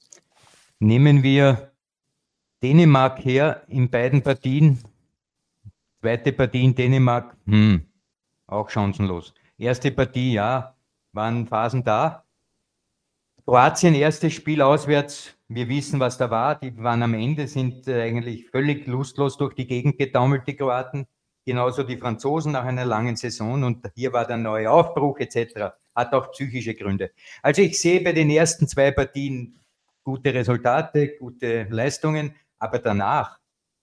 Nehmen 0.80 1.22
wir 1.22 1.72
Dänemark 2.62 3.24
her 3.24 3.64
in 3.68 3.88
beiden 3.88 4.22
Partien. 4.22 4.78
Zweite 6.00 6.32
Partie 6.32 6.64
in 6.64 6.74
Dänemark, 6.74 7.36
hm, 7.46 7.86
auch 8.46 8.68
chancenlos. 8.68 9.32
Erste 9.56 9.90
Partie, 9.90 10.34
ja, 10.34 10.74
waren 11.12 11.46
Phasen 11.46 11.84
da. 11.84 12.24
Kroatien, 13.50 13.96
erstes 13.96 14.32
Spiel 14.34 14.62
auswärts. 14.62 15.34
Wir 15.48 15.68
wissen, 15.68 15.98
was 15.98 16.16
da 16.16 16.30
war. 16.30 16.54
Die 16.54 16.72
waren 16.80 17.02
am 17.02 17.14
Ende, 17.14 17.48
sind 17.48 17.88
äh, 17.88 18.00
eigentlich 18.00 18.48
völlig 18.48 18.86
lustlos 18.86 19.36
durch 19.38 19.54
die 19.54 19.66
Gegend 19.66 19.98
getaumelt, 19.98 20.46
die 20.46 20.54
Kroaten 20.54 21.08
genauso 21.44 21.82
die 21.82 21.96
Franzosen 21.96 22.52
nach 22.52 22.62
einer 22.62 22.84
langen 22.84 23.16
Saison 23.16 23.64
und 23.64 23.84
hier 23.96 24.12
war 24.12 24.24
der 24.24 24.36
neue 24.36 24.70
Aufbruch 24.70 25.18
etc. 25.18 25.74
Hat 25.96 26.12
auch 26.12 26.30
psychische 26.30 26.76
Gründe. 26.76 27.10
Also 27.42 27.62
ich 27.62 27.80
sehe 27.80 28.00
bei 28.00 28.12
den 28.12 28.30
ersten 28.30 28.68
zwei 28.68 28.92
Partien 28.92 29.58
gute 30.04 30.32
Resultate, 30.32 31.16
gute 31.18 31.66
Leistungen, 31.70 32.36
aber 32.60 32.78
danach 32.78 33.40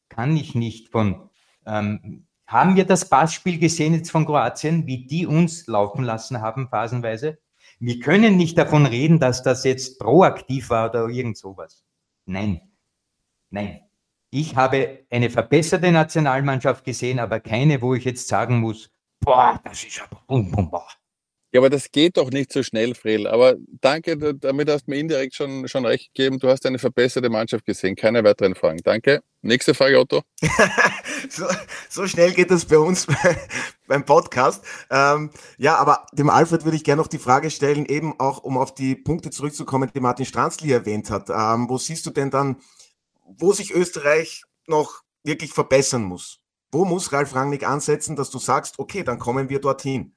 kann 0.07 0.37
ich 0.37 0.55
nicht 0.55 0.87
von, 0.87 1.29
ähm, 1.65 2.25
haben 2.45 2.77
wir 2.77 2.85
das 2.85 3.09
Passspiel 3.09 3.59
gesehen 3.59 3.95
jetzt 3.95 4.11
von 4.11 4.25
Kroatien, 4.25 4.87
wie 4.87 5.05
die 5.05 5.27
uns 5.27 5.67
laufen 5.67 6.05
lassen 6.05 6.39
haben, 6.39 6.69
phasenweise? 6.69 7.37
Wir 7.79 7.99
können 7.99 8.37
nicht 8.37 8.57
davon 8.57 8.85
reden, 8.85 9.19
dass 9.19 9.43
das 9.43 9.63
jetzt 9.63 9.99
proaktiv 9.99 10.69
war 10.69 10.89
oder 10.89 11.07
irgend 11.09 11.37
sowas. 11.37 11.83
Nein, 12.25 12.61
nein. 13.49 13.81
Ich 14.29 14.55
habe 14.55 15.05
eine 15.09 15.29
verbesserte 15.29 15.91
Nationalmannschaft 15.91 16.83
gesehen, 16.83 17.19
aber 17.19 17.39
keine, 17.39 17.81
wo 17.81 17.93
ich 17.93 18.03
jetzt 18.03 18.27
sagen 18.27 18.59
muss, 18.59 18.89
boah, 19.21 19.59
das 19.63 19.83
ist 19.83 20.01
aber 20.01 20.21
boah. 20.27 20.87
Ja, 21.53 21.61
aber 21.61 21.69
das 21.69 21.91
geht 21.91 22.17
doch 22.17 22.29
nicht 22.29 22.51
so 22.51 22.61
schnell, 22.61 22.93
Frill. 22.93 23.25
Aber 23.25 23.55
danke, 23.79 24.35
damit 24.35 24.69
hast 24.69 24.85
du 24.85 24.91
mir 24.91 24.97
indirekt 24.97 25.33
schon, 25.33 25.67
schon 25.67 25.85
recht 25.85 26.13
gegeben. 26.13 26.39
Du 26.39 26.49
hast 26.49 26.65
eine 26.65 26.77
verbesserte 26.77 27.29
Mannschaft 27.29 27.65
gesehen. 27.65 27.95
Keine 27.95 28.23
weiteren 28.23 28.53
Fragen. 28.53 28.79
Danke. 28.83 29.23
Nächste 29.47 29.73
Frage, 29.73 29.99
Otto. 29.99 30.23
so, 31.29 31.45
so, 31.89 32.07
schnell 32.07 32.33
geht 32.33 32.51
das 32.51 32.65
bei 32.65 32.77
uns 32.77 33.07
beim 33.87 34.05
Podcast. 34.05 34.63
Ähm, 34.91 35.31
ja, 35.57 35.77
aber 35.77 36.05
dem 36.13 36.29
Alfred 36.29 36.65
würde 36.65 36.77
ich 36.77 36.83
gerne 36.83 37.01
noch 37.01 37.07
die 37.07 37.17
Frage 37.17 37.49
stellen, 37.49 37.85
eben 37.85 38.19
auch 38.19 38.43
um 38.43 38.57
auf 38.57 38.75
die 38.75 38.95
Punkte 38.95 39.29
zurückzukommen, 39.29 39.89
die 39.93 39.99
Martin 39.99 40.25
Stranzli 40.25 40.71
erwähnt 40.71 41.09
hat. 41.09 41.29
Ähm, 41.29 41.69
wo 41.69 41.77
siehst 41.77 42.05
du 42.05 42.11
denn 42.11 42.29
dann 42.29 42.57
wo 43.39 43.51
sich 43.51 43.71
Österreich 43.71 44.43
noch 44.67 45.01
wirklich 45.23 45.51
verbessern 45.51 46.03
muss? 46.03 46.39
Wo 46.71 46.85
muss 46.85 47.11
Ralf 47.11 47.35
Rangnick 47.35 47.67
ansetzen, 47.67 48.15
dass 48.15 48.29
du 48.29 48.39
sagst, 48.39 48.79
okay, 48.79 49.03
dann 49.03 49.19
kommen 49.19 49.49
wir 49.49 49.59
dorthin? 49.59 50.13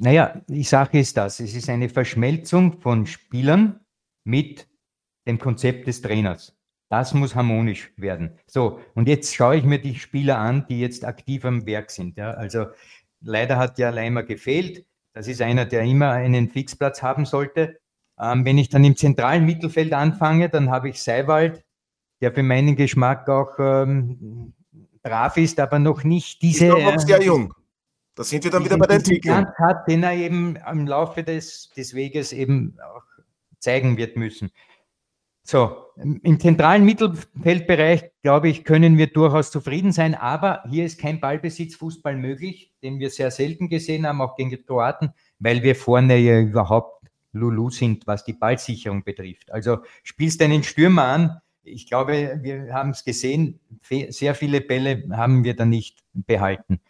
naja, 0.00 0.40
die 0.48 0.62
Sache 0.62 0.98
ist 0.98 1.16
das, 1.16 1.40
es 1.40 1.54
ist 1.54 1.68
eine 1.68 1.90
Verschmelzung 1.90 2.80
von 2.80 3.06
Spielern 3.06 3.80
mit 4.24 4.66
dem 5.26 5.38
Konzept 5.38 5.86
des 5.86 6.00
Trainers. 6.00 6.56
Das 6.90 7.14
muss 7.14 7.36
harmonisch 7.36 7.92
werden. 7.96 8.36
So, 8.46 8.80
und 8.94 9.08
jetzt 9.08 9.32
schaue 9.32 9.56
ich 9.56 9.64
mir 9.64 9.78
die 9.78 9.94
Spieler 9.94 10.38
an, 10.38 10.66
die 10.68 10.80
jetzt 10.80 11.04
aktiv 11.04 11.44
am 11.44 11.64
Werk 11.64 11.90
sind. 11.90 12.16
Ja. 12.16 12.32
Also 12.32 12.66
leider 13.20 13.58
hat 13.58 13.78
ja 13.78 13.90
Leimer 13.90 14.24
gefehlt. 14.24 14.84
Das 15.12 15.28
ist 15.28 15.40
einer, 15.40 15.66
der 15.66 15.82
immer 15.82 16.10
einen 16.10 16.50
Fixplatz 16.50 17.00
haben 17.00 17.26
sollte. 17.26 17.78
Ähm, 18.20 18.44
wenn 18.44 18.58
ich 18.58 18.70
dann 18.70 18.82
im 18.82 18.96
zentralen 18.96 19.46
Mittelfeld 19.46 19.92
anfange, 19.92 20.48
dann 20.48 20.68
habe 20.70 20.88
ich 20.88 21.00
Seiwald, 21.00 21.64
der 22.20 22.32
für 22.32 22.42
meinen 22.42 22.74
Geschmack 22.74 23.28
auch 23.28 23.52
ähm, 23.60 24.52
brav 25.02 25.36
ist, 25.36 25.60
aber 25.60 25.78
noch 25.78 26.02
nicht 26.02 26.42
diese. 26.42 26.66
Ist 26.66 26.84
noch 26.84 26.98
sehr 26.98 27.22
jung. 27.22 27.54
Da 28.16 28.24
sind 28.24 28.42
wir 28.42 28.50
dann 28.50 28.64
wieder 28.64 28.76
bei 28.76 28.86
der 28.86 28.96
Entwicklung. 28.96 29.46
Hat, 29.58 29.86
den 29.88 30.02
er 30.02 30.14
eben 30.14 30.56
im 30.56 30.88
Laufe 30.88 31.22
des, 31.22 31.70
des 31.76 31.94
Weges 31.94 32.32
eben 32.32 32.76
auch 32.82 33.04
zeigen 33.60 33.96
wird 33.96 34.16
müssen. 34.16 34.50
So, 35.50 35.78
im 35.96 36.38
zentralen 36.38 36.84
Mittelfeldbereich, 36.84 38.04
glaube 38.22 38.48
ich, 38.48 38.62
können 38.62 38.98
wir 38.98 39.08
durchaus 39.08 39.50
zufrieden 39.50 39.90
sein, 39.90 40.14
aber 40.14 40.62
hier 40.70 40.84
ist 40.84 41.00
kein 41.00 41.18
Ballbesitzfußball 41.18 42.14
möglich, 42.14 42.72
den 42.84 43.00
wir 43.00 43.10
sehr 43.10 43.32
selten 43.32 43.68
gesehen 43.68 44.06
haben, 44.06 44.20
auch 44.20 44.36
gegen 44.36 44.50
die 44.50 44.62
Kroaten, 44.62 45.12
weil 45.40 45.64
wir 45.64 45.74
vorne 45.74 46.18
ja 46.18 46.38
überhaupt 46.38 47.04
Lulu 47.32 47.68
sind, 47.68 48.06
was 48.06 48.24
die 48.24 48.32
Ballsicherung 48.32 49.02
betrifft. 49.02 49.50
Also 49.50 49.78
spielst 50.04 50.40
einen 50.40 50.62
Stürmer 50.62 51.02
an, 51.02 51.40
ich 51.64 51.88
glaube, 51.88 52.38
wir 52.40 52.72
haben 52.72 52.90
es 52.90 53.04
gesehen, 53.04 53.58
sehr 53.82 54.36
viele 54.36 54.60
Bälle 54.60 55.02
haben 55.10 55.42
wir 55.42 55.56
da 55.56 55.64
nicht 55.64 56.04
behalten. 56.12 56.80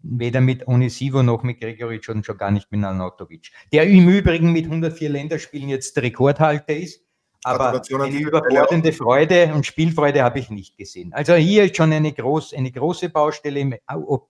Weder 0.00 0.40
mit 0.40 0.66
Onisivo 0.66 1.22
noch 1.22 1.42
mit 1.42 1.60
Gregoric 1.60 2.08
und 2.08 2.24
schon 2.24 2.38
gar 2.38 2.50
nicht 2.50 2.72
mit 2.72 2.82
Anatovic. 2.82 3.50
Der 3.74 3.86
im 3.86 4.08
Übrigen 4.08 4.52
mit 4.52 4.64
104 4.64 5.10
Länderspielen 5.10 5.68
jetzt 5.68 5.98
Rekordhalter 5.98 6.74
ist 6.74 7.05
aber 7.46 7.80
eine 8.02 8.18
überbordende 8.18 8.92
Freude 8.92 9.54
und 9.54 9.64
Spielfreude 9.64 10.24
habe 10.24 10.40
ich 10.40 10.50
nicht 10.50 10.76
gesehen. 10.76 11.12
Also 11.12 11.34
hier 11.34 11.64
ist 11.64 11.76
schon 11.76 11.92
eine, 11.92 12.12
groß, 12.12 12.54
eine 12.54 12.72
große 12.72 13.08
Baustelle 13.08 13.60
im, 13.60 13.74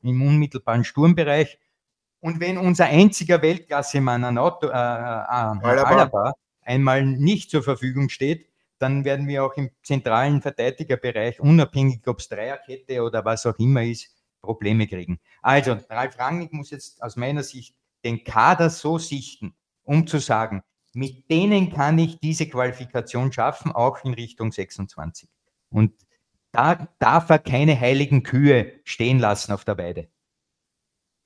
im 0.03 0.23
unmittelbaren 0.23 0.85
Sturmbereich. 0.85 1.59
Und 2.21 2.41
wenn 2.41 2.59
unser 2.59 2.87
einziger 2.87 3.41
Weltklasse-Mann 3.41 4.23
an 4.25 4.37
Auto, 4.37 4.67
äh, 4.67 4.71
äh, 4.71 4.75
Alaba 4.75 6.35
einmal 6.61 7.07
nicht 7.07 7.51
zur 7.51 7.63
Verfügung 7.63 8.11
steht, 8.11 8.49
dann 8.79 9.07
werden 9.07 9.27
wir 9.29 9.45
auch 9.45 9.55
im 9.57 9.71
zentralen 9.83 10.43
Verteidigerbereich, 10.43 11.41
unabhängig 11.41 12.07
ob 12.07 12.19
es 12.19 12.29
Dreierkette 12.29 13.03
oder 13.03 13.25
was 13.25 13.47
auch 13.47 13.59
immer 13.59 13.83
ist, 13.83 14.15
Probleme 14.43 14.87
kriegen. 14.87 15.19
Also, 15.41 15.79
Ralf 15.89 16.19
Rangnick 16.19 16.53
muss 16.53 16.71
jetzt 16.71 17.03
aus 17.03 17.17
meiner 17.17 17.43
Sicht 17.43 17.75
den 18.05 18.23
Kader 18.25 18.69
so 18.69 18.99
sichten, 18.99 19.55
um 19.85 20.07
zu 20.07 20.19
sagen, 20.19 20.63
mit 20.97 21.31
denen 21.31 21.71
kann 21.71 21.99
ich 21.99 22.19
diese 22.21 22.49
Qualifikation 22.49 23.31
schaffen, 23.31 23.71
auch 23.71 24.03
in 24.03 24.15
Richtung 24.15 24.51
26. 24.51 25.29
Und 25.69 25.93
da 26.53 26.89
darf 26.99 27.29
er 27.29 27.39
keine 27.39 27.79
heiligen 27.79 28.23
Kühe 28.23 28.73
stehen 28.85 29.19
lassen 29.19 29.53
auf 29.53 29.67
der 29.67 29.77
Weide. 29.77 30.09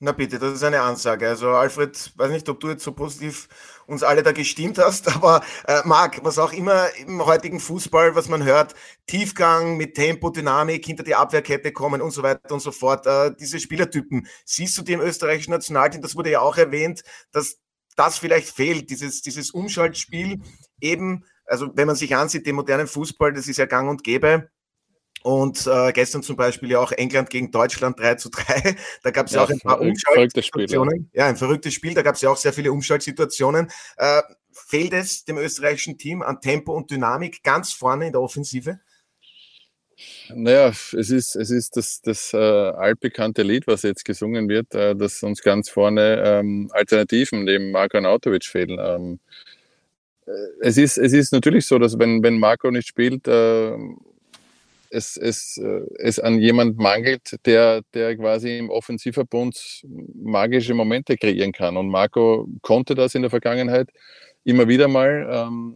Na 0.03 0.11
bitte, 0.11 0.39
das 0.39 0.53
ist 0.53 0.63
eine 0.63 0.81
Ansage. 0.81 1.29
Also 1.29 1.51
Alfred, 1.51 2.11
weiß 2.17 2.31
nicht, 2.31 2.49
ob 2.49 2.59
du 2.59 2.69
jetzt 2.69 2.83
so 2.83 2.91
positiv 2.91 3.47
uns 3.85 4.03
alle 4.03 4.23
da 4.23 4.33
gestimmt 4.33 4.77
hast, 4.77 5.07
aber 5.15 5.41
äh, 5.67 5.81
Marc, 5.85 6.21
was 6.25 6.37
auch 6.37 6.51
immer 6.51 6.87
im 6.97 7.25
heutigen 7.25 7.61
Fußball, 7.61 8.13
was 8.13 8.27
man 8.27 8.43
hört, 8.43 8.75
Tiefgang 9.05 9.77
mit 9.77 9.95
Tempo, 9.95 10.31
Dynamik, 10.31 10.85
hinter 10.85 11.03
die 11.03 11.15
Abwehrkette 11.15 11.71
kommen 11.71 12.01
und 12.01 12.11
so 12.11 12.23
weiter 12.23 12.53
und 12.53 12.61
so 12.61 12.71
fort, 12.71 13.05
äh, 13.05 13.31
diese 13.39 13.59
Spielertypen, 13.59 14.27
siehst 14.43 14.77
du 14.77 14.81
die 14.81 14.93
im 14.93 15.01
österreichischen 15.01 15.51
Nationalteam, 15.51 16.01
das 16.01 16.15
wurde 16.15 16.31
ja 16.31 16.41
auch 16.41 16.57
erwähnt, 16.57 17.03
dass 17.31 17.60
das 17.95 18.17
vielleicht 18.17 18.49
fehlt, 18.49 18.89
dieses, 18.89 19.21
dieses 19.21 19.51
Umschaltspiel 19.51 20.41
eben, 20.79 21.25
also 21.45 21.69
wenn 21.75 21.87
man 21.87 21.95
sich 21.95 22.15
ansieht, 22.15 22.45
den 22.45 22.55
modernen 22.55 22.87
Fußball, 22.87 23.33
das 23.33 23.47
ist 23.47 23.57
ja 23.57 23.65
gang 23.65 23.89
und 23.89 24.03
gäbe. 24.03 24.49
Und 25.23 25.67
äh, 25.67 25.91
gestern 25.91 26.23
zum 26.23 26.35
Beispiel 26.35 26.71
ja 26.71 26.79
auch 26.79 26.91
England 26.91 27.29
gegen 27.29 27.51
Deutschland 27.51 27.99
3 27.99 28.15
zu 28.15 28.29
3. 28.29 28.75
Da 29.03 29.11
gab 29.11 29.27
es 29.27 29.33
ja, 29.33 29.43
auch 29.43 29.49
ein 29.49 29.59
paar 29.59 29.79
Umschaltsituationen. 29.79 31.11
Ja. 31.13 31.25
ja, 31.25 31.29
ein 31.29 31.37
verrücktes 31.37 31.73
Spiel. 31.73 31.93
Da 31.93 32.01
gab 32.01 32.15
es 32.15 32.21
ja 32.21 32.29
auch 32.31 32.37
sehr 32.37 32.53
viele 32.53 32.71
Umschaltsituationen. 32.71 33.69
Äh, 33.97 34.21
fehlt 34.51 34.93
es 34.93 35.23
dem 35.23 35.37
österreichischen 35.37 35.97
Team 35.97 36.23
an 36.23 36.41
Tempo 36.41 36.73
und 36.73 36.89
Dynamik 36.89 37.43
ganz 37.43 37.71
vorne 37.71 38.07
in 38.07 38.13
der 38.13 38.21
Offensive? 38.21 38.79
Naja, 40.33 40.69
es 40.69 40.93
ist, 40.93 41.35
es 41.35 41.49
ist 41.49 41.77
das, 41.77 42.01
das 42.01 42.33
äh, 42.33 42.37
altbekannte 42.37 43.43
Lied, 43.43 43.67
was 43.67 43.81
jetzt 43.83 44.05
gesungen 44.05 44.47
wird, 44.49 44.73
äh, 44.73 44.95
dass 44.95 45.23
uns 45.23 45.41
ganz 45.41 45.69
vorne 45.69 46.23
ähm, 46.25 46.69
Alternativen 46.73 47.43
neben 47.43 47.71
Marco 47.71 47.99
Nautovic 47.99 48.45
fehlen. 48.45 48.79
Ähm, 48.79 49.19
äh, 50.25 50.31
es, 50.61 50.77
ist, 50.77 50.97
es 50.97 51.13
ist 51.13 51.33
natürlich 51.33 51.65
so, 51.65 51.79
dass 51.79 51.99
wenn, 51.99 52.23
wenn 52.23 52.39
Marco 52.39 52.71
nicht 52.71 52.87
spielt, 52.87 53.27
äh, 53.27 53.75
es, 54.89 55.17
es, 55.17 55.57
äh, 55.57 55.81
es 55.99 56.19
an 56.19 56.39
jemand 56.39 56.77
mangelt, 56.77 57.37
der, 57.45 57.81
der 57.93 58.15
quasi 58.17 58.57
im 58.57 58.69
Offensivverbund 58.69 59.85
magische 60.15 60.73
Momente 60.73 61.17
kreieren 61.17 61.51
kann. 61.51 61.77
Und 61.77 61.89
Marco 61.89 62.47
konnte 62.61 62.95
das 62.95 63.15
in 63.15 63.21
der 63.21 63.31
Vergangenheit 63.31 63.89
immer 64.43 64.67
wieder 64.67 64.87
mal. 64.87 65.27
Ähm, 65.31 65.75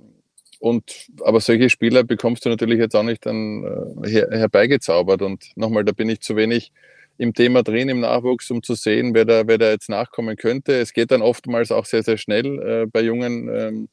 und, 0.66 1.09
aber 1.22 1.41
solche 1.41 1.70
Spieler 1.70 2.03
bekommst 2.03 2.43
du 2.43 2.49
natürlich 2.49 2.80
jetzt 2.80 2.95
auch 2.95 3.03
nicht 3.03 3.24
dann 3.28 4.01
äh, 4.03 4.09
her, 4.09 4.30
herbeigezaubert. 4.32 5.22
Und 5.22 5.55
nochmal, 5.55 5.86
da 5.86 5.91
bin 5.91 6.09
ich 6.09 6.22
zu 6.22 6.36
wenig 6.36 6.72
im 7.20 7.36
Thema 7.36 7.61
drin, 7.61 7.88
im 7.88 7.99
Nachwuchs, 7.99 8.49
um 8.49 8.63
zu 8.63 8.74
sehen, 8.74 9.13
wer 9.13 9.26
da, 9.26 9.45
wer 9.45 9.59
da 9.59 9.70
jetzt 9.70 9.89
nachkommen 9.89 10.36
könnte. 10.38 10.74
Es 10.74 10.93
geht 10.93 11.11
dann 11.11 11.22
oftmals 11.22 11.72
auch 11.72 11.86
sehr, 11.86 12.01
sehr 12.01 12.18
schnell 12.18 12.59
äh, 12.63 12.86
bei 12.88 13.01
jungen 13.01 13.47
ähm, 13.47 13.89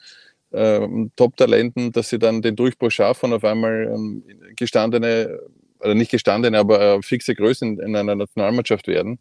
äh, 0.50 1.10
Top-Talenten, 1.14 1.92
dass 1.92 2.08
sie 2.08 2.18
dann 2.18 2.40
den 2.40 2.56
Durchbruch 2.56 2.90
schaffen 2.90 3.26
und 3.26 3.34
auf 3.34 3.44
einmal 3.44 3.92
ähm, 3.94 4.22
gestandene, 4.56 5.40
oder 5.78 5.94
nicht 5.94 6.10
gestandene, 6.10 6.58
aber 6.58 6.80
äh, 6.80 7.02
fixe 7.02 7.34
Größen 7.34 7.80
in 7.80 7.94
einer 7.94 8.14
Nationalmannschaft 8.14 8.86
werden. 8.86 9.18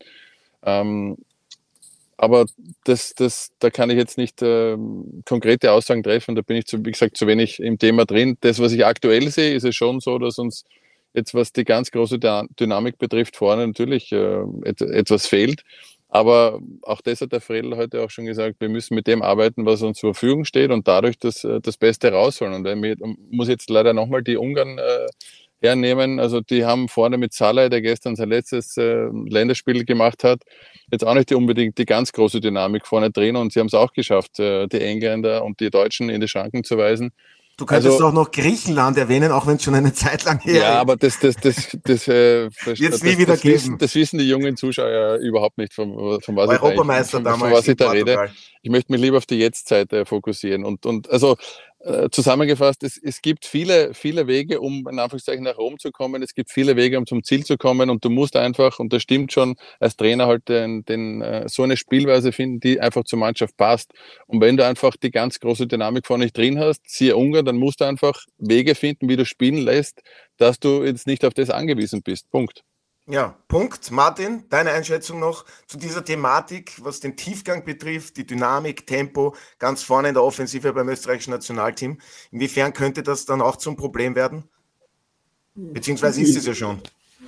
Ähm, 0.63 1.17
aber 2.21 2.45
das, 2.83 3.15
das, 3.15 3.49
da 3.57 3.71
kann 3.71 3.89
ich 3.89 3.97
jetzt 3.97 4.15
nicht 4.15 4.43
äh, 4.43 4.77
konkrete 5.25 5.71
Aussagen 5.71 6.03
treffen. 6.03 6.35
Da 6.35 6.43
bin 6.43 6.55
ich, 6.55 6.67
zu, 6.67 6.85
wie 6.85 6.91
gesagt, 6.91 7.17
zu 7.17 7.25
wenig 7.25 7.59
im 7.59 7.79
Thema 7.79 8.05
drin. 8.05 8.37
Das, 8.41 8.59
was 8.59 8.73
ich 8.73 8.85
aktuell 8.85 9.29
sehe, 9.31 9.55
ist 9.55 9.63
es 9.63 9.75
schon 9.75 9.99
so, 10.01 10.19
dass 10.19 10.37
uns 10.37 10.63
jetzt, 11.15 11.33
was 11.33 11.51
die 11.51 11.63
ganz 11.63 11.89
große 11.89 12.19
Dynamik 12.19 12.99
betrifft, 12.99 13.37
vorne 13.37 13.65
natürlich 13.65 14.11
äh, 14.11 14.43
et, 14.63 14.81
etwas 14.81 15.25
fehlt. 15.25 15.63
Aber 16.09 16.59
auch 16.83 17.01
das 17.01 17.21
hat 17.21 17.31
der 17.31 17.41
Fredel 17.41 17.75
heute 17.75 18.03
auch 18.03 18.11
schon 18.11 18.25
gesagt, 18.25 18.57
wir 18.59 18.69
müssen 18.69 18.93
mit 18.93 19.07
dem 19.07 19.23
arbeiten, 19.23 19.65
was 19.65 19.81
uns 19.81 19.97
zur 19.97 20.13
Verfügung 20.13 20.45
steht 20.45 20.69
und 20.69 20.87
dadurch 20.87 21.17
das, 21.17 21.43
äh, 21.43 21.59
das 21.59 21.77
Beste 21.77 22.11
rausholen. 22.11 22.53
Und 22.53 22.67
ich 22.85 22.99
muss 23.31 23.47
jetzt 23.47 23.67
leider 23.71 23.93
nochmal 23.93 24.21
die 24.21 24.37
Ungarn 24.37 24.77
äh, 24.77 25.07
hernehmen. 25.61 26.19
Also 26.19 26.41
die 26.41 26.65
haben 26.65 26.87
vorne 26.87 27.17
mit 27.17 27.33
Salah, 27.33 27.69
der 27.69 27.81
gestern 27.81 28.15
sein 28.15 28.29
letztes 28.29 28.77
äh, 28.77 29.07
Länderspiel 29.11 29.85
gemacht 29.85 30.23
hat, 30.23 30.41
jetzt 30.91 31.05
auch 31.05 31.13
nicht 31.13 31.31
unbedingt 31.33 31.77
die 31.77 31.85
ganz 31.85 32.11
große 32.11 32.41
Dynamik 32.41 32.87
vorne 32.87 33.11
drin 33.11 33.35
und 33.35 33.53
sie 33.53 33.59
haben 33.59 33.67
es 33.67 33.73
auch 33.73 33.93
geschafft, 33.93 34.39
äh, 34.39 34.67
die 34.67 34.81
Engländer 34.81 35.43
und 35.43 35.59
die 35.59 35.69
Deutschen 35.69 36.09
in 36.09 36.21
die 36.21 36.27
Schranken 36.27 36.63
zu 36.63 36.77
weisen. 36.77 37.11
Du 37.57 37.65
könntest 37.67 37.93
also, 37.93 38.07
auch 38.07 38.13
noch 38.13 38.31
Griechenland 38.31 38.97
erwähnen, 38.97 39.31
auch 39.31 39.45
wenn 39.45 39.57
es 39.57 39.63
schon 39.63 39.75
eine 39.75 39.93
Zeit 39.93 40.23
lang 40.23 40.39
her 40.39 40.53
ist. 40.53 40.61
Ja, 40.61 40.79
aber 40.79 40.95
das, 40.95 41.19
das, 41.19 41.35
das, 41.35 41.77
das, 41.83 42.07
äh, 42.07 42.49
das, 42.65 42.79
das, 42.79 43.03
nie 43.03 43.17
wieder 43.19 43.33
das. 43.33 43.43
Wissen, 43.43 43.77
das 43.77 43.93
wissen 43.93 44.17
die 44.17 44.27
jungen 44.27 44.57
Zuschauer 44.57 45.17
überhaupt 45.17 45.59
nicht, 45.59 45.73
von, 45.73 46.21
von 46.21 46.35
was, 46.35 46.49
Europameister 46.49 47.19
ich, 47.19 47.23
von, 47.23 47.39
von 47.39 47.51
was 47.51 47.67
ich 47.67 47.75
da 47.75 47.91
rede. 47.91 48.31
Ich 48.63 48.71
möchte 48.71 48.91
mich 48.91 49.01
lieber 49.01 49.17
auf 49.17 49.27
die 49.27 49.37
Jetztzeit 49.37 49.93
äh, 49.93 50.05
fokussieren. 50.05 50.65
Und, 50.65 50.87
und 50.87 51.09
also 51.11 51.37
zusammengefasst, 52.11 52.83
es, 52.83 52.99
es 53.01 53.21
gibt 53.21 53.45
viele, 53.45 53.93
viele 53.93 54.27
Wege, 54.27 54.61
um 54.61 54.87
in 54.89 54.99
Anführungszeichen 54.99 55.43
nach 55.43 55.57
Rom 55.57 55.79
zu 55.79 55.91
kommen. 55.91 56.21
Es 56.21 56.35
gibt 56.35 56.51
viele 56.51 56.75
Wege, 56.75 56.97
um 56.97 57.05
zum 57.07 57.23
Ziel 57.23 57.43
zu 57.45 57.57
kommen. 57.57 57.89
Und 57.89 58.05
du 58.05 58.09
musst 58.09 58.35
einfach, 58.35 58.79
und 58.79 58.93
das 58.93 59.01
stimmt 59.01 59.33
schon, 59.33 59.55
als 59.79 59.95
Trainer 59.95 60.27
halt 60.27 60.47
den, 60.49 60.83
den, 60.85 61.21
äh, 61.21 61.47
so 61.49 61.63
eine 61.63 61.77
Spielweise 61.77 62.31
finden, 62.31 62.59
die 62.59 62.79
einfach 62.79 63.03
zur 63.03 63.19
Mannschaft 63.19 63.57
passt. 63.57 63.91
Und 64.27 64.41
wenn 64.41 64.57
du 64.57 64.65
einfach 64.65 64.95
die 64.97 65.11
ganz 65.11 65.39
große 65.39 65.67
Dynamik 65.67 66.05
vorne 66.05 66.25
nicht 66.25 66.37
drin 66.37 66.59
hast, 66.59 66.81
siehe 66.87 67.15
Ungarn, 67.15 67.45
dann 67.45 67.57
musst 67.57 67.81
du 67.81 67.85
einfach 67.85 68.25
Wege 68.37 68.75
finden, 68.75 69.09
wie 69.09 69.15
du 69.17 69.25
spielen 69.25 69.57
lässt, 69.57 70.01
dass 70.37 70.59
du 70.59 70.83
jetzt 70.83 71.07
nicht 71.07 71.25
auf 71.25 71.33
das 71.33 71.49
angewiesen 71.49 72.01
bist. 72.03 72.29
Punkt. 72.29 72.63
Ja, 73.07 73.35
Punkt. 73.47 73.91
Martin, 73.91 74.43
deine 74.49 74.71
Einschätzung 74.71 75.19
noch 75.19 75.45
zu 75.65 75.77
dieser 75.77 76.05
Thematik, 76.05 76.73
was 76.83 76.99
den 76.99 77.17
Tiefgang 77.17 77.65
betrifft, 77.65 78.17
die 78.17 78.27
Dynamik, 78.27 78.85
Tempo, 78.85 79.35
ganz 79.57 79.81
vorne 79.83 80.09
in 80.09 80.13
der 80.13 80.23
Offensive 80.23 80.71
beim 80.71 80.87
österreichischen 80.87 81.31
Nationalteam. 81.31 81.97
Inwiefern 82.31 82.73
könnte 82.73 83.01
das 83.01 83.25
dann 83.25 83.41
auch 83.41 83.55
zum 83.55 83.75
Problem 83.75 84.15
werden? 84.15 84.43
Beziehungsweise 85.55 86.21
ist 86.21 86.37
es 86.37 86.45
ja 86.45 86.53
schon. 86.53 86.79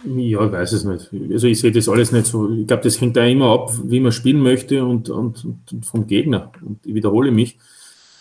Ja, 0.06 0.46
ich 0.46 0.52
weiß 0.52 0.74
es 0.74 0.84
nicht. 0.84 1.10
Also 1.32 1.48
ich 1.48 1.60
sehe 1.60 1.72
das 1.72 1.90
alles 1.90 2.12
nicht 2.12 2.28
so. 2.28 2.50
Ich 2.50 2.68
glaube, 2.68 2.84
das 2.84 3.00
hängt 3.02 3.16
da 3.16 3.26
immer 3.26 3.54
ab, 3.54 3.72
wie 3.84 4.00
man 4.00 4.12
spielen 4.12 4.42
möchte 4.42 4.86
und, 4.86 5.10
und, 5.10 5.46
und 5.46 5.86
vom 5.86 6.08
Gegner. 6.08 6.52
Und 6.62 6.86
ich 6.86 6.94
wiederhole 6.94 7.32
mich. 7.32 7.58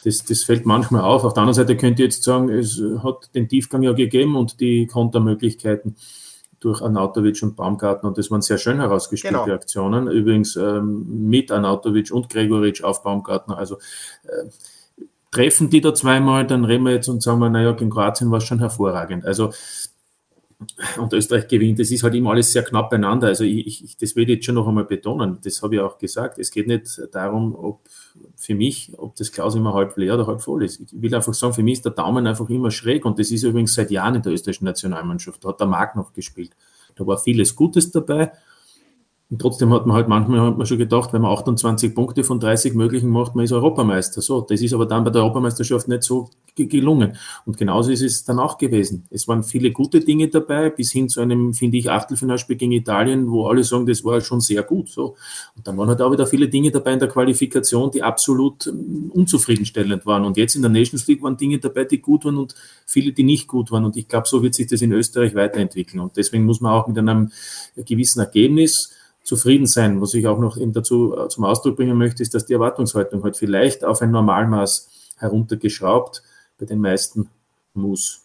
Das, 0.04 0.24
das 0.24 0.42
fällt 0.42 0.64
manchmal 0.66 1.02
auf. 1.02 1.22
Auf 1.24 1.34
der 1.34 1.42
anderen 1.42 1.54
Seite 1.54 1.76
könnte 1.76 2.02
ich 2.02 2.12
jetzt 2.12 2.24
sagen, 2.24 2.48
es 2.48 2.80
hat 3.02 3.34
den 3.34 3.48
Tiefgang 3.48 3.82
ja 3.82 3.92
gegeben 3.92 4.36
und 4.36 4.60
die 4.60 4.86
Kontermöglichkeiten 4.86 5.96
durch 6.64 6.80
Anatovic 6.80 7.42
und 7.42 7.56
Baumgarten 7.56 8.06
und 8.06 8.18
das 8.18 8.30
waren 8.30 8.42
sehr 8.42 8.58
schön 8.58 8.78
herausgespielte 8.78 9.44
genau. 9.44 9.54
Aktionen. 9.54 10.08
Übrigens 10.08 10.56
ähm, 10.56 11.28
mit 11.28 11.50
Anatovic 11.50 12.12
und 12.12 12.28
Gregoritsch 12.28 12.82
auf 12.82 13.02
Baumgartner. 13.02 13.58
Also 13.58 13.78
äh, 14.24 14.48
treffen 15.32 15.70
die 15.70 15.80
da 15.80 15.94
zweimal, 15.94 16.46
dann 16.46 16.64
reden 16.64 16.84
wir 16.84 16.92
jetzt 16.92 17.08
und 17.08 17.22
sagen 17.22 17.40
wir, 17.40 17.48
naja, 17.48 17.72
gegen 17.72 17.90
Kroatien 17.90 18.30
war 18.30 18.38
es 18.38 18.44
schon 18.44 18.60
hervorragend. 18.60 19.24
Also 19.24 19.50
und 20.98 21.12
Österreich 21.12 21.48
gewinnt. 21.48 21.78
Das 21.78 21.90
ist 21.90 22.02
halt 22.02 22.14
immer 22.14 22.30
alles 22.30 22.52
sehr 22.52 22.62
knapp 22.62 22.90
beieinander. 22.90 23.28
Also 23.28 23.44
ich, 23.44 23.84
ich, 23.84 23.96
das 23.96 24.16
will 24.16 24.24
ich 24.24 24.36
jetzt 24.36 24.44
schon 24.46 24.54
noch 24.54 24.66
einmal 24.66 24.84
betonen. 24.84 25.38
Das 25.42 25.62
habe 25.62 25.76
ich 25.76 25.80
auch 25.80 25.98
gesagt. 25.98 26.38
Es 26.38 26.50
geht 26.50 26.66
nicht 26.66 27.00
darum, 27.12 27.54
ob 27.54 27.80
für 28.36 28.54
mich, 28.54 28.92
ob 28.98 29.16
das 29.16 29.32
Glas 29.32 29.54
immer 29.54 29.74
halb 29.74 29.96
leer 29.96 30.14
oder 30.14 30.26
halb 30.26 30.40
voll 30.40 30.64
ist. 30.64 30.80
Ich 30.80 30.88
will 30.92 31.14
einfach 31.14 31.34
sagen, 31.34 31.54
für 31.54 31.62
mich 31.62 31.74
ist 31.74 31.84
der 31.84 31.92
Daumen 31.92 32.26
einfach 32.26 32.48
immer 32.50 32.70
schräg 32.70 33.04
und 33.04 33.18
das 33.18 33.30
ist 33.30 33.42
übrigens 33.42 33.74
seit 33.74 33.90
Jahren 33.90 34.16
in 34.16 34.22
der 34.22 34.32
österreichischen 34.32 34.66
Nationalmannschaft. 34.66 35.44
Da 35.44 35.50
hat 35.50 35.60
der 35.60 35.66
Marc 35.66 35.96
noch 35.96 36.12
gespielt. 36.12 36.52
Da 36.94 37.06
war 37.06 37.18
vieles 37.18 37.56
Gutes 37.56 37.90
dabei 37.90 38.32
und 39.32 39.40
trotzdem 39.40 39.72
hat 39.72 39.86
man 39.86 39.96
halt 39.96 40.08
manchmal 40.08 40.42
hat 40.42 40.58
man 40.58 40.66
schon 40.66 40.76
gedacht, 40.76 41.14
wenn 41.14 41.22
man 41.22 41.32
28 41.32 41.94
Punkte 41.94 42.22
von 42.22 42.38
30 42.38 42.74
möglichen 42.74 43.08
macht, 43.08 43.34
man 43.34 43.46
ist 43.46 43.52
Europameister. 43.52 44.20
So, 44.20 44.42
das 44.42 44.60
ist 44.60 44.74
aber 44.74 44.84
dann 44.84 45.04
bei 45.04 45.10
der 45.10 45.22
Europameisterschaft 45.22 45.88
nicht 45.88 46.02
so 46.02 46.28
gelungen. 46.54 47.16
Und 47.46 47.56
genauso 47.56 47.92
ist 47.92 48.02
es 48.02 48.24
dann 48.24 48.38
auch 48.38 48.58
gewesen. 48.58 49.04
Es 49.08 49.26
waren 49.28 49.42
viele 49.42 49.70
gute 49.70 50.00
Dinge 50.00 50.28
dabei, 50.28 50.68
bis 50.68 50.92
hin 50.92 51.08
zu 51.08 51.22
einem, 51.22 51.54
finde 51.54 51.78
ich, 51.78 51.88
Achtelfinalspiel 51.88 52.56
gegen 52.56 52.72
Italien, 52.72 53.30
wo 53.30 53.46
alle 53.46 53.64
sagen, 53.64 53.86
das 53.86 54.04
war 54.04 54.20
schon 54.20 54.42
sehr 54.42 54.64
gut. 54.64 54.90
So. 54.90 55.16
Und 55.56 55.66
dann 55.66 55.78
waren 55.78 55.88
halt 55.88 56.02
auch 56.02 56.12
wieder 56.12 56.26
viele 56.26 56.50
Dinge 56.50 56.70
dabei 56.70 56.92
in 56.92 56.98
der 56.98 57.08
Qualifikation, 57.08 57.90
die 57.90 58.02
absolut 58.02 58.66
ähm, 58.66 59.10
unzufriedenstellend 59.14 60.04
waren. 60.04 60.26
Und 60.26 60.36
jetzt 60.36 60.56
in 60.56 60.60
der 60.60 60.70
Nations 60.70 61.06
League 61.06 61.22
waren 61.22 61.38
Dinge 61.38 61.58
dabei, 61.58 61.84
die 61.84 62.02
gut 62.02 62.26
waren 62.26 62.36
und 62.36 62.54
viele, 62.84 63.12
die 63.12 63.24
nicht 63.24 63.48
gut 63.48 63.70
waren. 63.70 63.86
Und 63.86 63.96
ich 63.96 64.08
glaube, 64.08 64.28
so 64.28 64.42
wird 64.42 64.52
sich 64.52 64.66
das 64.66 64.82
in 64.82 64.92
Österreich 64.92 65.34
weiterentwickeln. 65.34 66.00
Und 66.00 66.18
deswegen 66.18 66.44
muss 66.44 66.60
man 66.60 66.72
auch 66.72 66.86
mit 66.86 66.98
einem 66.98 67.32
gewissen 67.76 68.20
Ergebnis 68.20 68.90
zufrieden 69.22 69.66
sein. 69.66 70.00
Was 70.00 70.14
ich 70.14 70.26
auch 70.26 70.38
noch 70.38 70.56
eben 70.56 70.72
dazu 70.72 71.16
äh, 71.16 71.28
zum 71.28 71.44
Ausdruck 71.44 71.76
bringen 71.76 71.96
möchte, 71.96 72.22
ist, 72.22 72.34
dass 72.34 72.46
die 72.46 72.54
Erwartungshaltung 72.54 73.22
halt 73.22 73.36
vielleicht 73.36 73.84
auf 73.84 74.02
ein 74.02 74.10
Normalmaß 74.10 74.90
heruntergeschraubt 75.18 76.22
bei 76.58 76.66
den 76.66 76.80
meisten 76.80 77.28
muss, 77.74 78.22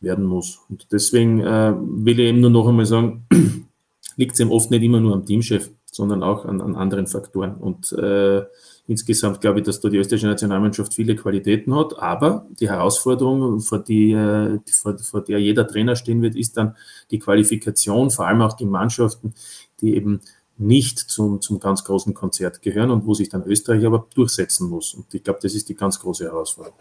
werden 0.00 0.24
muss. 0.24 0.60
Und 0.68 0.86
deswegen 0.92 1.40
äh, 1.40 1.74
will 1.76 2.18
ich 2.18 2.26
eben 2.26 2.40
nur 2.40 2.50
noch 2.50 2.68
einmal 2.68 2.86
sagen, 2.86 3.26
liegt 4.16 4.34
es 4.34 4.40
eben 4.40 4.50
oft 4.50 4.70
nicht 4.70 4.82
immer 4.82 5.00
nur 5.00 5.14
am 5.14 5.26
Teamchef, 5.26 5.70
sondern 5.90 6.22
auch 6.22 6.44
an, 6.44 6.60
an 6.60 6.76
anderen 6.76 7.06
Faktoren. 7.06 7.54
Und 7.54 7.92
äh, 7.92 8.44
insgesamt 8.86 9.40
glaube 9.40 9.60
ich, 9.60 9.66
dass 9.66 9.80
da 9.80 9.88
die 9.88 9.98
österreichische 9.98 10.28
Nationalmannschaft 10.28 10.94
viele 10.94 11.14
Qualitäten 11.16 11.74
hat, 11.74 11.98
aber 11.98 12.46
die 12.58 12.68
Herausforderung, 12.68 13.60
vor, 13.60 13.80
die, 13.80 14.12
äh, 14.12 14.58
vor, 14.70 14.98
vor 14.98 15.22
der 15.22 15.38
jeder 15.38 15.66
Trainer 15.66 15.96
stehen 15.96 16.22
wird, 16.22 16.36
ist 16.36 16.56
dann 16.56 16.74
die 17.10 17.18
Qualifikation, 17.18 18.10
vor 18.10 18.26
allem 18.26 18.42
auch 18.42 18.54
die 18.54 18.66
Mannschaften, 18.66 19.34
die 19.80 19.94
eben 19.94 20.20
nicht 20.58 20.98
zum, 20.98 21.40
zum 21.40 21.60
ganz 21.60 21.84
großen 21.84 22.14
Konzert 22.14 22.62
gehören 22.62 22.90
und 22.90 23.06
wo 23.06 23.14
sich 23.14 23.28
dann 23.28 23.44
Österreich 23.44 23.84
aber 23.86 24.06
durchsetzen 24.14 24.68
muss. 24.68 24.94
Und 24.94 25.12
ich 25.14 25.22
glaube, 25.22 25.40
das 25.42 25.54
ist 25.54 25.68
die 25.68 25.74
ganz 25.74 25.98
große 26.00 26.24
Herausforderung. 26.24 26.78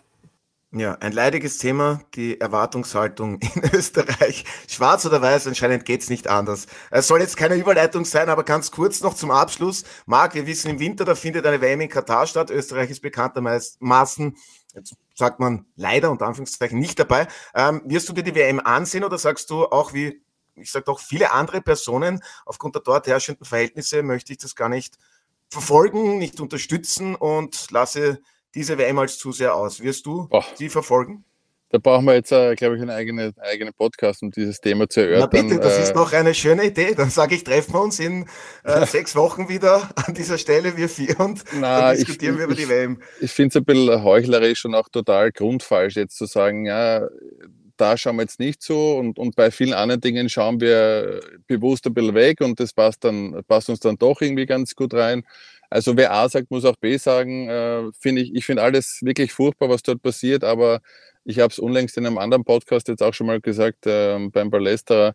Ja, 0.73 0.95
ein 0.95 1.13
leidiges 1.13 1.59
Thema, 1.59 2.01
die 2.13 2.41
Erwartungshaltung 2.41 3.39
in 3.55 3.63
Österreich. 3.73 4.43
Schwarz 4.67 5.05
oder 5.05 5.21
weiß, 5.21 5.47
anscheinend 5.47 5.85
geht's 5.85 6.09
nicht 6.09 6.27
anders. 6.27 6.67
Es 6.91 7.07
soll 7.07 7.21
jetzt 7.21 7.37
keine 7.37 7.55
Überleitung 7.55 8.03
sein, 8.03 8.27
aber 8.27 8.43
ganz 8.43 8.69
kurz 8.71 9.01
noch 9.01 9.13
zum 9.13 9.31
Abschluss. 9.31 9.85
Marc, 10.05 10.35
wir 10.35 10.45
wissen, 10.45 10.69
im 10.69 10.79
Winter, 10.79 11.05
da 11.05 11.15
findet 11.15 11.45
eine 11.45 11.61
WM 11.61 11.79
in 11.81 11.89
Katar 11.89 12.27
statt. 12.27 12.51
Österreich 12.51 12.89
ist 12.89 13.01
bekanntermaßen, 13.01 14.35
jetzt 14.75 14.95
sagt 15.15 15.39
man 15.39 15.65
leider 15.77 16.11
unter 16.11 16.27
Anführungszeichen, 16.27 16.79
nicht 16.79 16.99
dabei. 16.99 17.29
Ähm, 17.55 17.81
wirst 17.85 18.09
du 18.09 18.13
dir 18.13 18.23
die 18.23 18.35
WM 18.35 18.59
ansehen 18.59 19.05
oder 19.05 19.17
sagst 19.17 19.49
du 19.49 19.67
auch 19.67 19.93
wie, 19.93 20.21
ich 20.57 20.71
sage 20.71 20.85
doch, 20.85 20.99
viele 20.99 21.31
andere 21.31 21.61
Personen, 21.61 22.21
aufgrund 22.45 22.75
der 22.75 22.81
dort 22.81 23.07
herrschenden 23.07 23.45
Verhältnisse 23.45 24.03
möchte 24.03 24.33
ich 24.33 24.39
das 24.39 24.55
gar 24.55 24.69
nicht 24.69 24.97
verfolgen, 25.49 26.17
nicht 26.17 26.39
unterstützen 26.39 27.15
und 27.15 27.71
lasse 27.71 28.19
diese 28.55 28.77
WM 28.77 28.99
als 28.99 29.17
Zuseher 29.17 29.55
aus. 29.55 29.81
Wirst 29.81 30.05
du 30.05 30.27
Boah. 30.27 30.45
die 30.59 30.69
verfolgen? 30.69 31.23
Da 31.69 31.79
brauchen 31.79 32.05
wir 32.05 32.13
jetzt, 32.13 32.31
äh, 32.31 32.55
glaube 32.55 32.77
ich, 32.77 32.81
einen 32.81 32.91
eigenen, 32.91 33.37
eigenen 33.39 33.73
Podcast, 33.73 34.23
um 34.23 34.31
dieses 34.31 34.61
Thema 34.61 34.87
zu 34.87 35.01
erörtern. 35.01 35.29
Na 35.33 35.41
bitte, 35.41 35.59
das 35.59 35.77
äh, 35.77 35.83
ist 35.83 35.95
noch 35.95 36.13
eine 36.13 36.33
schöne 36.33 36.65
Idee. 36.65 36.95
Dann 36.95 37.09
sage 37.09 37.35
ich, 37.35 37.43
treffen 37.43 37.73
wir 37.73 37.81
uns 37.81 37.99
in 37.99 38.25
äh, 38.63 38.85
sechs 38.85 39.17
Wochen 39.17 39.49
wieder 39.49 39.89
an 39.95 40.13
dieser 40.13 40.37
Stelle, 40.37 40.77
wir 40.77 40.87
vier, 40.87 41.19
und 41.19 41.43
Na, 41.59 41.81
dann 41.81 41.97
diskutieren 41.97 42.35
ich, 42.35 42.39
wir 42.39 42.45
über 42.45 42.55
die 42.55 42.69
WM. 42.69 43.01
Ich 43.19 43.31
finde 43.31 43.49
es 43.49 43.55
ein 43.57 43.65
bisschen 43.65 44.01
heuchlerisch 44.01 44.63
und 44.63 44.75
auch 44.75 44.87
total 44.87 45.33
grundfalsch, 45.33 45.97
jetzt 45.97 46.15
zu 46.15 46.25
sagen, 46.25 46.65
ja, 46.65 47.05
da 47.77 47.97
schauen 47.97 48.17
wir 48.17 48.23
jetzt 48.23 48.39
nicht 48.39 48.61
so 48.61 48.97
und, 48.97 49.19
und 49.19 49.35
bei 49.35 49.51
vielen 49.51 49.73
anderen 49.73 50.01
Dingen 50.01 50.29
schauen 50.29 50.59
wir 50.59 51.21
bewusst 51.47 51.85
ein 51.87 51.93
bisschen 51.93 52.15
weg 52.15 52.41
und 52.41 52.59
das 52.59 52.73
passt, 52.73 53.03
dann, 53.03 53.43
passt 53.47 53.69
uns 53.69 53.79
dann 53.79 53.97
doch 53.97 54.21
irgendwie 54.21 54.45
ganz 54.45 54.75
gut 54.75 54.93
rein. 54.93 55.23
Also 55.69 55.97
wer 55.97 56.13
A 56.13 56.29
sagt, 56.29 56.49
muss 56.51 56.65
auch 56.65 56.77
B 56.77 56.97
sagen. 56.97 57.49
Äh, 57.49 57.91
finde 57.99 58.21
ich, 58.21 58.33
ich 58.35 58.45
finde 58.45 58.63
alles 58.63 58.99
wirklich 59.01 59.33
furchtbar, 59.33 59.69
was 59.69 59.83
dort 59.83 60.01
passiert, 60.01 60.43
aber 60.43 60.81
ich 61.25 61.39
habe 61.39 61.51
es 61.51 61.59
unlängst 61.59 61.97
in 61.97 62.05
einem 62.05 62.17
anderen 62.17 62.45
Podcast 62.45 62.87
jetzt 62.87 63.03
auch 63.03 63.13
schon 63.13 63.27
mal 63.27 63.41
gesagt, 63.41 63.85
äh, 63.85 64.17
beim 64.29 64.49
Ballesterer. 64.49 65.13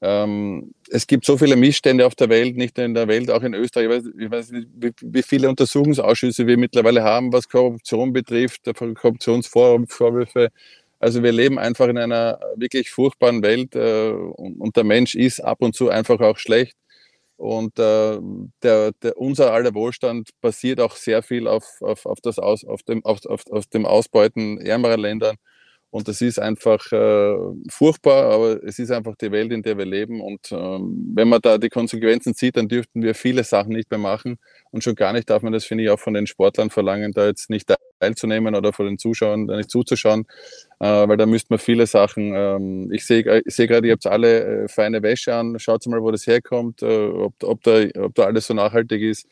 Ähm, 0.00 0.72
es 0.90 1.06
gibt 1.08 1.24
so 1.24 1.36
viele 1.36 1.56
Missstände 1.56 2.06
auf 2.06 2.14
der 2.14 2.28
Welt, 2.28 2.56
nicht 2.56 2.76
nur 2.76 2.86
in 2.86 2.94
der 2.94 3.08
Welt, 3.08 3.30
auch 3.30 3.42
in 3.42 3.54
Österreich. 3.54 3.86
Ich 3.86 3.90
weiß, 3.90 4.04
ich 4.18 4.30
weiß 4.30 4.50
nicht, 4.52 4.68
wie, 4.76 4.92
wie, 5.02 5.22
viele 5.22 5.48
Untersuchungsausschüsse 5.48 6.46
wir 6.46 6.56
mittlerweile 6.56 7.02
haben, 7.02 7.32
was 7.32 7.48
Korruption 7.48 8.12
betrifft, 8.12 8.62
Korruptionsvorwürfe. 8.72 10.50
Also 11.00 11.22
wir 11.22 11.32
leben 11.32 11.58
einfach 11.58 11.88
in 11.88 11.98
einer 11.98 12.40
wirklich 12.56 12.90
furchtbaren 12.90 13.42
Welt 13.42 13.74
äh, 13.76 14.10
und, 14.10 14.60
und 14.60 14.76
der 14.76 14.84
Mensch 14.84 15.14
ist 15.14 15.40
ab 15.40 15.58
und 15.60 15.74
zu 15.74 15.90
einfach 15.90 16.20
auch 16.20 16.38
schlecht. 16.38 16.76
Und 17.36 17.78
äh, 17.78 18.18
der, 18.62 18.92
der, 19.02 19.16
unser 19.16 19.52
aller 19.52 19.72
Wohlstand 19.74 20.30
basiert 20.40 20.80
auch 20.80 20.96
sehr 20.96 21.22
viel 21.22 21.46
auf, 21.46 21.80
auf, 21.80 22.04
auf, 22.04 22.18
das 22.20 22.40
Aus, 22.40 22.64
auf, 22.64 22.82
dem, 22.82 23.04
auf, 23.04 23.24
auf, 23.26 23.46
auf 23.50 23.66
dem 23.68 23.86
Ausbeuten 23.86 24.58
ärmerer 24.60 24.96
Ländern. 24.96 25.36
Und 25.90 26.06
das 26.06 26.20
ist 26.20 26.38
einfach 26.38 26.92
äh, 26.92 27.34
furchtbar, 27.70 28.30
aber 28.30 28.62
es 28.62 28.78
ist 28.78 28.90
einfach 28.90 29.14
die 29.16 29.32
Welt, 29.32 29.52
in 29.52 29.62
der 29.62 29.78
wir 29.78 29.86
leben. 29.86 30.20
Und 30.20 30.52
ähm, 30.52 31.12
wenn 31.14 31.28
man 31.28 31.40
da 31.40 31.56
die 31.56 31.70
Konsequenzen 31.70 32.34
sieht, 32.34 32.58
dann 32.58 32.68
dürften 32.68 33.02
wir 33.02 33.14
viele 33.14 33.42
Sachen 33.42 33.72
nicht 33.72 33.90
mehr 33.90 33.98
machen. 33.98 34.38
Und 34.70 34.84
schon 34.84 34.94
gar 34.94 35.14
nicht 35.14 35.30
darf 35.30 35.42
man 35.42 35.52
das, 35.52 35.64
finde 35.64 35.84
ich, 35.84 35.90
auch 35.90 35.98
von 35.98 36.12
den 36.12 36.26
Sportlern 36.26 36.68
verlangen, 36.68 37.12
da 37.12 37.26
jetzt 37.26 37.48
nicht 37.48 37.72
teilzunehmen 38.00 38.54
oder 38.54 38.72
von 38.74 38.86
den 38.86 38.98
Zuschauern 38.98 39.46
da 39.46 39.56
nicht 39.56 39.70
zuzuschauen, 39.70 40.26
äh, 40.80 41.08
weil 41.08 41.16
da 41.16 41.24
müsste 41.24 41.52
man 41.52 41.58
viele 41.58 41.86
Sachen. 41.86 42.32
Ähm, 42.34 42.92
ich 42.92 43.06
sehe 43.06 43.42
ich 43.44 43.54
seh 43.54 43.66
gerade, 43.66 43.86
ihr 43.86 43.94
habt 43.94 44.06
alle 44.06 44.64
äh, 44.64 44.68
feine 44.68 45.02
Wäsche 45.02 45.34
an. 45.34 45.58
Schaut 45.58 45.86
mal, 45.86 46.02
wo 46.02 46.10
das 46.10 46.26
herkommt, 46.26 46.82
äh, 46.82 47.06
ob, 47.08 47.34
ob, 47.42 47.62
da, 47.62 47.82
ob 47.98 48.14
da 48.14 48.24
alles 48.24 48.46
so 48.46 48.54
nachhaltig 48.54 49.02
ist. 49.02 49.26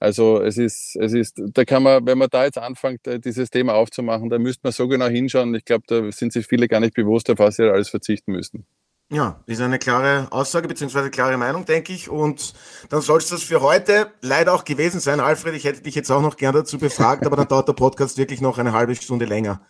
Also 0.00 0.40
es 0.40 0.56
ist, 0.56 0.96
es 0.96 1.12
ist, 1.12 1.42
da 1.52 1.66
kann 1.66 1.82
man, 1.82 2.06
wenn 2.06 2.16
man 2.16 2.30
da 2.30 2.44
jetzt 2.44 2.56
anfängt, 2.56 3.06
äh, 3.06 3.20
dieses 3.20 3.50
Thema 3.50 3.74
aufzumachen, 3.74 4.30
da 4.30 4.38
müsste 4.38 4.60
man 4.64 4.72
so 4.72 4.88
genau 4.88 5.06
hinschauen. 5.06 5.54
Ich 5.54 5.66
glaube, 5.66 5.84
da 5.86 6.10
sind 6.10 6.32
sich 6.32 6.46
viele 6.46 6.68
gar 6.68 6.80
nicht 6.80 6.94
bewusst, 6.94 7.28
auf 7.28 7.38
was 7.38 7.56
sie 7.56 7.70
alles 7.70 7.90
verzichten 7.90 8.32
müssen. 8.32 8.64
Ja, 9.12 9.42
ist 9.46 9.60
eine 9.60 9.78
klare 9.78 10.28
Aussage 10.30 10.68
beziehungsweise 10.68 11.10
klare 11.10 11.36
Meinung, 11.36 11.66
denke 11.66 11.92
ich. 11.92 12.08
Und 12.08 12.54
dann 12.88 13.02
soll 13.02 13.18
es 13.18 13.28
das 13.28 13.42
für 13.42 13.60
heute 13.60 14.10
leider 14.22 14.54
auch 14.54 14.64
gewesen 14.64 15.00
sein. 15.00 15.20
Alfred, 15.20 15.54
ich 15.54 15.64
hätte 15.64 15.82
dich 15.82 15.96
jetzt 15.96 16.10
auch 16.10 16.22
noch 16.22 16.36
gern 16.36 16.54
dazu 16.54 16.78
befragt, 16.78 17.26
aber 17.26 17.36
dann 17.36 17.48
dauert 17.48 17.68
der 17.68 17.74
Podcast 17.74 18.16
wirklich 18.16 18.40
noch 18.40 18.56
eine 18.56 18.72
halbe 18.72 18.94
Stunde 18.94 19.26
länger. 19.26 19.60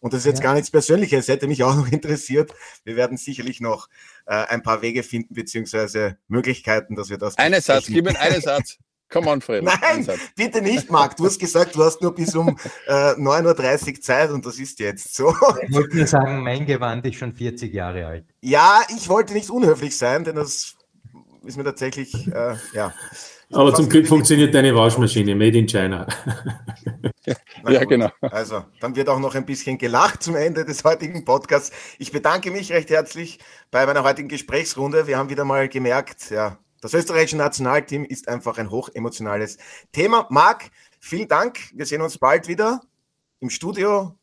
Und 0.00 0.14
das 0.14 0.20
ist 0.20 0.26
jetzt 0.26 0.38
ja. 0.38 0.44
gar 0.44 0.54
nichts 0.54 0.70
Persönliches, 0.70 1.28
hätte 1.28 1.46
mich 1.46 1.62
auch 1.62 1.76
noch 1.76 1.88
interessiert. 1.92 2.52
Wir 2.84 2.96
werden 2.96 3.18
sicherlich 3.18 3.60
noch 3.60 3.88
äh, 4.24 4.34
ein 4.34 4.62
paar 4.62 4.82
Wege 4.82 5.02
finden, 5.02 5.34
beziehungsweise 5.34 6.16
Möglichkeiten, 6.26 6.96
dass 6.96 7.08
wir 7.08 7.18
das. 7.18 7.38
Einen 7.38 7.60
Satz, 7.60 7.86
gib 7.86 8.06
mir 8.06 8.18
einen 8.18 8.40
Satz. 8.40 8.78
Come 9.08 9.30
on, 9.30 9.40
Fred. 9.40 9.62
Nein, 9.62 10.06
bitte 10.34 10.60
nicht, 10.60 10.90
Marc. 10.90 11.16
Du 11.16 11.26
hast 11.26 11.38
gesagt, 11.38 11.76
du 11.76 11.84
hast 11.84 12.02
nur 12.02 12.14
bis 12.14 12.34
um 12.34 12.58
äh, 12.88 13.12
9.30 13.12 13.86
Uhr 13.94 14.00
Zeit 14.00 14.30
und 14.30 14.44
das 14.44 14.58
ist 14.58 14.80
jetzt 14.80 15.14
so. 15.14 15.34
Ich 15.62 15.74
wollte 15.74 15.96
nur 15.96 16.06
sagen, 16.06 16.42
mein 16.42 16.66
Gewand 16.66 17.06
ist 17.06 17.16
schon 17.16 17.32
40 17.32 17.72
Jahre 17.72 18.06
alt. 18.06 18.24
Ja, 18.40 18.82
ich 18.96 19.08
wollte 19.08 19.32
nicht 19.32 19.50
unhöflich 19.50 19.96
sein, 19.96 20.24
denn 20.24 20.34
das 20.34 20.74
ist 21.44 21.56
mir 21.56 21.64
tatsächlich, 21.64 22.26
äh, 22.26 22.56
ja. 22.72 22.92
Aber 23.52 23.72
zum 23.72 23.88
Glück 23.88 24.08
funktioniert 24.08 24.52
deine 24.54 24.74
Waschmaschine, 24.74 25.36
made 25.36 25.56
in 25.56 25.66
China. 25.66 26.06
ja, 27.68 27.84
genau. 27.84 28.10
Also, 28.20 28.64
dann 28.80 28.96
wird 28.96 29.08
auch 29.08 29.20
noch 29.20 29.36
ein 29.36 29.46
bisschen 29.46 29.78
gelacht 29.78 30.24
zum 30.24 30.34
Ende 30.34 30.64
des 30.64 30.82
heutigen 30.82 31.24
Podcasts. 31.24 31.70
Ich 31.98 32.10
bedanke 32.10 32.50
mich 32.50 32.72
recht 32.72 32.90
herzlich 32.90 33.38
bei 33.70 33.86
meiner 33.86 34.02
heutigen 34.02 34.28
Gesprächsrunde. 34.28 35.06
Wir 35.06 35.16
haben 35.16 35.30
wieder 35.30 35.44
mal 35.44 35.68
gemerkt, 35.68 36.30
ja, 36.30 36.58
das 36.86 36.94
österreichische 36.94 37.36
Nationalteam 37.36 38.04
ist 38.04 38.28
einfach 38.28 38.58
ein 38.58 38.70
hochemotionales 38.70 39.58
Thema. 39.90 40.28
Marc, 40.30 40.70
vielen 41.00 41.26
Dank. 41.26 41.58
Wir 41.74 41.84
sehen 41.84 42.00
uns 42.00 42.16
bald 42.16 42.46
wieder 42.46 42.80
im 43.40 43.50
Studio. 43.50 44.16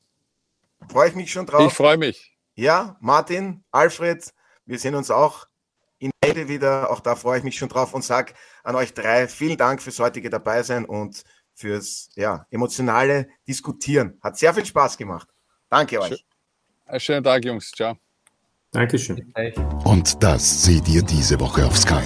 Freue 0.89 1.09
ich 1.09 1.16
mich 1.16 1.30
schon 1.30 1.45
drauf. 1.45 1.68
Ich 1.68 1.74
freue 1.74 1.97
mich. 1.97 2.38
Ja, 2.55 2.95
Martin, 3.01 3.66
Alfred, 3.72 4.34
wir 4.66 4.80
sehen 4.80 4.95
uns 4.95 5.11
auch 5.11 5.47
in 5.99 6.11
Rede 6.24 6.47
wieder. 6.47 6.89
Auch 6.89 7.01
da 7.01 7.18
freue 7.18 7.39
ich 7.39 7.43
mich 7.43 7.57
schon 7.57 7.68
drauf 7.68 7.93
und 7.93 8.05
sage 8.05 8.34
an 8.64 8.76
euch 8.76 8.93
drei 8.93 9.28
vielen 9.28 9.57
Dank 9.57 9.82
fürs 9.82 9.99
heutige 9.99 10.30
Dabeisein 10.30 10.86
und 10.86 11.24
fürs 11.53 12.11
ja, 12.16 12.45
emotionale 12.49 13.28
Diskutieren. 13.45 14.18
Hat 14.22 14.38
sehr 14.38 14.53
viel 14.53 14.66
Spaß 14.66 14.97
gemacht. 14.97 15.28
Danke 15.68 15.99
euch. 15.99 16.26
Schönen 16.97 17.26
Tag, 17.26 17.43
Jungs. 17.43 17.72
Ciao. 17.72 17.97
Dankeschön. 18.72 19.34
Und 19.84 20.24
das 20.24 20.64
seht 20.64 20.88
ihr 20.88 21.01
diese 21.01 21.38
Woche 21.41 21.66
auf 21.66 21.78
Sky. 21.78 22.03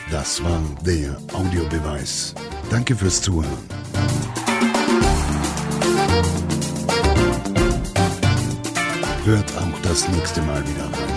Das 0.10 0.42
war 0.42 0.62
der 0.86 1.18
Audiobeweis. 1.34 2.34
Danke 2.70 2.96
fürs 2.96 3.22
Zuhören. 3.22 3.52
Hört 9.26 9.58
auch 9.58 9.82
das 9.82 10.08
nächste 10.08 10.42
Mal 10.44 10.62
wieder 10.66 10.86
rein. 10.86 11.15